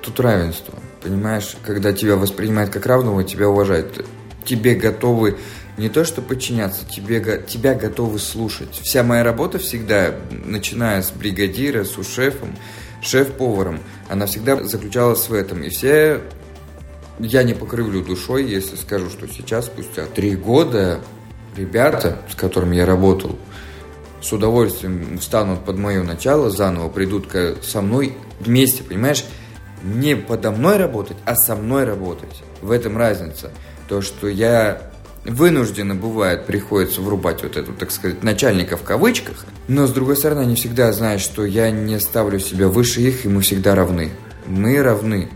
Тут 0.03 0.21
равенство. 0.21 0.75
Понимаешь, 1.03 1.57
когда 1.65 1.93
тебя 1.93 2.17
воспринимают 2.17 2.71
как 2.71 2.87
равного, 2.87 3.25
тебя 3.25 3.49
уважают. 3.49 4.07
Тебе 4.45 4.75
готовы 4.75 5.37
не 5.79 5.89
то 5.89 6.05
что 6.05 6.23
подчиняться, 6.23 6.85
тебе, 6.85 7.45
тебя 7.47 7.75
готовы 7.75 8.19
слушать. 8.19 8.81
Вся 8.83 9.03
моя 9.03 9.23
работа 9.23 9.59
всегда, 9.59 10.15
начиная 10.31 11.03
с 11.03 11.11
бригадира, 11.11 11.85
с 11.85 11.95
шефом, 12.05 12.57
шеф-поваром, 13.01 13.81
она 14.09 14.27
всегда 14.27 14.63
заключалась 14.65 15.29
в 15.29 15.33
этом. 15.33 15.63
И 15.63 15.69
все, 15.69 16.21
я 17.21 17.45
не 17.45 17.55
покрывлю 17.55 18.03
душой, 18.03 18.45
если 18.45 18.77
скажу, 18.77 19.09
что 19.09 19.29
сейчас, 19.29 19.67
спустя 19.67 20.07
три 20.07 20.35
года, 20.35 21.01
ребята, 21.59 22.19
с 22.31 22.35
которыми 22.35 22.77
я 22.77 22.87
работал, 22.87 23.39
с 24.23 24.33
удовольствием 24.33 25.19
встанут 25.19 25.65
под 25.65 25.77
мое 25.79 26.03
начало, 26.03 26.51
заново 26.51 26.89
придут 26.89 27.29
со 27.63 27.81
мной 27.81 28.15
вместе, 28.41 28.83
понимаешь? 28.83 29.25
Не 29.83 30.17
подо 30.17 30.51
мной 30.51 30.77
работать, 30.77 31.17
а 31.25 31.37
со 31.37 31.55
мной 31.55 31.85
работать. 31.85 32.43
В 32.63 32.73
этом 32.73 32.97
разница. 32.97 33.51
То, 33.89 34.03
что 34.03 34.27
я 34.27 34.83
вынужденно 35.25 35.95
бывает, 35.95 36.47
приходится 36.47 37.01
врубать 37.01 37.43
вот 37.43 37.57
эту, 37.57 37.73
так 37.73 37.91
сказать, 37.91 38.23
начальника 38.23 38.77
в 38.77 38.83
кавычках, 38.83 39.47
но 39.69 39.87
с 39.87 39.93
другой 39.93 40.17
стороны, 40.17 40.41
они 40.41 40.57
всегда 40.57 40.93
знают, 40.93 41.21
что 41.21 41.45
я 41.45 41.71
не 41.71 42.01
ставлю 42.01 42.41
себя 42.41 42.69
выше 42.69 43.03
их, 43.03 43.25
и 43.25 43.29
мы 43.29 43.43
всегда 43.43 43.75
равны. 43.75 44.11
Мы 44.47 44.83
равны. 44.83 45.29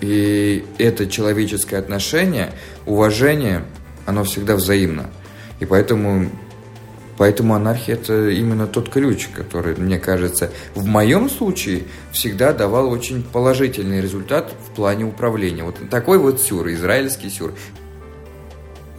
И 0.00 0.64
это 0.78 1.08
человеческое 1.08 1.78
отношение, 1.78 2.52
уважение, 2.86 3.64
оно 4.06 4.22
всегда 4.24 4.54
взаимно. 4.54 5.10
И 5.60 5.64
поэтому, 5.64 6.30
поэтому 7.16 7.54
анархия 7.54 7.94
это 7.94 8.30
именно 8.30 8.66
тот 8.66 8.90
ключ, 8.90 9.28
который, 9.28 9.74
мне 9.76 9.98
кажется, 9.98 10.50
в 10.74 10.86
моем 10.86 11.28
случае 11.28 11.84
всегда 12.12 12.52
давал 12.52 12.90
очень 12.90 13.22
положительный 13.22 14.00
результат 14.00 14.52
в 14.68 14.74
плане 14.74 15.04
управления. 15.04 15.64
Вот 15.64 15.76
такой 15.90 16.18
вот 16.18 16.40
сюр, 16.40 16.68
израильский 16.70 17.30
сюр 17.30 17.54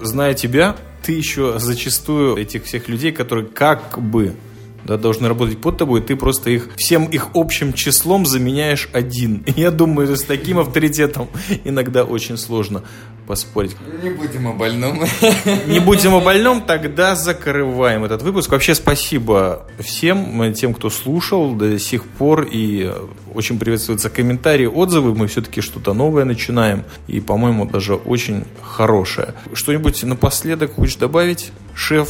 зная 0.01 0.34
тебя, 0.34 0.76
ты 1.03 1.14
еще 1.14 1.60
зачастую 1.60 2.38
этих 2.38 2.66
всех 2.66 2.88
людей, 2.88 3.12
которые 3.12 3.47
как 3.47 3.99
бы 3.99 4.36
да, 4.84 4.97
должны 4.97 5.27
работать 5.27 5.59
под 5.59 5.77
тобой, 5.77 6.01
ты 6.01 6.15
просто 6.15 6.49
их 6.49 6.69
всем 6.77 7.05
их 7.05 7.30
общим 7.34 7.73
числом 7.73 8.25
заменяешь 8.25 8.89
один. 8.93 9.43
я 9.55 9.71
думаю, 9.71 10.15
с 10.15 10.23
таким 10.23 10.59
авторитетом 10.59 11.27
иногда 11.63 12.03
очень 12.03 12.38
сложно 12.38 12.84
поспорить. 13.30 13.75
Не 14.03 14.09
будем 14.09 14.47
о 14.47 14.53
больном. 14.53 15.03
Не 15.67 15.80
будем 15.80 16.15
о 16.15 16.19
больном, 16.19 16.63
тогда 16.63 17.13
закрываем 17.13 18.03
этот 18.03 18.23
выпуск. 18.23 18.51
Вообще 18.51 18.73
спасибо 18.73 19.67
всем, 19.80 20.51
тем, 20.55 20.73
кто 20.73 20.89
слушал 20.89 21.53
до 21.53 21.77
сих 21.77 22.05
пор. 22.05 22.47
И 22.51 22.91
очень 23.36 23.59
приветствуются 23.59 24.09
комментарии, 24.09 24.65
отзывы. 24.65 25.13
Мы 25.13 25.27
все-таки 25.27 25.61
что-то 25.61 25.93
новое 25.93 26.25
начинаем. 26.25 26.86
И, 27.07 27.19
по-моему, 27.19 27.65
даже 27.65 27.93
очень 27.93 28.45
хорошее. 28.63 29.36
Что-нибудь 29.53 30.01
напоследок 30.03 30.73
хочешь 30.73 30.95
добавить, 30.95 31.51
шеф? 31.75 32.09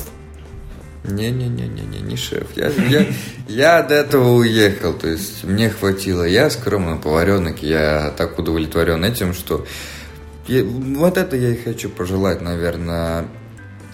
Не-не-не-не-не, 1.03 2.01
не 2.01 2.15
шеф. 2.17 2.47
Я, 2.55 2.69
я, 2.89 3.05
я 3.47 3.77
от 3.79 3.91
этого 3.91 4.35
уехал. 4.35 4.93
То 4.93 5.07
есть 5.07 5.43
мне 5.43 5.69
хватило. 5.69 6.23
Я 6.23 6.49
скромно 6.49 6.97
поваренок. 6.97 7.63
Я 7.63 8.13
так 8.17 8.37
удовлетворен 8.37 9.03
этим, 9.03 9.33
что... 9.33 9.65
Я, 10.47 10.63
вот 10.63 11.17
это 11.17 11.35
я 11.35 11.49
и 11.49 11.55
хочу 11.55 11.89
пожелать, 11.89 12.41
наверное. 12.41 13.27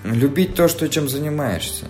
Любить 0.04 0.56
то, 0.56 0.68
что 0.68 0.88
чем 0.88 1.10
занимаешься. 1.10 1.86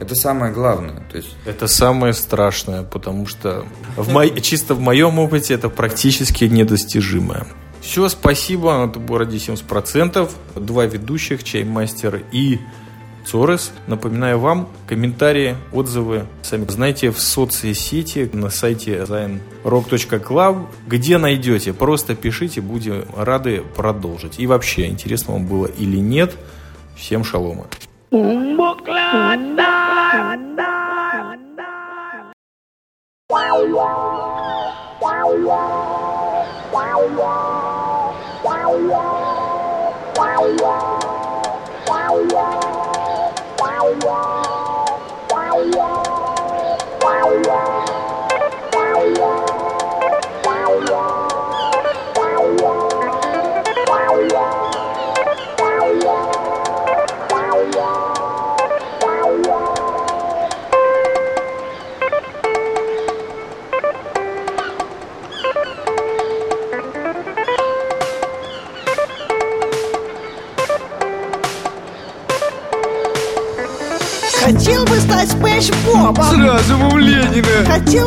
Это 0.00 0.14
самое 0.14 0.52
главное. 0.52 1.06
То 1.10 1.16
есть... 1.16 1.36
Это 1.46 1.68
самое 1.68 2.12
страшное, 2.12 2.82
потому 2.82 3.26
что 3.26 3.66
в 3.96 4.12
мо... 4.12 4.28
чисто 4.40 4.74
в 4.74 4.80
моем 4.80 5.18
опыте 5.18 5.54
это 5.54 5.68
практически 5.68 6.44
недостижимое. 6.44 7.46
Все, 7.80 8.08
спасибо. 8.08 8.88
Это 8.88 9.00
ради 9.14 9.36
70%. 9.36 10.30
Два 10.56 10.86
ведущих, 10.86 11.44
чаймастер 11.44 12.24
и 12.32 12.58
Цорес. 13.26 13.72
Напоминаю 13.86 14.38
вам, 14.38 14.68
комментарии, 14.86 15.56
отзывы, 15.72 16.26
сами 16.42 16.64
знаете, 16.68 17.10
в 17.10 17.18
соцсети, 17.18 18.30
на 18.32 18.50
сайте 18.50 18.98
zainrock.club, 18.98 20.66
где 20.86 21.18
найдете, 21.18 21.72
просто 21.72 22.14
пишите, 22.14 22.60
будем 22.60 23.04
рады 23.16 23.62
продолжить. 23.74 24.38
И 24.38 24.46
вообще, 24.46 24.86
интересно 24.86 25.34
вам 25.34 25.46
было 25.46 25.66
или 25.66 25.96
нет, 25.96 26.34
всем 26.96 27.24
шалома. 27.24 27.66
Wow, 41.98 42.24
wow. 42.30 42.75
wow. 43.94 44.65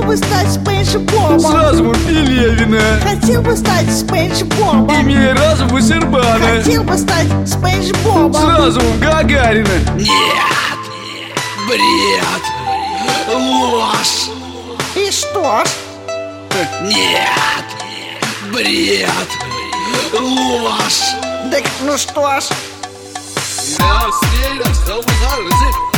Бы 0.10 0.18
стать 0.18 0.52
Спэш 0.52 0.96
Бобом 0.96 1.40
Сразу 1.40 1.84
в 1.84 2.08
Пелевина 2.08 2.82
Хотел 3.04 3.44
бы 3.44 3.56
стать 3.56 3.92
Спэш 3.92 4.42
Бобом 4.42 4.90
Имея 5.02 5.36
разум 5.36 5.68
Вассермана 5.68 6.40
Хотел 6.40 6.84
бы 6.84 6.98
стать 6.98 7.28
Спэш 7.48 7.92
Бобом 8.04 8.34
Сразу 8.34 8.80
в 8.80 9.00
Гагарина 9.00 9.70
Нет! 9.96 10.80
Бред! 11.68 12.44
Ложь! 13.36 14.30
И 14.96 15.12
что 15.12 15.64
ж? 15.64 15.70
Нет! 16.82 17.66
Бред! 18.52 19.10
Ложь! 20.20 21.14
Так 21.52 21.64
ну 21.84 21.96
что 22.00 22.40
ж? 22.40 22.46
Хотел 23.78 25.89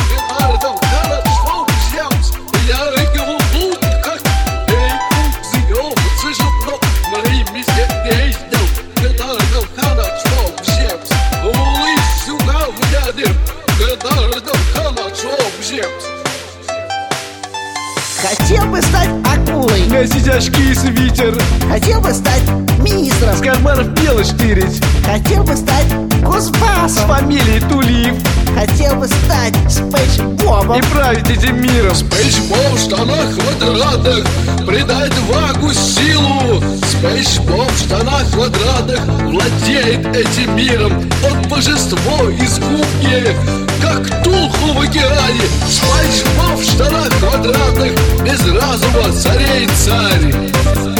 С 23.32 23.40
карманов 23.40 23.88
белый 23.94 24.24
штырить. 24.24 24.82
Хотел 25.04 25.42
бы 25.44 25.56
стать 25.56 25.86
С 25.86 26.24
Кузбассом 26.24 27.08
фамилией 27.08 27.60
Тулиев. 27.60 28.14
Хотел 28.54 28.96
бы 28.96 29.08
стать 29.08 29.54
Спэш 29.68 30.18
Бобом. 30.44 30.78
И 30.78 30.82
править 30.82 31.28
этим 31.30 31.60
миром 31.62 31.94
Спейсбол 31.94 32.74
в 32.74 32.78
штанах 32.78 33.34
квадратных 33.34 34.26
Придает 34.66 35.12
вагу 35.30 35.72
силу. 35.72 36.62
Спейсбол 36.90 37.64
в 37.66 37.78
штанах 37.78 38.30
квадратных 38.32 39.00
Владеет 39.24 40.06
этим 40.14 40.54
миром. 40.54 40.92
Он 41.24 41.42
божество 41.48 42.28
из 42.28 42.58
губки 42.58 43.34
Как 43.80 44.22
Тулху 44.22 44.74
в 44.74 44.80
океане. 44.82 45.40
Спейсбол 45.68 46.56
в 46.56 46.64
штанах 46.64 47.08
квадратных 47.18 47.92
Без 48.22 48.46
разума 48.46 49.12
царей 49.12 49.66
царь 49.68 50.91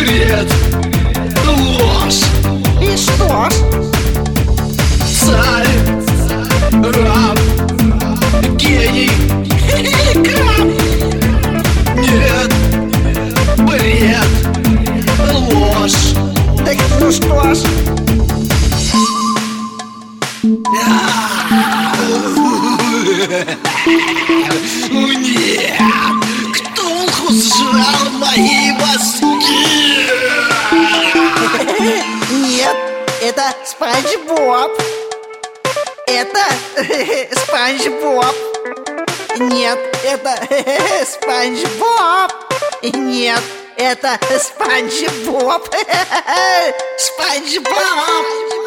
бред, 0.00 0.50
ложь 1.46 2.22
И 2.80 2.96
что? 2.96 3.48
Царь, 5.20 5.68
раб, 6.72 7.38
гений, 8.56 9.10
краб. 10.24 10.68
Нет, 11.96 12.52
бред, 13.58 14.30
ложь. 15.32 16.14
Так 16.64 16.78
ну 16.98 17.12
что 17.12 17.54
ж? 17.54 17.58
Нет, 25.42 25.80
Ктулху 26.52 27.32
сжрал 27.32 28.10
мои 28.18 28.72
мозги. 28.72 29.59
Боб. 34.50 34.72
Это 36.08 36.44
Спанч 37.40 37.86
Боб. 38.02 38.34
Нет, 39.38 39.78
это 40.04 40.34
Спанч 41.06 41.60
Боб. 41.78 42.32
Нет, 42.82 43.40
это 43.76 44.18
Спанч 44.40 45.08
Боб. 45.24 45.68
Спанч 46.98 47.58
Боб 47.60 48.59